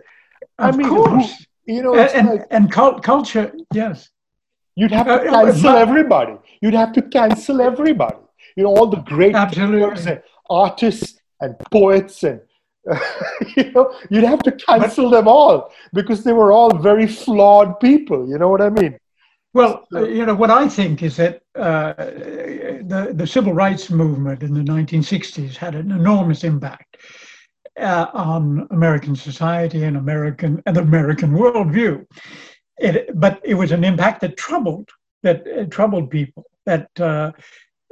i 0.58 0.70
of 0.70 0.78
mean 0.78 0.90
course. 0.90 1.46
You 1.66 1.82
know 1.82 1.96
and, 1.96 2.30
like, 2.30 2.48
and 2.52 2.72
cult- 2.72 3.04
culture 3.04 3.54
yes. 3.74 4.10
You'd 4.78 4.92
have 4.92 5.06
to 5.06 5.14
uh, 5.14 5.32
cancel 5.32 5.70
uh, 5.70 5.76
everybody. 5.78 6.36
You'd 6.62 6.74
have 6.74 6.92
to 6.94 7.02
cancel 7.02 7.62
everybody. 7.62 8.18
You 8.58 8.64
know 8.64 8.76
all 8.76 8.88
the 8.88 8.98
great 8.98 9.34
and 9.34 10.22
artists 10.50 11.20
and 11.40 11.56
poets 11.72 12.24
and 12.24 12.42
uh, 12.90 13.00
you 13.58 13.72
know 13.72 13.94
you'd 14.10 14.24
have 14.24 14.44
to 14.44 14.52
cancel 14.52 15.10
but, 15.10 15.18
them 15.18 15.28
all 15.28 15.72
because 15.94 16.24
they 16.24 16.34
were 16.34 16.52
all 16.52 16.78
very 16.78 17.08
flawed 17.08 17.80
people. 17.80 18.28
You 18.28 18.38
know 18.38 18.50
what 18.50 18.62
i 18.62 18.70
mean? 18.70 19.00
Well, 19.56 19.88
you 19.94 20.26
know, 20.26 20.36
what 20.36 20.52
I 20.52 20.68
think 20.68 21.02
is 21.02 21.16
that 21.16 21.42
uh, 21.56 21.94
the, 21.94 23.14
the 23.16 23.26
civil 23.26 23.54
rights 23.54 23.90
movement 23.90 24.44
in 24.44 24.54
the 24.54 24.60
1960s 24.60 25.56
had 25.56 25.76
an 25.76 25.92
enormous 25.92 26.44
impact 26.44 26.98
uh, 27.80 28.08
on 28.14 28.68
American 28.72 29.16
society 29.16 29.84
and 29.84 29.98
American 29.98 30.62
and 30.66 30.78
American 30.78 31.32
worldview. 31.32 32.06
It, 32.78 33.10
but 33.20 33.42
it 33.44 33.56
was 33.56 33.72
an 33.72 33.84
impact 33.84 34.22
that 34.22 34.38
troubled 34.38 34.90
that 35.24 35.48
uh, 35.48 35.66
troubled 35.66 36.10
people 36.10 36.46
that 36.66 36.90
uh, 37.00 37.32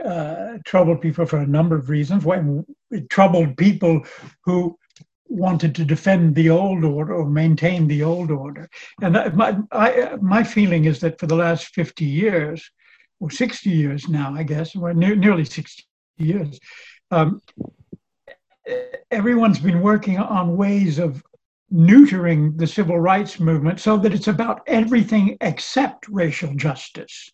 uh, 0.04 0.58
troubled 0.66 1.02
people 1.02 1.26
for 1.26 1.40
a 1.40 1.48
number 1.48 1.76
of 1.76 1.90
reasons. 1.90 2.26
When 2.26 2.66
it 2.92 3.10
troubled 3.10 3.58
people 3.58 4.02
who 4.44 4.78
wanted 5.34 5.74
to 5.76 5.86
defend 5.86 6.36
the 6.36 6.50
old 6.50 6.84
order 6.84 7.14
or 7.16 7.26
maintain 7.26 7.88
the 7.88 8.04
old 8.04 8.30
order. 8.30 8.70
And 9.02 9.14
my, 9.36 9.58
I, 9.72 10.16
my 10.22 10.44
feeling 10.44 10.86
is 10.86 11.00
that 11.00 11.20
for 11.20 11.28
the 11.28 11.36
last 11.36 11.74
50 11.74 12.06
years, 12.06 12.70
or 13.20 13.32
60 13.32 13.70
years 13.70 14.08
now, 14.08 14.36
I 14.36 14.44
guess, 14.44 14.76
or 14.76 14.94
ne- 14.94 15.16
nearly 15.16 15.46
60 15.46 15.84
years, 16.18 16.60
um, 17.10 17.42
everyone's 19.12 19.60
been 19.60 19.82
working 19.82 20.18
on 20.18 20.58
ways 20.58 21.00
of 21.00 21.24
neutering 21.72 22.58
the 22.58 22.68
civil 22.68 23.00
rights 23.00 23.40
movement 23.40 23.80
so 23.80 23.98
that 23.98 24.14
it's 24.14 24.28
about 24.28 24.62
everything 24.68 25.38
except 25.42 26.08
racial 26.08 26.54
justice. 26.56 27.32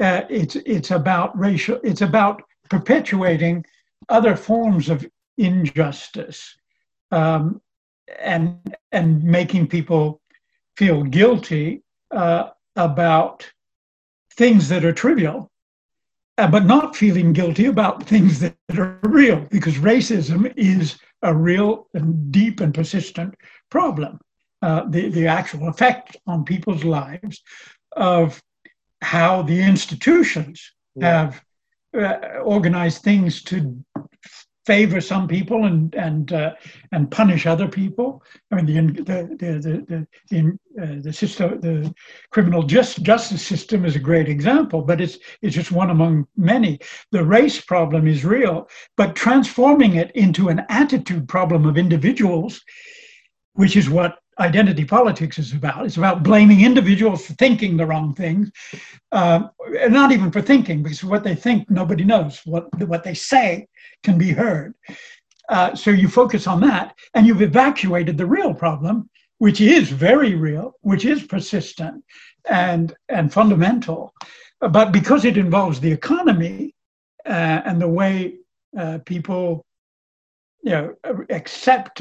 Uh, 0.00 0.22
it's, 0.28 0.56
it's 0.56 0.90
about 0.90 1.36
racial, 1.38 1.80
it's 1.82 2.02
about 2.02 2.42
perpetuating 2.68 3.64
other 4.08 4.36
forms 4.36 4.88
of 4.88 5.06
injustice 5.38 6.56
um, 7.10 7.60
and 8.20 8.76
and 8.92 9.22
making 9.22 9.66
people 9.66 10.20
feel 10.76 11.02
guilty 11.04 11.82
uh, 12.10 12.50
about 12.76 13.50
things 14.32 14.68
that 14.68 14.84
are 14.84 14.92
trivial, 14.92 15.50
but 16.36 16.64
not 16.64 16.96
feeling 16.96 17.32
guilty 17.32 17.66
about 17.66 18.02
things 18.02 18.40
that 18.40 18.56
are 18.76 18.98
real, 19.02 19.46
because 19.50 19.76
racism 19.76 20.52
is 20.56 20.98
a 21.22 21.34
real 21.34 21.88
and 21.94 22.32
deep 22.32 22.60
and 22.60 22.74
persistent 22.74 23.34
problem. 23.70 24.18
Uh, 24.62 24.84
the, 24.88 25.10
the 25.10 25.26
actual 25.26 25.68
effect 25.68 26.16
on 26.26 26.44
people's 26.44 26.84
lives 26.84 27.42
of 27.96 28.42
how 29.02 29.42
the 29.42 29.60
institutions 29.60 30.72
yeah. 30.96 31.30
have 31.30 31.42
uh, 31.96 32.38
organized 32.38 33.02
things 33.02 33.42
to 33.42 33.84
favor 34.66 35.00
some 35.00 35.28
people 35.28 35.64
and 35.64 35.94
and 35.94 36.32
uh, 36.32 36.54
and 36.92 37.10
punish 37.10 37.46
other 37.46 37.68
people. 37.68 38.22
I 38.50 38.56
mean, 38.56 38.66
the 38.66 39.02
the 39.02 39.36
the 39.36 39.84
the 39.88 40.06
the, 40.30 40.58
uh, 40.82 41.02
the 41.02 41.12
system, 41.12 41.60
the 41.60 41.94
criminal 42.30 42.62
just, 42.62 43.02
justice 43.02 43.46
system 43.46 43.84
is 43.84 43.96
a 43.96 44.00
great 44.00 44.28
example, 44.28 44.82
but 44.82 45.00
it's 45.00 45.18
it's 45.42 45.54
just 45.54 45.72
one 45.72 45.90
among 45.90 46.26
many. 46.36 46.78
The 47.10 47.24
race 47.24 47.60
problem 47.60 48.06
is 48.06 48.24
real, 48.24 48.68
but 48.96 49.16
transforming 49.16 49.96
it 49.96 50.10
into 50.14 50.48
an 50.48 50.64
attitude 50.68 51.28
problem 51.28 51.66
of 51.66 51.76
individuals, 51.76 52.62
which 53.54 53.76
is 53.76 53.90
what 53.90 54.18
identity 54.40 54.84
politics 54.84 55.38
is 55.38 55.52
about. 55.52 55.86
It's 55.86 55.96
about 55.96 56.24
blaming 56.24 56.62
individuals 56.62 57.26
for 57.26 57.34
thinking 57.34 57.76
the 57.76 57.86
wrong 57.86 58.14
things, 58.14 58.50
uh, 59.12 59.44
not 59.88 60.10
even 60.10 60.32
for 60.32 60.42
thinking, 60.42 60.82
because 60.82 61.04
what 61.04 61.22
they 61.22 61.34
think 61.34 61.70
nobody 61.70 62.04
knows. 62.04 62.40
What 62.44 62.66
what 62.88 63.04
they 63.04 63.14
say 63.14 63.68
can 64.04 64.18
be 64.18 64.30
heard. 64.30 64.74
Uh, 65.48 65.74
so 65.74 65.90
you 65.90 66.08
focus 66.08 66.46
on 66.46 66.60
that, 66.60 66.94
and 67.14 67.26
you've 67.26 67.42
evacuated 67.42 68.16
the 68.16 68.26
real 68.26 68.54
problem, 68.54 69.10
which 69.38 69.60
is 69.60 69.90
very 69.90 70.34
real, 70.34 70.74
which 70.82 71.04
is 71.04 71.22
persistent 71.24 72.04
and 72.48 72.94
and 73.08 73.32
fundamental. 73.32 74.14
But 74.60 74.92
because 74.92 75.24
it 75.24 75.36
involves 75.36 75.80
the 75.80 75.92
economy 75.92 76.74
uh, 77.26 77.60
and 77.66 77.80
the 77.80 77.88
way 77.88 78.36
uh, 78.78 78.98
people 79.04 79.66
you 80.62 80.70
know, 80.70 80.94
accept 81.28 81.98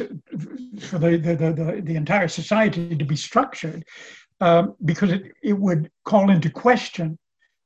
for 0.80 0.98
the, 0.98 1.18
the, 1.18 1.36
the, 1.36 1.82
the, 1.84 1.96
entire 1.96 2.30
society 2.30 2.96
to 2.96 3.04
be 3.04 3.16
structured 3.18 3.84
um, 4.40 4.76
because 4.86 5.12
it, 5.12 5.34
it 5.44 5.52
would 5.54 5.92
call 6.06 6.30
into 6.30 6.50
question 6.50 7.20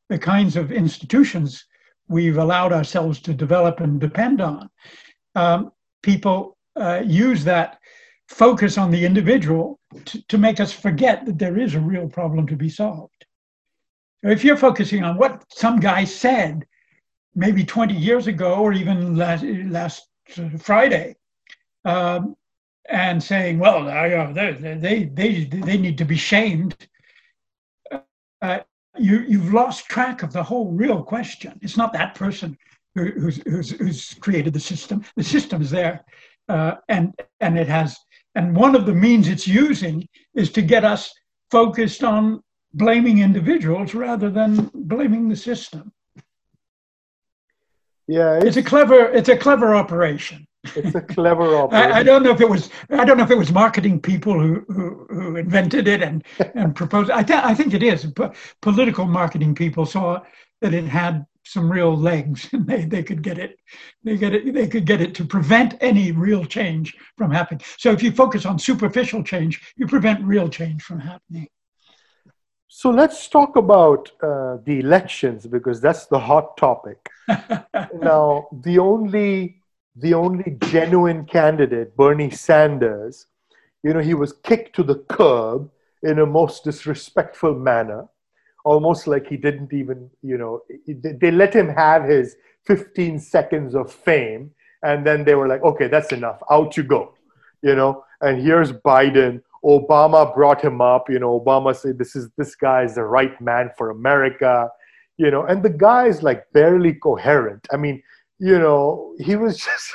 the 0.09 0.17
kinds 0.17 0.55
of 0.55 0.71
institutions 0.71 1.65
we've 2.08 2.38
allowed 2.38 2.74
ourselves 2.74 3.20
to 3.22 3.34
develop 3.34 3.80
and 3.80 3.99
depend 3.99 4.41
on. 4.41 4.70
Um, 5.36 5.72
people 6.01 6.58
uh, 6.76 7.01
use 7.05 7.43
that 7.43 7.80
focus 8.28 8.78
on 8.78 8.91
the 8.91 9.05
individual 9.05 9.80
to, 10.05 10.22
to 10.28 10.38
make 10.38 10.60
us 10.60 10.72
forget 10.72 11.26
that 11.26 11.39
there 11.39 11.58
is 11.58 11.76
a 11.76 11.80
real 11.80 12.08
problem 12.08 12.47
to 12.47 12.55
be 12.55 12.70
solved. 12.70 13.26
If 14.24 14.43
you're 14.43 14.58
focusing 14.58 15.03
on 15.03 15.18
what 15.18 15.43
some 15.49 15.80
guy 15.80 16.03
said 16.03 16.66
maybe 17.36 17.64
20 17.64 17.93
years 17.93 18.28
ago 18.28 18.55
or 18.55 18.74
even 18.74 19.16
last, 19.16 19.43
last 19.43 20.08
Friday, 20.60 21.16
um, 21.86 22.36
and 22.89 23.22
saying, 23.22 23.60
"Well, 23.60 23.88
uh, 23.88 24.32
they, 24.34 24.51
they 24.53 25.03
they 25.05 25.43
they 25.43 25.78
need 25.78 25.97
to 25.97 26.05
be 26.05 26.16
shamed." 26.16 26.76
Uh, 28.41 28.60
you 29.00 29.20
you've 29.28 29.54
lost 29.54 29.86
track 29.86 30.24
of 30.24 30.34
the 30.34 30.43
whole 30.43 30.72
real 30.72 31.04
question. 31.04 31.60
It's 31.62 31.78
not 31.78 31.93
that 31.93 32.16
person 32.16 32.58
who, 32.95 33.06
who's, 33.12 33.41
who's, 33.45 33.70
who's 33.72 34.14
created 34.16 34.54
the 34.54 34.60
system. 34.60 35.04
The 35.16 35.24
system 35.24 35.62
is 35.62 35.70
there, 35.70 36.04
uh, 36.50 36.76
and 36.89 37.14
and 37.39 37.58
it 37.58 37.68
has. 37.68 37.98
And 38.36 38.56
one 38.56 38.76
of 38.76 38.86
the 38.86 38.93
means 38.93 39.28
it's 39.28 39.48
using 39.48 40.08
is 40.36 40.52
to 40.52 40.62
get 40.62 40.86
us 40.86 41.12
focused 41.50 42.04
on 42.04 42.41
blaming 42.74 43.20
individuals 43.20 43.93
rather 43.93 44.30
than 44.30 44.70
blaming 44.74 45.28
the 45.28 45.36
system. 45.36 45.91
Yeah, 48.08 48.38
it's, 48.38 48.45
it's, 48.45 48.58
a 48.58 48.64
clever 48.64 49.12
it's 49.12 49.30
a 49.30 49.38
clever 49.38 49.76
operation. 49.76 50.47
It's 50.76 50.95
a 50.95 51.01
clever 51.01 51.55
operation. 51.55 51.91
I, 51.91 51.99
I, 51.99 52.03
don't 52.03 52.24
know 52.24 52.32
if 52.32 52.41
it 52.41 52.49
was 52.49 52.70
I 52.89 53.05
don't 53.05 53.18
know 53.18 53.24
if 53.24 53.32
it 53.32 53.38
was 53.38 53.51
marketing 53.51 54.01
people 54.01 54.39
who 54.39 54.66
who, 54.68 55.08
who 55.10 55.36
invented 55.36 55.88
it 55.88 56.01
and 56.01 56.24
and 56.55 56.76
proposed. 56.76 57.12
I 57.12 57.24
th- 57.24 57.43
I 57.43 57.53
think 57.53 57.74
it 57.74 57.84
is. 57.84 58.05
But 58.05 58.36
political 58.62 59.05
marketing 59.05 59.55
people 59.55 59.86
saw 59.86 60.22
that 60.62 60.74
it 60.74 60.86
had 60.86 61.26
some 61.43 61.72
real 61.72 61.95
legs 61.95 62.49
and 62.53 62.68
they, 62.68 62.84
they 62.84 63.01
could 63.01 63.22
get 63.22 63.38
it 63.38 63.58
they 64.03 64.18
get 64.18 64.34
it 64.34 64.53
they 64.53 64.68
could 64.68 64.86
get 64.86 64.99
it 64.99 65.16
to 65.16 65.24
prevent 65.24 65.76
any 65.80 66.12
real 66.12 66.43
change 66.43 66.93
from 67.18 67.32
happening 67.32 67.62
so 67.78 67.91
if 67.91 68.03
you 68.03 68.12
focus 68.12 68.45
on 68.45 68.60
superficial 68.60 69.24
change 69.24 69.62
you 69.78 69.88
prevent 69.88 70.22
real 70.26 70.49
change 70.49 70.82
from 70.84 70.99
happening 70.99 71.47
so 72.70 72.91
let's 72.91 73.28
talk 73.28 73.55
about 73.55 74.12
uh, 74.22 74.58
the 74.66 74.80
elections 74.80 75.47
because 75.47 75.80
that's 75.82 76.05
the 76.08 76.20
hot 76.20 76.58
topic. 76.58 76.97
now, 77.28 78.47
the 78.51 78.78
only 78.78 79.57
the 80.00 80.14
only 80.14 80.58
genuine 80.62 81.26
candidate, 81.26 81.95
Bernie 81.95 82.30
Sanders, 82.30 83.28
you 83.84 83.93
know, 83.93 84.00
he 84.00 84.14
was 84.14 84.34
kicked 84.34 84.76
to 84.76 84.84
the 84.84 84.95
curb 85.10 85.70
in 86.04 86.20
a 86.20 86.26
most 86.26 86.64
disrespectful 86.64 87.56
manner, 87.56 88.08
almost 88.64 89.08
like 89.08 89.28
he 89.28 89.38
didn't 89.38 89.74
even, 89.74 90.10
you 90.22 90.38
know, 90.38 90.62
they 90.88 91.32
let 91.32 91.54
him 91.54 91.70
have 91.70 92.04
his 92.04 92.36
15 92.66 93.20
seconds 93.20 93.74
of 93.76 93.91
fame. 93.91 94.52
And 94.84 95.06
then 95.06 95.24
they 95.24 95.36
were 95.36 95.48
like, 95.48 95.64
okay, 95.64 95.88
that's 95.88 96.12
enough. 96.12 96.39
Out 96.52 96.78
you 96.78 96.84
go, 96.84 97.14
you 97.64 97.76
know. 97.76 98.04
And 98.22 98.41
here's 98.41 98.72
Biden. 98.72 99.41
Obama 99.66 100.34
brought 100.36 100.62
him 100.62 100.82
up. 100.82 101.10
You 101.10 101.18
know, 101.20 101.39
Obama 101.39 101.76
said, 101.76 101.98
this 101.98 102.16
is 102.16 102.30
this 102.38 102.56
guy 102.56 102.84
is 102.84 102.95
the 102.95 103.04
right 103.04 103.39
man 103.41 103.72
for 103.76 103.89
America, 103.89 104.70
you 105.18 105.32
know. 105.32 105.45
And 105.45 105.64
the 105.64 105.72
guy 105.72 106.08
is 106.08 106.22
like 106.22 106.52
barely 106.54 106.93
coherent. 106.93 107.68
I 107.72 107.78
mean, 107.78 108.04
you 108.39 108.59
know, 108.59 109.15
he 109.19 109.35
was 109.35 109.57
just. 109.65 109.93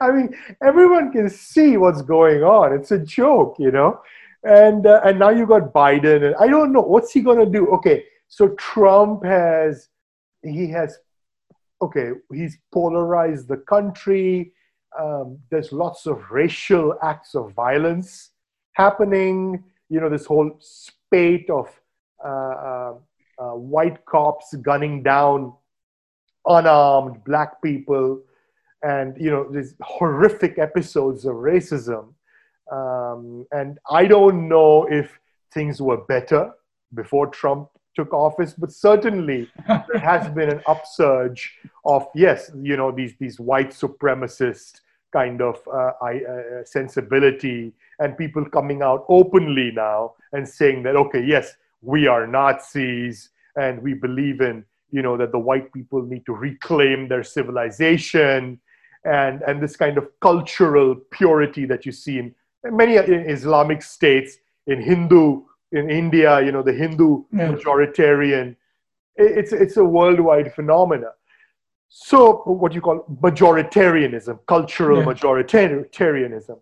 I 0.00 0.10
mean, 0.10 0.34
everyone 0.62 1.12
can 1.12 1.28
see 1.28 1.76
what's 1.76 2.00
going 2.00 2.42
on. 2.42 2.72
It's 2.72 2.90
a 2.90 2.98
joke, 2.98 3.56
you 3.58 3.70
know. 3.70 4.00
And 4.44 4.86
uh, 4.86 5.02
and 5.04 5.18
now 5.18 5.28
you 5.28 5.46
got 5.46 5.72
Biden, 5.72 6.24
and 6.24 6.34
I 6.36 6.48
don't 6.48 6.72
know 6.72 6.80
what's 6.80 7.12
he 7.12 7.20
gonna 7.20 7.46
do. 7.46 7.68
Okay, 7.68 8.04
so 8.28 8.48
Trump 8.56 9.24
has 9.24 9.88
he 10.42 10.68
has 10.70 10.98
okay, 11.80 12.10
he's 12.32 12.58
polarized 12.72 13.48
the 13.48 13.58
country. 13.58 14.52
Um, 14.98 15.38
there's 15.50 15.72
lots 15.72 16.06
of 16.06 16.30
racial 16.30 16.96
acts 17.02 17.34
of 17.34 17.52
violence 17.52 18.30
happening. 18.72 19.62
You 19.88 20.00
know, 20.00 20.08
this 20.08 20.26
whole 20.26 20.56
spate 20.60 21.50
of 21.50 21.68
uh, 22.24 22.28
uh, 22.28 22.94
uh 23.38 23.54
white 23.56 24.04
cops 24.06 24.54
gunning 24.62 25.02
down 25.02 25.52
unarmed 26.46 27.22
black 27.24 27.62
people 27.62 28.20
and 28.82 29.16
you 29.18 29.30
know 29.30 29.48
these 29.50 29.74
horrific 29.80 30.58
episodes 30.58 31.24
of 31.24 31.34
racism. 31.36 32.12
Um, 32.70 33.46
and 33.52 33.78
i 33.90 34.06
don't 34.06 34.48
know 34.48 34.86
if 34.90 35.18
things 35.52 35.82
were 35.82 35.98
better 36.04 36.52
before 36.94 37.26
trump 37.26 37.68
took 37.94 38.14
office 38.14 38.54
but 38.54 38.72
certainly 38.72 39.50
there 39.66 39.98
has 39.98 40.28
been 40.30 40.48
an 40.48 40.62
upsurge 40.66 41.58
of 41.84 42.06
yes 42.14 42.50
you 42.62 42.76
know 42.76 42.90
these 42.90 43.14
these 43.18 43.38
white 43.38 43.70
supremacist 43.70 44.80
kind 45.12 45.42
of 45.42 45.60
uh, 45.66 45.92
uh, 46.02 46.64
sensibility 46.64 47.72
and 47.98 48.16
people 48.16 48.44
coming 48.48 48.80
out 48.80 49.04
openly 49.08 49.70
now 49.72 50.14
and 50.32 50.48
saying 50.48 50.82
that 50.82 50.96
okay 50.96 51.22
yes 51.22 51.54
we 51.82 52.06
are 52.06 52.26
nazis 52.26 53.30
and 53.56 53.82
we 53.82 53.92
believe 53.92 54.40
in 54.40 54.64
you 54.92 55.02
know 55.02 55.16
that 55.16 55.32
the 55.32 55.38
white 55.38 55.72
people 55.72 56.02
need 56.02 56.24
to 56.26 56.34
reclaim 56.34 57.08
their 57.08 57.24
civilization 57.24 58.60
and 59.04 59.42
and 59.42 59.60
this 59.60 59.74
kind 59.74 59.98
of 59.98 60.06
cultural 60.20 60.94
purity 61.10 61.64
that 61.64 61.84
you 61.84 61.92
see 61.92 62.18
in 62.18 62.34
many 62.64 62.94
islamic 62.94 63.82
states 63.82 64.36
in 64.66 64.80
hindu 64.80 65.42
in 65.72 65.90
india 65.90 66.40
you 66.40 66.52
know 66.52 66.62
the 66.62 66.72
hindu 66.72 67.24
yeah. 67.32 67.48
majoritarian 67.48 68.54
it's 69.16 69.52
it's 69.52 69.76
a 69.76 69.84
worldwide 69.84 70.54
phenomenon 70.54 71.10
so 71.88 72.42
what 72.46 72.72
you 72.72 72.80
call 72.80 73.04
majoritarianism 73.20 74.38
cultural 74.46 74.98
yeah. 74.98 75.04
majoritarianism 75.04 76.58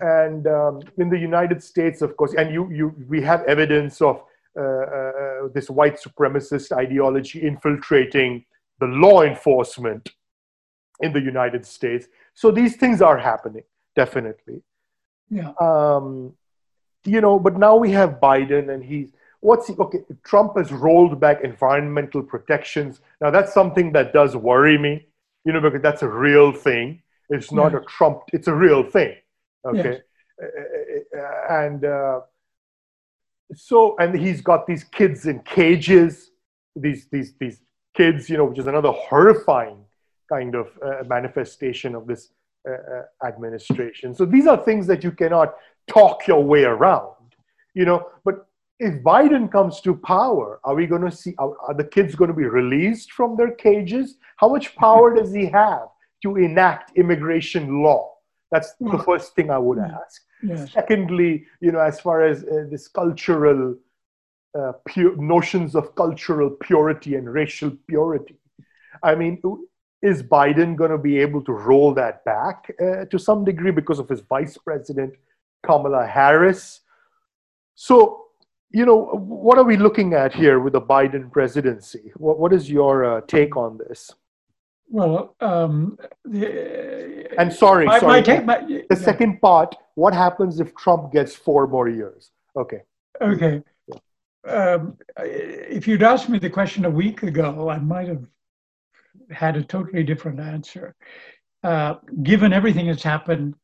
and 0.00 0.46
um, 0.46 0.80
in 0.98 1.10
the 1.10 1.18
united 1.18 1.62
states 1.62 2.02
of 2.02 2.16
course 2.16 2.34
and 2.34 2.52
you 2.52 2.70
you 2.70 2.94
we 3.08 3.20
have 3.20 3.42
evidence 3.44 4.00
of 4.00 4.22
Uh, 4.58 4.62
uh, 4.62 4.64
uh, 4.64 5.48
this 5.54 5.70
white 5.70 5.96
supremacist 6.02 6.72
ideology 6.72 7.46
infiltrating 7.46 8.44
the 8.80 8.86
law 8.86 9.22
enforcement 9.22 10.10
in 10.98 11.12
the 11.12 11.20
United 11.20 11.64
States. 11.64 12.08
So 12.34 12.50
these 12.50 12.74
things 12.74 13.00
are 13.00 13.16
happening, 13.16 13.62
definitely. 13.94 14.62
Yeah. 15.30 15.52
Um, 15.60 16.32
you 17.04 17.20
know, 17.20 17.38
but 17.38 17.56
now 17.56 17.76
we 17.76 17.92
have 17.92 18.18
Biden 18.20 18.74
and 18.74 18.82
he's 18.82 19.12
what's 19.40 19.68
he, 19.68 19.74
okay 19.74 20.00
trump 20.24 20.56
has 20.56 20.72
rolled 20.72 21.20
back 21.20 21.44
environmental 21.44 22.20
protections 22.20 23.00
now 23.20 23.30
that's 23.30 23.54
something 23.54 23.92
that 23.92 24.12
does 24.12 24.34
worry 24.34 24.76
me 24.76 25.06
you 25.44 25.52
know 25.52 25.60
because 25.60 25.80
that's 25.80 26.02
a 26.02 26.08
real 26.08 26.50
thing 26.50 27.00
it's 27.30 27.52
not 27.52 27.72
a 27.72 27.80
trump 27.82 28.22
it's 28.32 28.48
a 28.48 28.52
real 28.52 28.82
thing 28.82 29.14
okay 29.64 30.00
yes. 30.42 31.14
and 31.48 31.84
uh, 31.84 32.20
so 33.54 33.96
and 33.98 34.18
he's 34.18 34.40
got 34.40 34.66
these 34.66 34.84
kids 34.84 35.26
in 35.26 35.40
cages 35.40 36.30
these 36.76 37.06
these 37.10 37.34
these 37.40 37.60
kids 37.96 38.28
you 38.28 38.36
know 38.36 38.44
which 38.44 38.58
is 38.58 38.66
another 38.66 38.92
horrifying 38.92 39.78
kind 40.28 40.54
of 40.54 40.68
uh, 40.84 41.02
manifestation 41.06 41.94
of 41.94 42.06
this 42.06 42.30
uh, 42.68 42.72
uh, 42.72 43.26
administration. 43.26 44.14
So 44.14 44.26
these 44.26 44.46
are 44.46 44.56
things 44.56 44.86
that 44.88 45.02
you 45.02 45.10
cannot 45.10 45.54
talk 45.88 46.26
your 46.26 46.44
way 46.44 46.64
around 46.64 47.14
you 47.74 47.84
know. 47.84 48.08
But 48.24 48.46
if 48.78 49.02
biden 49.02 49.50
comes 49.50 49.80
to 49.82 49.94
power 49.94 50.60
are 50.64 50.74
we 50.74 50.86
going 50.86 51.02
to 51.02 51.10
see 51.10 51.34
are, 51.38 51.54
are 51.66 51.74
the 51.74 51.84
kids 51.84 52.14
going 52.14 52.28
to 52.28 52.36
be 52.36 52.44
released 52.44 53.12
from 53.12 53.36
their 53.36 53.52
cages? 53.52 54.16
How 54.36 54.48
much 54.48 54.76
power 54.76 55.14
does 55.14 55.32
he 55.32 55.46
have 55.46 55.88
to 56.22 56.36
enact 56.36 56.96
immigration 56.96 57.82
law? 57.82 58.12
That's 58.50 58.74
the 58.80 58.98
first 59.06 59.34
thing 59.34 59.50
i 59.50 59.58
would 59.58 59.78
ask 59.78 60.22
Secondly, 60.66 61.46
you 61.60 61.72
know, 61.72 61.80
as 61.80 62.00
far 62.00 62.22
as 62.22 62.44
uh, 62.44 62.66
this 62.70 62.88
cultural 62.88 63.76
uh, 64.58 64.72
pure, 64.86 65.16
notions 65.16 65.74
of 65.74 65.94
cultural 65.94 66.50
purity 66.50 67.16
and 67.16 67.32
racial 67.32 67.72
purity, 67.88 68.36
I 69.02 69.14
mean, 69.14 69.42
is 70.00 70.22
Biden 70.22 70.76
going 70.76 70.90
to 70.90 70.98
be 70.98 71.18
able 71.18 71.42
to 71.42 71.52
roll 71.52 71.92
that 71.94 72.24
back 72.24 72.70
uh, 72.80 73.04
to 73.06 73.18
some 73.18 73.44
degree 73.44 73.72
because 73.72 73.98
of 73.98 74.08
his 74.08 74.20
vice 74.20 74.56
president, 74.56 75.14
Kamala 75.64 76.06
Harris? 76.06 76.80
So, 77.74 78.26
you 78.70 78.86
know, 78.86 78.98
what 78.98 79.58
are 79.58 79.64
we 79.64 79.76
looking 79.76 80.14
at 80.14 80.34
here 80.34 80.60
with 80.60 80.74
the 80.74 80.80
Biden 80.80 81.32
presidency? 81.32 82.12
What, 82.16 82.38
what 82.38 82.52
is 82.52 82.70
your 82.70 83.04
uh, 83.04 83.20
take 83.22 83.56
on 83.56 83.78
this? 83.78 84.12
Well, 84.90 85.36
um, 85.40 85.98
the, 86.24 87.28
and 87.38 87.52
sorry, 87.52 87.86
my, 87.86 87.98
sorry. 87.98 88.12
My 88.12 88.20
take, 88.22 88.44
my, 88.44 88.58
the 88.60 88.86
yeah. 88.90 88.96
second 88.96 89.40
part: 89.40 89.74
what 89.94 90.14
happens 90.14 90.60
if 90.60 90.74
Trump 90.74 91.12
gets 91.12 91.34
four 91.34 91.66
more 91.66 91.88
years? 91.88 92.30
Okay. 92.56 92.82
Okay. 93.20 93.62
Um, 94.46 94.96
if 95.18 95.86
you'd 95.86 96.02
asked 96.02 96.28
me 96.28 96.38
the 96.38 96.48
question 96.48 96.84
a 96.84 96.90
week 96.90 97.22
ago, 97.22 97.68
I 97.68 97.78
might 97.78 98.08
have 98.08 98.24
had 99.30 99.56
a 99.56 99.62
totally 99.62 100.02
different 100.02 100.40
answer. 100.40 100.94
Uh, 101.62 101.96
given 102.22 102.52
everything 102.52 102.86
that's 102.86 103.02
happened 103.02 103.54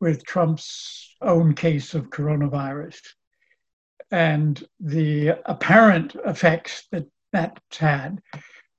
with 0.00 0.24
Trump's 0.24 1.16
own 1.20 1.54
case 1.54 1.94
of 1.94 2.10
coronavirus 2.10 3.00
and 4.10 4.64
the 4.78 5.40
apparent 5.46 6.14
effects 6.24 6.86
that 6.92 7.06
that's 7.32 7.76
had 7.76 8.22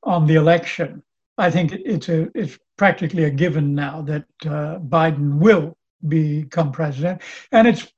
on 0.04 0.26
the 0.26 0.36
election, 0.36 1.04
I 1.38 1.52
think 1.52 1.72
it's 1.74 2.10
a 2.10 2.30
it's 2.34 2.58
practically 2.78 3.26
a 3.26 3.30
given 3.30 3.76
now 3.76 4.02
that 4.04 4.26
uh, 4.46 4.80
Biden 4.80 5.38
will 5.38 5.78
become 6.08 6.72
president, 6.72 7.22
and 7.52 7.68
it 7.68 7.92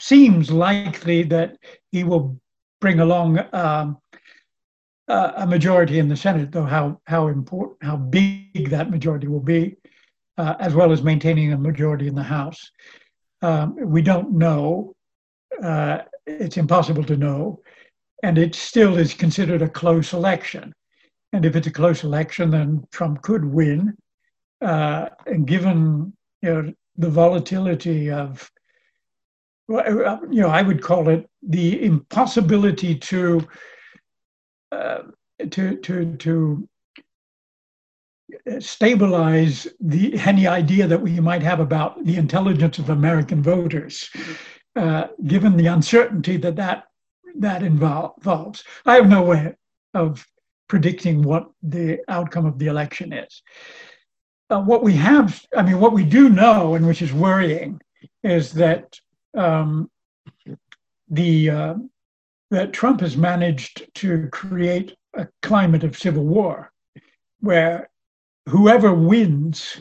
seems 0.00 0.50
likely 0.50 1.22
that 1.24 1.56
he 1.90 2.04
will 2.04 2.38
bring 2.80 3.00
along 3.00 3.40
um, 3.52 3.98
uh, 5.08 5.32
a 5.36 5.46
majority 5.46 5.98
in 5.98 6.08
the 6.08 6.16
Senate. 6.16 6.52
Though 6.52 6.64
how 6.64 7.00
how 7.06 7.28
important 7.28 7.82
how 7.82 7.96
big 7.96 8.70
that 8.70 8.90
majority 8.90 9.28
will 9.28 9.40
be, 9.40 9.76
uh, 10.36 10.54
as 10.60 10.74
well 10.74 10.92
as 10.92 11.02
maintaining 11.02 11.52
a 11.52 11.58
majority 11.58 12.06
in 12.06 12.14
the 12.14 12.22
House, 12.22 12.70
um, 13.42 13.76
we 13.76 14.02
don't 14.02 14.32
know. 14.32 14.94
Uh, 15.62 15.98
it's 16.26 16.58
impossible 16.58 17.04
to 17.04 17.16
know, 17.16 17.60
and 18.22 18.36
it 18.36 18.54
still 18.54 18.98
is 18.98 19.14
considered 19.14 19.62
a 19.62 19.68
close 19.68 20.12
election. 20.12 20.74
And 21.32 21.44
if 21.44 21.56
it's 21.56 21.66
a 21.66 21.72
close 21.72 22.04
election, 22.04 22.50
then 22.50 22.86
Trump 22.90 23.22
could 23.22 23.44
win. 23.44 23.96
Uh, 24.60 25.08
and 25.26 25.46
given 25.46 26.12
you 26.42 26.54
know, 26.54 26.72
the 26.96 27.10
volatility 27.10 28.10
of, 28.10 28.50
uh, 29.72 30.18
you 30.30 30.42
know, 30.42 30.48
I 30.48 30.62
would 30.62 30.82
call 30.82 31.08
it 31.08 31.28
the 31.42 31.84
impossibility 31.84 32.94
to 32.94 33.46
uh, 34.72 34.98
to 35.50 35.76
to 35.76 36.16
to 36.16 36.68
stabilize 38.58 39.66
the 39.80 40.18
any 40.26 40.46
idea 40.46 40.86
that 40.86 41.00
we 41.00 41.20
might 41.20 41.42
have 41.42 41.60
about 41.60 42.04
the 42.04 42.16
intelligence 42.16 42.78
of 42.78 42.90
American 42.90 43.42
voters, 43.42 44.10
uh, 44.76 45.08
given 45.26 45.56
the 45.56 45.66
uncertainty 45.66 46.36
that 46.36 46.56
that 46.56 46.84
that 47.36 47.62
involves. 47.62 48.64
I 48.84 48.96
have 48.96 49.08
no 49.08 49.22
way 49.22 49.54
of 49.94 50.26
predicting 50.68 51.22
what 51.22 51.48
the 51.62 51.98
outcome 52.08 52.46
of 52.46 52.58
the 52.58 52.66
election 52.66 53.12
is. 53.12 53.42
Uh, 54.50 54.60
what 54.60 54.82
we 54.82 54.94
have, 54.94 55.44
I 55.56 55.62
mean, 55.62 55.80
what 55.80 55.92
we 55.92 56.04
do 56.04 56.28
know, 56.28 56.74
and 56.74 56.86
which 56.86 57.02
is 57.02 57.12
worrying, 57.12 57.80
is 58.22 58.52
that 58.52 58.98
um, 59.36 59.90
the 61.08 61.50
uh, 61.50 61.74
that 62.50 62.72
Trump 62.72 63.00
has 63.00 63.16
managed 63.16 63.86
to 63.94 64.28
create 64.28 64.96
a 65.14 65.28
climate 65.42 65.84
of 65.84 65.98
civil 65.98 66.24
war, 66.24 66.72
where 67.40 67.90
whoever 68.48 68.94
wins 68.94 69.80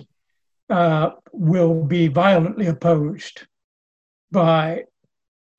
uh, 0.69 1.11
will 1.31 1.83
be 1.83 2.07
violently 2.07 2.67
opposed 2.67 3.47
by 4.31 4.83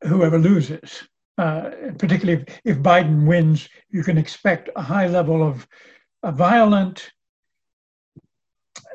whoever 0.02 0.38
loses. 0.38 1.02
Uh, 1.38 1.70
particularly 1.98 2.42
if, 2.42 2.60
if, 2.64 2.78
Biden 2.78 3.24
wins, 3.24 3.68
you 3.90 4.02
can 4.02 4.18
expect 4.18 4.70
a 4.74 4.82
high 4.82 5.06
level 5.06 5.40
of 5.40 5.68
a 6.24 6.32
violent, 6.32 7.12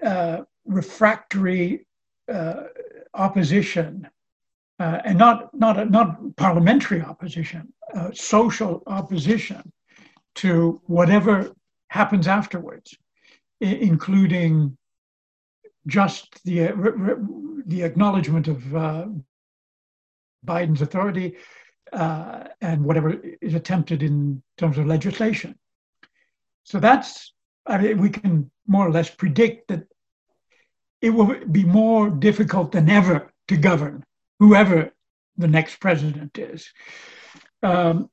uh, 0.06 0.42
refractory 0.66 1.88
uh, 2.30 2.64
opposition, 3.14 4.10
uh, 4.78 5.00
and 5.06 5.18
not 5.18 5.58
not 5.58 5.90
not 5.90 6.36
parliamentary 6.36 7.02
opposition, 7.02 7.72
uh, 7.96 8.10
social 8.14 8.84
opposition 8.88 9.72
to 10.36 10.82
whatever 10.88 11.54
happens 11.88 12.28
afterwards, 12.28 12.94
I- 13.62 13.80
including 13.90 14.78
just 15.88 16.44
the 16.44 16.68
uh, 16.68 17.16
the 17.68 17.84
acknowledgement 17.84 18.50
of 18.50 18.58
Biden's 20.46 20.82
authority 20.82 21.38
uh, 21.94 22.48
and 22.62 22.84
whatever 22.84 23.22
is 23.42 23.54
attempted 23.54 24.04
in 24.04 24.42
terms 24.58 24.78
of 24.78 24.86
legislation. 24.86 25.56
So 26.64 26.80
that's 26.80 27.34
I 27.66 27.78
mean, 27.78 28.02
we 28.02 28.10
can 28.10 28.52
more 28.68 28.88
or 28.88 28.92
less 28.92 29.10
predict 29.10 29.68
that 29.70 29.84
it 31.02 31.10
will 31.10 31.36
be 31.52 31.64
more 31.64 32.10
difficult 32.10 32.72
than 32.72 32.90
ever 32.90 33.32
to 33.48 33.58
govern 33.58 34.04
whoever 34.40 34.94
the 35.38 35.48
next 35.48 35.80
president 35.80 36.38
is. 36.38 36.72
Um, 37.62 38.10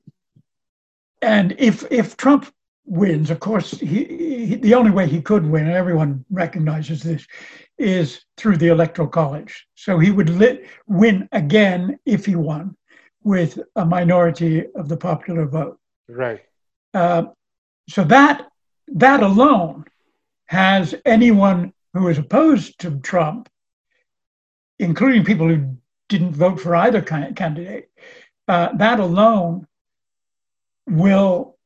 and 1.21 1.55
if 1.57 1.85
if 1.91 2.17
Trump 2.17 2.51
wins, 2.85 3.29
of 3.29 3.39
course, 3.39 3.71
he, 3.71 4.05
he, 4.45 4.55
the 4.55 4.73
only 4.73 4.91
way 4.91 5.07
he 5.07 5.21
could 5.21 5.45
win, 5.45 5.67
and 5.67 5.75
everyone 5.75 6.25
recognizes 6.29 7.03
this, 7.03 7.25
is 7.77 8.25
through 8.37 8.57
the 8.57 8.67
electoral 8.67 9.07
college. 9.07 9.67
So 9.75 9.99
he 9.99 10.11
would 10.11 10.29
win 10.87 11.29
again 11.31 11.99
if 12.05 12.25
he 12.25 12.35
won 12.35 12.75
with 13.23 13.59
a 13.75 13.85
minority 13.85 14.65
of 14.75 14.89
the 14.89 14.97
popular 14.97 15.45
vote. 15.45 15.79
Right. 16.07 16.41
Uh, 16.93 17.25
so 17.89 18.03
that 18.05 18.47
that 18.87 19.23
alone 19.23 19.85
has 20.45 20.95
anyone 21.05 21.73
who 21.93 22.07
is 22.07 22.17
opposed 22.17 22.79
to 22.79 22.99
Trump, 22.99 23.49
including 24.79 25.23
people 25.23 25.47
who 25.47 25.77
didn't 26.09 26.33
vote 26.33 26.59
for 26.59 26.75
either 26.75 27.01
candidate, 27.01 27.89
uh, 28.47 28.73
that 28.73 28.99
alone 28.99 29.65
will 30.87 31.57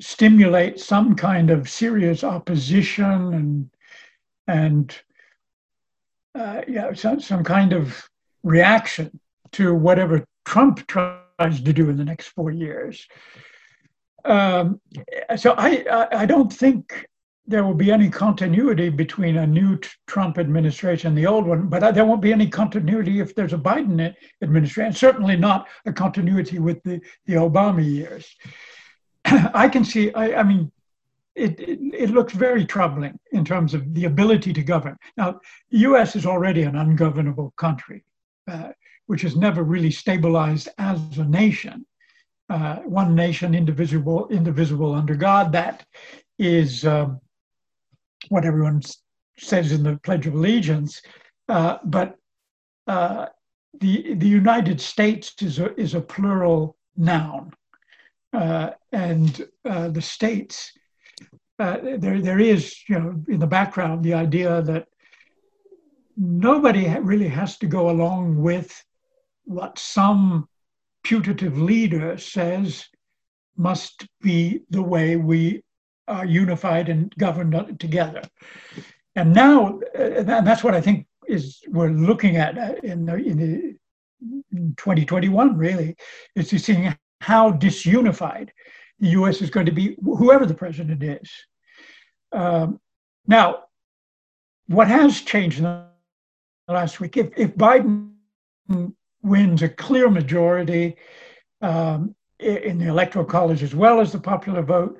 stimulate 0.00 0.80
some 0.80 1.14
kind 1.14 1.50
of 1.50 1.68
serious 1.68 2.24
opposition 2.24 3.34
and 3.34 3.70
and 4.48 5.02
uh, 6.34 6.62
yeah, 6.66 6.92
some, 6.94 7.20
some 7.20 7.44
kind 7.44 7.72
of 7.72 8.08
reaction 8.42 9.20
to 9.52 9.74
whatever 9.74 10.24
Trump 10.44 10.86
tries 10.86 11.60
to 11.60 11.72
do 11.72 11.90
in 11.90 11.96
the 11.96 12.04
next 12.04 12.28
four 12.28 12.50
years. 12.50 13.06
Um, 14.24 14.80
so 15.36 15.54
I, 15.56 15.84
I, 15.90 16.08
I 16.22 16.26
don't 16.26 16.52
think 16.52 17.06
there 17.46 17.64
will 17.64 17.74
be 17.74 17.90
any 17.90 18.08
continuity 18.08 18.88
between 18.88 19.36
a 19.36 19.46
new 19.46 19.78
Trump 20.06 20.38
administration 20.38 21.08
and 21.08 21.18
the 21.18 21.26
old 21.26 21.46
one, 21.46 21.68
but 21.68 21.94
there 21.94 22.04
won't 22.04 22.22
be 22.22 22.32
any 22.32 22.48
continuity 22.48 23.18
if 23.18 23.34
there's 23.34 23.52
a 23.52 23.58
Biden 23.58 24.14
administration. 24.42 24.92
Certainly 24.92 25.36
not 25.36 25.68
a 25.84 25.92
continuity 25.92 26.60
with 26.60 26.82
the, 26.84 27.00
the 27.26 27.34
Obama 27.34 27.84
years. 27.84 28.36
I 29.24 29.68
can 29.68 29.84
see. 29.84 30.12
I, 30.14 30.40
I 30.40 30.42
mean, 30.44 30.70
it, 31.34 31.58
it, 31.58 31.78
it, 31.94 32.10
looks 32.10 32.32
very 32.32 32.64
troubling 32.64 33.18
in 33.32 33.44
terms 33.44 33.74
of 33.74 33.94
the 33.94 34.04
ability 34.04 34.52
to 34.52 34.62
govern. 34.62 34.96
Now, 35.16 35.40
the 35.70 35.78
US 35.78 36.14
is 36.14 36.26
already 36.26 36.62
an 36.62 36.76
ungovernable 36.76 37.54
country, 37.56 38.04
uh, 38.48 38.70
which 39.06 39.22
has 39.22 39.36
never 39.36 39.62
really 39.62 39.90
stabilized 39.90 40.68
as 40.78 41.18
a 41.18 41.24
nation. 41.24 41.86
Uh, 42.48 42.76
one 42.78 43.14
nation, 43.14 43.54
indivisible, 43.54 44.28
indivisible 44.28 44.94
under 44.94 45.14
God. 45.14 45.52
That 45.52 45.86
is 46.38 46.84
um, 46.84 47.20
what 48.28 48.44
everyone 48.44 48.82
says 49.38 49.72
in 49.72 49.82
the 49.82 49.98
Pledge 50.02 50.26
of 50.26 50.34
Allegiance. 50.34 51.00
Uh, 51.48 51.78
but 51.84 52.16
uh, 52.86 53.26
the 53.80 54.14
the 54.14 54.28
United 54.28 54.80
States 54.80 55.34
is 55.40 55.58
a 55.58 55.74
is 55.80 55.94
a 55.94 56.00
plural 56.00 56.76
noun, 56.96 57.52
uh, 58.32 58.70
and 58.92 59.48
uh, 59.64 59.88
the 59.88 60.02
states 60.02 60.72
uh, 61.58 61.78
there, 61.98 62.20
there 62.20 62.40
is, 62.40 62.76
you 62.88 62.98
know, 62.98 63.22
in 63.28 63.38
the 63.38 63.46
background, 63.46 64.02
the 64.02 64.14
idea 64.14 64.62
that 64.62 64.88
nobody 66.16 66.88
really 67.00 67.28
has 67.28 67.56
to 67.58 67.66
go 67.66 67.90
along 67.90 68.36
with 68.36 68.84
what 69.44 69.78
some 69.78 70.48
putative 71.02 71.58
leader 71.58 72.16
says 72.18 72.86
must 73.56 74.06
be 74.20 74.60
the 74.70 74.82
way 74.82 75.16
we 75.16 75.62
are 76.08 76.24
unified 76.24 76.88
and 76.88 77.14
governed 77.16 77.78
together. 77.78 78.22
And 79.14 79.32
now, 79.32 79.80
uh, 79.98 80.02
and 80.02 80.46
that's 80.46 80.64
what 80.64 80.74
I 80.74 80.80
think 80.80 81.06
is 81.28 81.60
we're 81.68 81.90
looking 81.90 82.36
at 82.36 82.58
uh, 82.58 82.74
in, 82.82 83.04
the, 83.04 83.14
in, 83.16 83.36
the, 83.36 83.76
in 84.52 84.74
2021. 84.76 85.56
Really, 85.56 85.96
is 86.34 86.48
to 86.48 86.58
seeing 86.58 86.96
how 87.20 87.52
disunified 87.52 88.50
the 88.98 89.08
U.S. 89.10 89.42
is 89.42 89.50
going 89.50 89.66
to 89.66 89.72
be, 89.72 89.96
whoever 90.02 90.46
the 90.46 90.54
president 90.54 91.02
is. 91.02 91.30
Um, 92.32 92.80
now, 93.26 93.64
what 94.66 94.88
has 94.88 95.20
changed 95.20 95.58
in 95.58 95.64
the 95.64 95.84
last 96.68 97.00
week? 97.00 97.16
If, 97.16 97.30
if 97.36 97.54
Biden 97.54 98.12
wins 99.22 99.62
a 99.62 99.68
clear 99.68 100.10
majority 100.10 100.96
um, 101.60 102.14
in 102.38 102.78
the 102.78 102.88
electoral 102.88 103.24
college 103.24 103.62
as 103.62 103.74
well 103.74 104.00
as 104.00 104.12
the 104.12 104.18
popular 104.18 104.62
vote 104.62 104.98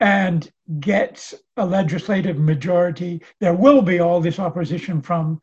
and 0.00 0.50
gets 0.80 1.34
a 1.56 1.64
legislative 1.64 2.38
majority, 2.38 3.22
there 3.40 3.54
will 3.54 3.80
be 3.80 4.00
all 4.00 4.20
this 4.20 4.38
opposition 4.38 5.00
from 5.00 5.40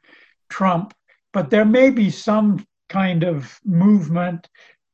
Trump, 0.49 0.93
but 1.33 1.49
there 1.49 1.65
may 1.65 1.89
be 1.89 2.09
some 2.09 2.65
kind 2.89 3.23
of 3.23 3.59
movement 3.63 4.49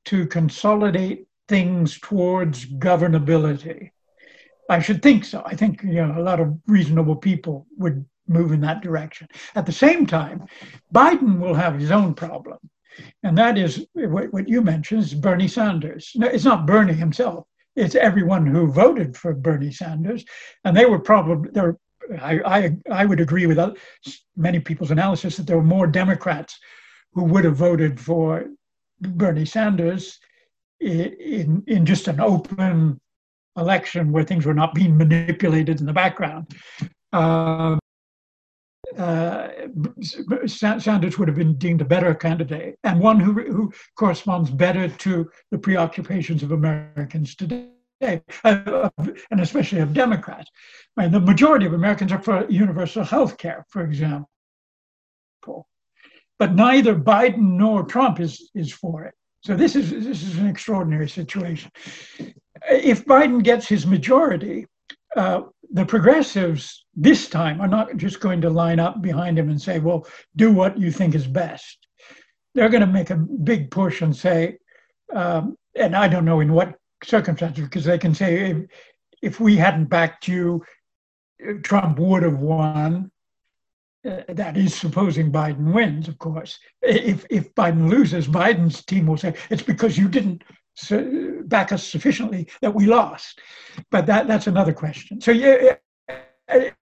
to 0.06 0.28
consolidate 0.28 1.28
things 1.48 2.00
towards 2.00 2.66
governability. 2.66 3.90
I 4.70 4.80
should 4.80 5.02
think 5.02 5.26
so. 5.26 5.42
I 5.46 5.56
think 5.56 5.82
you 5.84 6.06
know 6.06 6.16
a 6.18 6.22
lot 6.22 6.40
of 6.40 6.54
reasonable 6.68 7.16
people 7.16 7.66
would 7.78 8.06
move 8.28 8.52
in 8.52 8.62
that 8.62 8.82
direction. 8.82 9.28
At 9.56 9.66
the 9.66 9.72
same 9.72 10.06
time, 10.06 10.46
Biden 10.94 11.40
will 11.40 11.56
have 11.56 11.80
his 11.80 11.92
own 11.92 12.14
problem, 12.14 12.58
and 13.24 13.38
that 13.38 13.58
is 13.58 13.86
what 13.94 14.48
you 14.48 14.62
mentioned 14.62 15.04
is 15.04 15.14
Bernie 15.14 15.48
Sanders. 15.48 16.12
No, 16.16 16.28
it's 16.28 16.46
not 16.46 16.66
Bernie 16.66 16.94
himself; 16.94 17.46
it's 17.76 17.96
everyone 17.96 18.46
who 18.46 18.72
voted 18.72 19.16
for 19.16 19.34
Bernie 19.34 19.72
Sanders, 19.72 20.26
and 20.64 20.76
they 20.76 20.86
were 20.86 21.00
probably 21.00 21.52
there. 21.52 21.78
I, 22.22 22.40
I 22.46 22.78
I 23.02 23.06
would 23.06 23.20
agree 23.20 23.46
with 23.48 23.60
many 24.36 24.60
people's 24.60 24.92
analysis 24.92 25.38
that 25.38 25.48
there 25.48 25.58
were 25.58 25.64
more 25.64 25.88
Democrats 25.88 26.58
who 27.14 27.24
would 27.26 27.44
have 27.44 27.56
voted 27.56 28.00
for 28.00 28.46
Bernie 29.02 29.46
Sanders 29.46 30.20
in, 30.80 31.64
in 31.68 31.86
just 31.86 32.08
an 32.08 32.20
open 32.20 33.00
election 33.58 34.12
where 34.12 34.24
things 34.24 34.46
were 34.46 34.54
not 34.54 34.76
being 34.76 34.98
manipulated 34.98 35.80
in 35.80 35.86
the 35.86 35.94
background. 35.94 36.56
Uh, 37.12 37.78
uh, 38.98 39.50
Sanders 40.46 41.18
would 41.18 41.28
have 41.28 41.38
been 41.38 41.56
deemed 41.56 41.82
a 41.82 41.86
better 41.86 42.14
candidate 42.16 42.78
and 42.84 43.00
one 43.00 43.20
who, 43.20 43.34
who 43.34 43.74
corresponds 43.96 44.50
better 44.50 44.88
to 44.88 45.30
the 45.52 45.58
preoccupations 45.58 46.44
of 46.44 46.52
Americans 46.52 47.36
today. 47.36 47.70
And 48.00 49.40
especially 49.40 49.80
of 49.80 49.94
Democrats. 49.94 50.52
The 50.96 51.20
majority 51.20 51.66
of 51.66 51.74
Americans 51.74 52.12
are 52.12 52.22
for 52.22 52.46
universal 52.50 53.04
health 53.04 53.38
care, 53.38 53.66
for 53.70 53.82
example. 53.82 54.30
But 56.40 56.54
neither 56.54 56.96
Biden 56.96 57.58
nor 57.58 57.84
Trump 57.84 58.20
is, 58.20 58.52
is 58.54 58.72
for 58.72 59.06
it. 59.06 59.16
So 59.42 59.56
this 59.56 59.76
is 59.76 59.92
this 59.92 60.24
is 60.24 60.38
an 60.38 60.48
extraordinary 60.48 61.10
situation. 61.10 61.72
If 62.70 63.06
Biden 63.06 63.44
gets 63.44 63.68
his 63.68 63.88
majority, 63.88 64.68
uh, 65.16 65.42
the 65.72 65.86
progressives 65.86 66.86
this 66.96 67.28
time 67.30 67.62
are 67.62 67.68
not 67.68 67.98
just 67.98 68.20
going 68.20 68.42
to 68.42 68.50
line 68.50 68.80
up 68.80 69.02
behind 69.02 69.38
him 69.38 69.50
and 69.50 69.62
say, 69.62 69.80
"Well, 69.80 70.08
do 70.36 70.52
what 70.52 70.78
you 70.78 70.92
think 70.92 71.16
is 71.16 71.28
best." 71.28 71.88
They're 72.56 72.70
going 72.70 72.82
to 72.82 72.88
make 72.88 73.10
a 73.10 73.16
big 73.18 73.70
push 73.70 74.02
and 74.02 74.16
say, 74.16 74.58
um, 75.14 75.58
and 75.76 75.96
I 75.96 76.08
don't 76.08 76.26
know 76.26 76.40
in 76.40 76.52
what 76.52 76.76
circumstances, 77.04 77.64
because 77.64 77.86
they 77.86 77.98
can 77.98 78.14
say, 78.14 78.52
if, 78.52 78.58
if 79.22 79.40
we 79.40 79.56
hadn't 79.56 79.86
backed 79.86 80.28
you, 80.28 80.64
Trump 81.64 82.00
would 82.00 82.24
have 82.24 82.40
won. 82.40 83.12
Uh, 84.08 84.22
that 84.30 84.56
is 84.56 84.74
supposing 84.74 85.32
Biden 85.32 85.74
wins, 85.74 86.08
of 86.08 86.18
course. 86.18 86.60
If, 86.82 87.26
if 87.30 87.54
Biden 87.56 87.90
loses, 87.90 88.28
Biden's 88.28 88.86
team 88.86 89.08
will 89.08 89.18
say 89.18 89.36
it's 89.50 89.64
because 89.64 89.98
you 89.98 90.08
didn't 90.08 90.44
back 91.46 91.72
us 91.72 91.84
sufficiently 91.84 92.48
that 92.62 92.74
we 92.74 92.86
lost. 92.86 93.40
But 93.92 94.06
that, 94.08 94.28
that's 94.28 94.48
another 94.48 94.74
question. 94.74 95.20
So 95.22 95.32
yeah, 95.32 95.76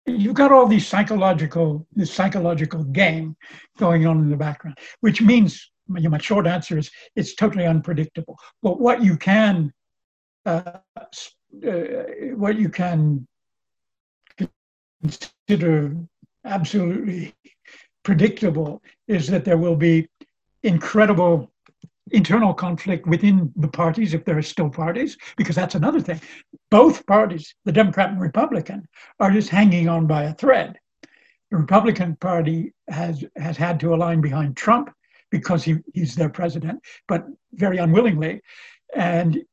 you've 0.05 0.35
got 0.35 0.51
all 0.51 0.67
these 0.67 0.87
psychological 0.87 1.87
this 1.93 2.13
psychological 2.13 2.83
game 2.83 3.35
going 3.77 4.05
on 4.05 4.19
in 4.19 4.29
the 4.29 4.37
background, 4.37 4.77
which 5.01 5.21
means 5.21 5.71
my 5.87 6.17
short 6.17 6.47
answer 6.47 6.77
is 6.77 6.89
it's 7.15 7.35
totally 7.35 7.65
unpredictable. 7.65 8.37
But 8.61 8.79
what 8.79 9.03
you 9.03 9.17
can 9.17 9.71
uh, 10.45 10.79
uh, 10.97 11.71
what 12.35 12.59
you 12.59 12.69
can 12.69 13.27
consider 15.01 15.95
absolutely 16.43 17.33
predictable 18.03 18.81
is 19.07 19.27
that 19.27 19.45
there 19.45 19.57
will 19.57 19.75
be 19.75 20.07
incredible 20.63 21.51
internal 22.11 22.53
conflict 22.53 23.07
within 23.07 23.51
the 23.55 23.67
parties 23.67 24.13
if 24.13 24.23
there 24.25 24.37
are 24.37 24.43
still 24.43 24.69
parties 24.69 25.17
because 25.37 25.55
that's 25.55 25.75
another 25.75 25.99
thing. 25.99 26.21
Both 26.69 27.05
parties 27.07 27.55
the 27.65 27.71
democrat 27.71 28.09
and 28.09 28.21
republican 28.21 28.87
are 29.19 29.31
just 29.31 29.49
hanging 29.49 29.89
on 29.89 30.05
by 30.07 30.23
a 30.23 30.33
thread. 30.33 30.77
The 31.51 31.57
republican 31.57 32.15
party 32.17 32.73
has 32.89 33.23
has 33.37 33.57
had 33.57 33.79
to 33.79 33.93
align 33.93 34.21
behind 34.21 34.55
trump 34.55 34.91
because 35.31 35.63
he, 35.63 35.77
he's 35.93 36.15
their 36.15 36.29
president 36.29 36.79
but 37.07 37.25
very 37.53 37.77
unwillingly. 37.77 38.41
And 38.95 39.43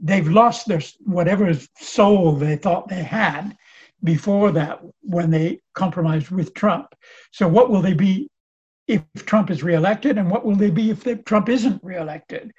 they've 0.00 0.28
lost 0.28 0.66
their 0.66 0.80
whatever 1.00 1.52
soul 1.78 2.32
they 2.32 2.56
thought 2.56 2.88
they 2.88 3.02
had 3.02 3.56
before 4.04 4.50
that 4.52 4.80
when 5.00 5.30
they 5.30 5.60
compromised 5.74 6.30
with 6.30 6.54
Trump. 6.54 6.86
So 7.30 7.46
what 7.46 7.70
will 7.70 7.82
they 7.82 7.94
be 7.94 8.28
if 8.88 9.02
Trump 9.26 9.50
is 9.50 9.62
reelected, 9.62 10.18
and 10.18 10.30
what 10.30 10.44
will 10.44 10.56
they 10.56 10.70
be 10.70 10.90
if 10.90 11.24
Trump 11.24 11.48
isn't 11.48 11.82
reelected? 11.82 12.52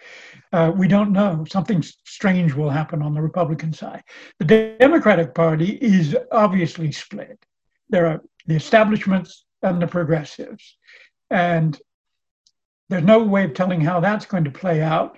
Uh, 0.51 0.71
we 0.75 0.87
don't 0.87 1.11
know. 1.11 1.45
Something 1.49 1.83
strange 2.05 2.53
will 2.53 2.69
happen 2.69 3.01
on 3.01 3.13
the 3.13 3.21
Republican 3.21 3.73
side. 3.73 4.03
The 4.39 4.75
Democratic 4.79 5.35
Party 5.35 5.77
is 5.81 6.15
obviously 6.31 6.91
split. 6.91 7.37
There 7.89 8.05
are 8.07 8.21
the 8.45 8.55
establishments 8.55 9.45
and 9.61 9.81
the 9.81 9.87
progressives, 9.87 10.77
and 11.29 11.79
there's 12.89 13.03
no 13.03 13.23
way 13.23 13.43
of 13.45 13.53
telling 13.53 13.81
how 13.81 13.99
that's 13.99 14.25
going 14.25 14.45
to 14.45 14.51
play 14.51 14.81
out. 14.81 15.17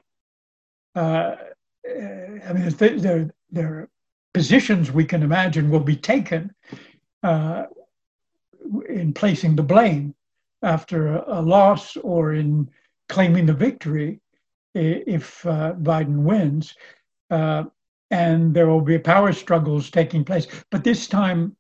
Uh, 0.96 1.36
I 1.88 2.54
mean, 2.54 2.70
there, 2.78 3.30
there 3.52 3.68
are 3.68 3.90
positions 4.34 4.92
we 4.92 5.06
can 5.06 5.24
imagine 5.24 5.70
will 5.70 5.80
be 5.80 5.96
taken 5.96 6.54
uh, 7.22 7.66
in 8.90 9.14
placing 9.14 9.56
the 9.56 9.64
blame 9.64 10.15
after 10.66 11.18
a, 11.18 11.42
loss 11.42 11.96
or 11.98 12.34
in 12.34 12.70
claiming 13.08 13.46
the 13.46 13.54
victory 13.54 14.20
if 14.74 15.46
uh, 15.46 15.74
Biden 15.74 16.24
wins. 16.24 16.76
Uh, 17.30 17.64
and 18.12 18.54
there 18.54 18.68
will 18.68 18.82
be 18.82 19.00
power 19.00 19.32
struggles 19.32 19.90
taking 19.90 20.24
place. 20.24 20.48
But 20.72 20.84
this 20.84 21.08
time, 21.08 21.56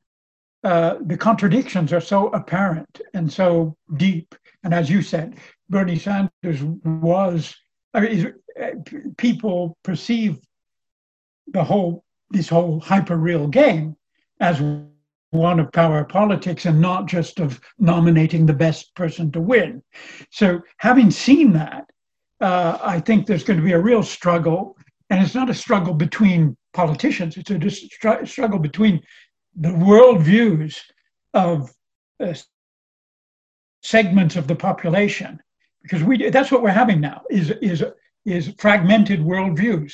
uh, 0.63 0.95
the 1.05 1.17
contradictions 1.17 1.93
are 1.93 2.01
so 2.01 2.27
apparent 2.29 3.01
and 3.13 3.31
so 3.31 3.77
deep. 3.97 4.35
And 4.63 4.73
as 4.73 4.89
you 4.89 5.01
said, 5.01 5.37
Bernie 5.69 5.99
Sanders 5.99 6.63
was, 6.83 7.55
I 7.93 7.99
mean, 8.01 8.33
people 9.17 9.77
perceive 9.83 10.39
the 11.47 11.63
whole 11.63 12.03
this 12.31 12.49
whole 12.49 12.79
hyper 12.79 13.17
real 13.17 13.47
game 13.47 13.95
as 14.39 14.59
one 15.35 15.59
of 15.59 15.71
power 15.71 16.03
politics 16.03 16.65
and 16.65 16.79
not 16.79 17.05
just 17.07 17.39
of 17.39 17.59
nominating 17.77 18.45
the 18.45 18.53
best 18.53 18.93
person 18.95 19.31
to 19.31 19.41
win. 19.41 19.83
So, 20.31 20.61
having 20.77 21.11
seen 21.11 21.53
that, 21.53 21.89
uh, 22.41 22.77
I 22.81 22.99
think 22.99 23.25
there's 23.25 23.43
going 23.43 23.59
to 23.59 23.65
be 23.65 23.73
a 23.73 23.79
real 23.79 24.03
struggle, 24.03 24.77
and 25.09 25.23
it's 25.23 25.35
not 25.35 25.49
a 25.49 25.53
struggle 25.53 25.93
between 25.93 26.57
politicians; 26.73 27.37
it's 27.37 27.51
a 27.51 28.25
struggle 28.25 28.59
between 28.59 29.01
the 29.55 29.69
worldviews 29.69 30.77
of 31.33 31.73
uh, 32.19 32.33
segments 33.81 34.35
of 34.35 34.47
the 34.47 34.55
population, 34.55 35.39
because 35.83 36.03
we 36.03 36.29
that's 36.29 36.51
what 36.51 36.63
we're 36.63 36.69
having 36.69 36.99
now 36.99 37.21
is 37.29 37.51
is 37.61 37.83
is 38.25 38.53
fragmented 38.57 39.19
worldviews, 39.19 39.93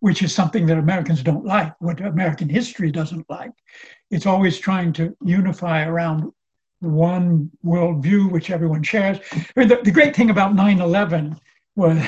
which 0.00 0.22
is 0.22 0.34
something 0.34 0.66
that 0.66 0.78
Americans 0.78 1.22
don't 1.22 1.44
like, 1.44 1.72
what 1.80 2.00
American 2.00 2.48
history 2.48 2.90
doesn't 2.90 3.28
like. 3.28 3.52
It's 4.10 4.26
always 4.26 4.58
trying 4.58 4.92
to 4.94 5.16
unify 5.24 5.84
around 5.84 6.32
one 6.80 7.50
worldview 7.64 8.30
which 8.30 8.50
everyone 8.50 8.82
shares. 8.82 9.18
I 9.32 9.44
mean, 9.56 9.68
the, 9.68 9.80
the, 9.82 9.90
great 9.90 10.14
thing 10.14 10.30
about 10.30 10.54
9-11 10.54 11.38
was, 11.74 11.98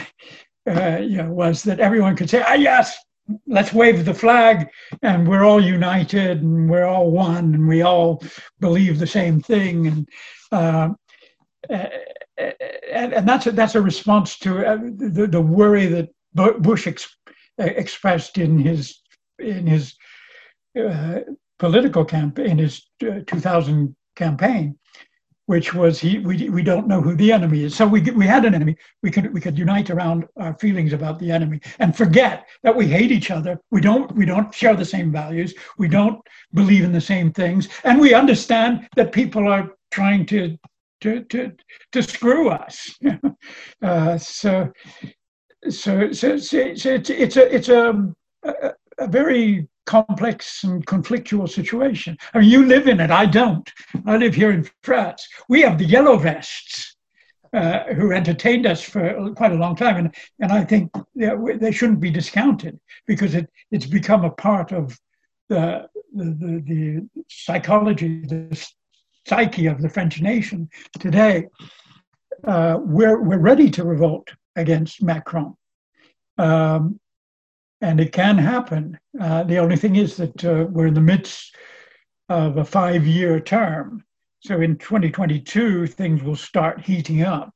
uh, 0.68 0.98
you 0.98 1.16
know, 1.16 1.30
was 1.32 1.62
that 1.64 1.80
everyone 1.80 2.16
could 2.16 2.30
say, 2.30 2.42
ah, 2.46 2.54
yes, 2.54 2.96
let's 3.46 3.72
wave 3.72 4.04
the 4.04 4.14
flag 4.14 4.68
and 5.02 5.26
we're 5.26 5.44
all 5.44 5.62
united 5.62 6.42
and 6.42 6.68
we're 6.68 6.86
all 6.86 7.10
one 7.10 7.54
and 7.54 7.68
we 7.68 7.82
all 7.82 8.22
believe 8.60 8.98
the 8.98 9.06
same 9.06 9.40
thing. 9.40 9.86
And 9.86 10.08
uh, 10.52 10.88
and, 11.68 13.12
and 13.12 13.28
that's 13.28 13.46
a, 13.46 13.52
that's 13.52 13.74
a 13.74 13.82
response 13.82 14.38
to 14.38 14.66
uh, 14.66 14.76
the, 14.76 15.26
the 15.26 15.40
worry 15.40 15.86
that 15.86 16.08
Bush 16.34 16.86
ex, 16.86 17.16
expressed 17.58 18.38
in 18.38 18.58
his 18.58 19.00
in 19.38 19.66
his 19.66 19.94
uh, 20.78 21.20
political 21.58 22.04
campaign, 22.04 22.46
in 22.46 22.58
his 22.58 22.86
uh, 23.02 23.20
2000 23.26 23.94
campaign, 24.16 24.78
which 25.46 25.72
was 25.72 25.98
he 25.98 26.18
we, 26.18 26.50
we 26.50 26.62
don't 26.62 26.86
know 26.86 27.00
who 27.00 27.16
the 27.16 27.32
enemy 27.32 27.64
is. 27.64 27.74
So 27.74 27.86
we 27.86 28.02
we 28.02 28.26
had 28.26 28.44
an 28.44 28.54
enemy. 28.54 28.76
We 29.02 29.10
could 29.10 29.32
we 29.32 29.40
could 29.40 29.58
unite 29.58 29.88
around 29.88 30.26
our 30.36 30.54
feelings 30.58 30.92
about 30.92 31.18
the 31.18 31.30
enemy 31.30 31.60
and 31.78 31.96
forget 31.96 32.46
that 32.62 32.76
we 32.76 32.86
hate 32.86 33.10
each 33.10 33.30
other. 33.30 33.58
We 33.70 33.80
don't 33.80 34.14
we 34.14 34.26
don't 34.26 34.54
share 34.54 34.76
the 34.76 34.84
same 34.84 35.10
values. 35.10 35.54
We 35.78 35.88
don't 35.88 36.20
believe 36.52 36.84
in 36.84 36.92
the 36.92 37.00
same 37.00 37.32
things, 37.32 37.68
and 37.84 37.98
we 37.98 38.12
understand 38.12 38.88
that 38.96 39.12
people 39.12 39.48
are 39.48 39.70
trying 39.90 40.26
to 40.26 40.58
to 41.00 41.24
to 41.24 41.52
to 41.92 42.02
screw 42.02 42.50
us. 42.50 42.98
uh, 43.82 44.18
so, 44.18 44.70
so, 45.70 46.12
so, 46.12 46.36
so, 46.36 46.74
so, 46.74 46.90
it's 46.90 47.10
it's 47.10 47.36
a 47.36 47.54
it's 47.54 47.68
a, 47.68 48.14
a, 48.42 48.72
a 48.98 49.06
very 49.08 49.66
complex 49.88 50.64
and 50.64 50.86
conflictual 50.86 51.48
situation. 51.48 52.16
I 52.34 52.38
mean, 52.38 52.50
you 52.50 52.66
live 52.66 52.86
in 52.88 53.00
it. 53.00 53.10
I 53.10 53.26
don't. 53.26 53.68
I 54.06 54.16
live 54.16 54.34
here 54.34 54.52
in 54.52 54.68
France. 54.82 55.26
We 55.48 55.62
have 55.62 55.78
the 55.78 55.84
yellow 55.96 56.16
vests. 56.16 56.94
Uh, 57.54 57.94
who 57.94 58.12
entertained 58.12 58.66
us 58.66 58.82
for 58.82 59.32
quite 59.34 59.52
a 59.52 59.62
long 59.64 59.74
time, 59.74 59.96
and 59.96 60.14
and 60.38 60.52
I 60.52 60.62
think 60.62 60.90
they 61.16 61.30
they 61.56 61.72
shouldn't 61.72 61.98
be 61.98 62.10
discounted 62.10 62.78
because 63.06 63.34
it 63.34 63.48
it's 63.70 63.86
become 63.86 64.22
a 64.22 64.36
part 64.48 64.70
of 64.70 64.94
the 65.48 65.88
the, 66.14 66.24
the, 66.24 66.62
the 66.66 67.08
psychology, 67.28 68.20
the 68.26 68.70
psyche 69.26 69.66
of 69.66 69.80
the 69.80 69.88
French 69.88 70.20
nation 70.20 70.68
today, 70.98 71.46
uh, 72.44 72.78
we're, 72.80 73.20
we're 73.20 73.38
ready 73.38 73.70
to 73.70 73.84
revolt 73.84 74.28
against 74.56 75.02
Macron. 75.02 75.54
Um, 76.38 77.00
and 77.80 78.00
it 78.00 78.12
can 78.12 78.38
happen. 78.38 78.98
Uh, 79.20 79.44
the 79.44 79.58
only 79.58 79.76
thing 79.76 79.96
is 79.96 80.16
that 80.16 80.44
uh, 80.44 80.66
we're 80.70 80.86
in 80.86 80.94
the 80.94 81.00
midst 81.00 81.54
of 82.28 82.56
a 82.56 82.64
five 82.64 83.06
year 83.06 83.40
term. 83.40 84.04
So 84.40 84.60
in 84.60 84.76
2022, 84.76 85.86
things 85.86 86.22
will 86.22 86.36
start 86.36 86.80
heating 86.80 87.22
up 87.22 87.52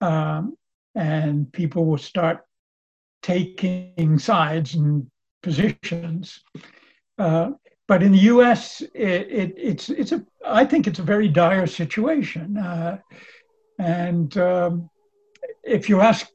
um, 0.00 0.56
and 0.94 1.52
people 1.52 1.84
will 1.84 1.98
start 1.98 2.40
taking 3.22 4.18
sides 4.18 4.74
and 4.74 5.10
positions. 5.42 6.40
Uh, 7.18 7.50
but 7.86 8.02
in 8.02 8.12
the 8.12 8.18
U.S., 8.18 8.80
it, 8.94 9.28
it, 9.30 9.54
it's 9.56 9.90
it's 9.90 10.12
a 10.12 10.24
I 10.46 10.64
think 10.64 10.86
it's 10.86 10.98
a 10.98 11.02
very 11.02 11.28
dire 11.28 11.66
situation, 11.66 12.56
uh, 12.56 12.98
and 13.78 14.36
um, 14.38 14.88
if 15.62 15.88
you 15.88 16.00
ask 16.00 16.30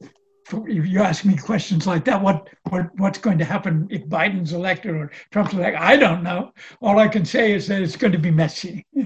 if 0.52 0.86
you 0.86 1.00
ask 1.00 1.24
me 1.24 1.36
questions 1.36 1.86
like 1.86 2.04
that, 2.04 2.20
what 2.20 2.48
what 2.68 2.90
what's 2.98 3.18
going 3.18 3.38
to 3.38 3.44
happen 3.44 3.86
if 3.90 4.06
Biden's 4.06 4.52
elected 4.52 4.94
or 4.94 5.10
Trump's 5.30 5.52
elected? 5.52 5.80
I 5.80 5.96
don't 5.96 6.22
know. 6.22 6.52
All 6.80 6.98
I 6.98 7.08
can 7.08 7.24
say 7.24 7.52
is 7.52 7.66
that 7.68 7.82
it's 7.82 7.96
going 7.96 8.12
to 8.12 8.18
be 8.18 8.30
messy. 8.30 8.86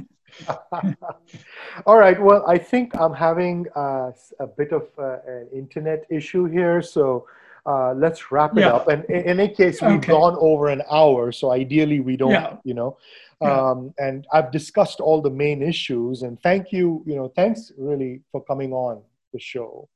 All 1.86 1.98
right. 1.98 2.20
Well, 2.20 2.44
I 2.46 2.58
think 2.58 2.96
I'm 2.96 3.14
having 3.14 3.66
uh, 3.76 4.12
a 4.40 4.46
bit 4.46 4.72
of 4.72 4.88
uh, 4.98 5.18
an 5.26 5.48
internet 5.52 6.04
issue 6.10 6.46
here, 6.46 6.82
so 6.82 7.26
uh, 7.66 7.94
let's 7.94 8.30
wrap 8.30 8.56
it 8.56 8.60
yeah. 8.60 8.72
up. 8.72 8.88
And 8.88 9.04
in, 9.06 9.24
any 9.24 9.48
case, 9.48 9.80
we've 9.80 9.92
okay. 9.92 10.12
gone 10.12 10.36
over 10.38 10.68
an 10.68 10.82
hour, 10.90 11.32
so 11.32 11.52
ideally 11.52 12.00
we 12.00 12.16
don't, 12.16 12.30
yeah. 12.30 12.56
you 12.64 12.74
know. 12.74 12.98
Yeah. 13.40 13.70
Um, 13.70 13.94
and 13.98 14.26
I've 14.32 14.50
discussed 14.52 15.00
all 15.00 15.20
the 15.20 15.30
main 15.30 15.62
issues. 15.62 16.22
And 16.22 16.40
thank 16.42 16.72
you, 16.72 17.02
you 17.06 17.16
know, 17.16 17.28
thanks 17.28 17.72
really 17.76 18.22
for 18.30 18.42
coming 18.42 18.72
on 18.72 19.02
the 19.32 19.40
show. 19.40 19.88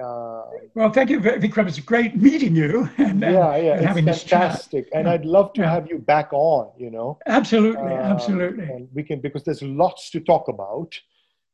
Uh, 0.00 0.42
well, 0.74 0.90
thank 0.90 1.10
you, 1.10 1.20
Vikram. 1.20 1.68
It's 1.68 1.78
great 1.78 2.16
meeting 2.16 2.56
you. 2.56 2.88
And, 2.98 3.20
yeah, 3.20 3.56
yeah, 3.56 3.74
and 3.74 3.84
having 3.86 4.08
it's 4.08 4.22
fantastic. 4.22 4.88
And 4.94 5.08
I'd 5.08 5.24
love 5.24 5.52
to 5.54 5.68
have 5.68 5.88
you 5.88 5.98
back 5.98 6.32
on. 6.32 6.70
You 6.78 6.90
know, 6.90 7.18
absolutely, 7.26 7.92
uh, 7.92 8.14
absolutely. 8.14 8.64
And 8.64 8.88
we 8.94 9.02
can 9.02 9.20
because 9.20 9.44
there's 9.44 9.62
lots 9.62 10.10
to 10.10 10.20
talk 10.20 10.48
about. 10.48 10.98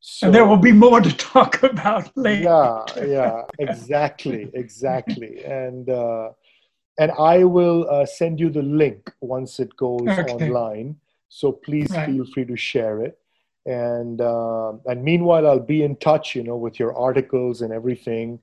So, 0.01 0.27
and 0.27 0.35
there 0.35 0.47
will 0.47 0.57
be 0.57 0.71
more 0.71 1.01
to 1.01 1.17
talk 1.17 1.63
about 1.63 2.17
later. 2.17 2.45
Yeah, 2.45 3.05
yeah, 3.05 3.43
exactly, 3.59 4.49
exactly. 4.55 5.45
and 5.45 5.91
uh, 5.91 6.31
and 6.99 7.11
I 7.19 7.45
will 7.45 7.89
uh, 7.91 8.07
send 8.07 8.39
you 8.39 8.51
the 8.51 8.63
link 8.63 9.13
once 9.21 9.59
it 9.59 9.77
goes 9.77 10.07
okay. 10.09 10.33
online. 10.33 10.97
So 11.29 11.53
please 11.53 11.91
Right. 11.91 12.07
feel 12.07 12.25
free 12.33 12.45
to 12.47 12.57
share 12.57 13.03
it. 13.03 13.18
And 13.79 14.21
uh, 14.21 14.73
and 14.87 15.05
meanwhile, 15.05 15.47
I'll 15.47 15.61
be 15.77 15.83
in 15.83 15.97
touch, 15.97 16.35
you 16.35 16.43
know, 16.43 16.57
with 16.57 16.79
your 16.81 16.97
articles 16.97 17.61
and 17.63 17.71
everything. 17.73 18.41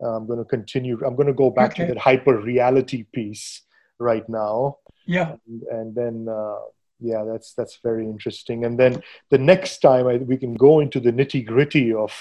I'm 0.00 0.26
going 0.28 0.38
to 0.38 0.44
continue. 0.44 0.94
I'm 1.04 1.16
going 1.16 1.26
to 1.26 1.32
go 1.44 1.50
back 1.50 1.72
Okay. 1.72 1.86
to 1.88 1.94
that 1.94 2.00
hyper 2.00 2.38
reality 2.38 3.02
piece 3.12 3.62
right 3.98 4.26
now 4.28 4.76
Yeah. 5.06 5.34
and, 5.48 5.62
and 5.76 5.88
then 6.00 6.14
uh, 6.30 6.60
yeah 7.00 7.24
that's 7.30 7.52
that's 7.58 7.80
very 7.82 8.04
interesting 8.04 8.64
and 8.64 8.78
then 8.78 9.02
the 9.30 9.38
next 9.38 9.78
time 9.80 10.06
I, 10.06 10.18
we 10.18 10.36
can 10.36 10.54
go 10.54 10.78
into 10.78 11.00
the 11.00 11.10
nitty 11.10 11.44
gritty 11.44 11.92
of 11.92 12.12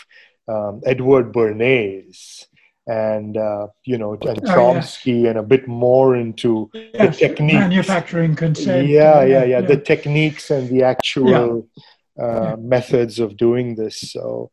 um, 0.48 0.82
edward 0.88 1.32
bernays 1.34 2.46
and 2.88 3.38
uh, 3.38 3.68
you 3.86 3.98
know 4.02 4.14
and 4.14 4.40
Oh, 4.42 4.48
yeah. 4.48 4.56
chomsky 4.56 5.30
and 5.30 5.38
a 5.38 5.44
bit 5.44 5.68
more 5.68 6.16
into 6.16 6.72
Yes. 6.74 7.20
techniques. 7.20 7.62
Manufacturing 7.70 8.36
consent. 8.36 8.88
yeah, 8.88 9.18
uh, 9.20 9.26
yeah 9.34 9.44
yeah 9.54 9.62
the 9.62 9.78
techniques 9.92 10.50
and 10.50 10.68
the 10.74 10.82
actual 10.94 11.30
Yeah. 11.30 11.84
Uh, 12.20 12.56
methods 12.60 13.20
of 13.20 13.38
doing 13.38 13.76
this 13.76 14.00
so 14.12 14.52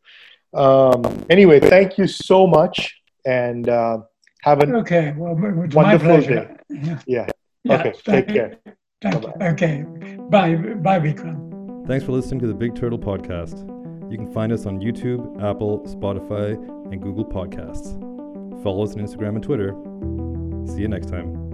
um, 0.53 1.03
anyway 1.29 1.59
thank 1.59 1.97
you 1.97 2.07
so 2.07 2.47
much 2.47 3.01
and 3.25 3.67
uh, 3.69 3.97
have 4.41 4.61
an 4.61 4.75
Okay. 4.75 5.13
Well, 5.17 5.33
it's 5.63 5.73
my 5.73 5.83
Wonderful 5.83 6.07
pleasure. 6.07 6.57
Yeah. 6.69 6.99
yeah 7.07 7.27
Yeah, 7.63 7.79
okay 7.79 7.93
thank 8.05 8.27
take 8.27 8.35
care 8.35 8.75
Thank 9.01 9.15
you. 9.15 9.21
Bye-bye. 9.21 9.47
Okay. 9.49 9.83
Bye. 10.29 10.55
Bye, 10.55 10.99
Vikram. 10.99 11.87
Thanks 11.87 12.05
for 12.05 12.11
listening 12.11 12.39
to 12.41 12.47
the 12.47 12.53
Big 12.53 12.75
Turtle 12.75 12.99
Podcast. 12.99 13.59
You 14.11 14.17
can 14.17 14.31
find 14.31 14.51
us 14.51 14.65
on 14.65 14.79
YouTube, 14.79 15.43
Apple, 15.43 15.79
Spotify, 15.81 16.53
and 16.91 17.01
Google 17.01 17.25
Podcasts. 17.25 17.93
Follow 18.63 18.83
us 18.83 18.95
on 18.95 19.01
Instagram 19.01 19.35
and 19.35 19.43
Twitter. 19.43 19.75
See 20.73 20.81
you 20.81 20.87
next 20.87 21.09
time. 21.09 21.44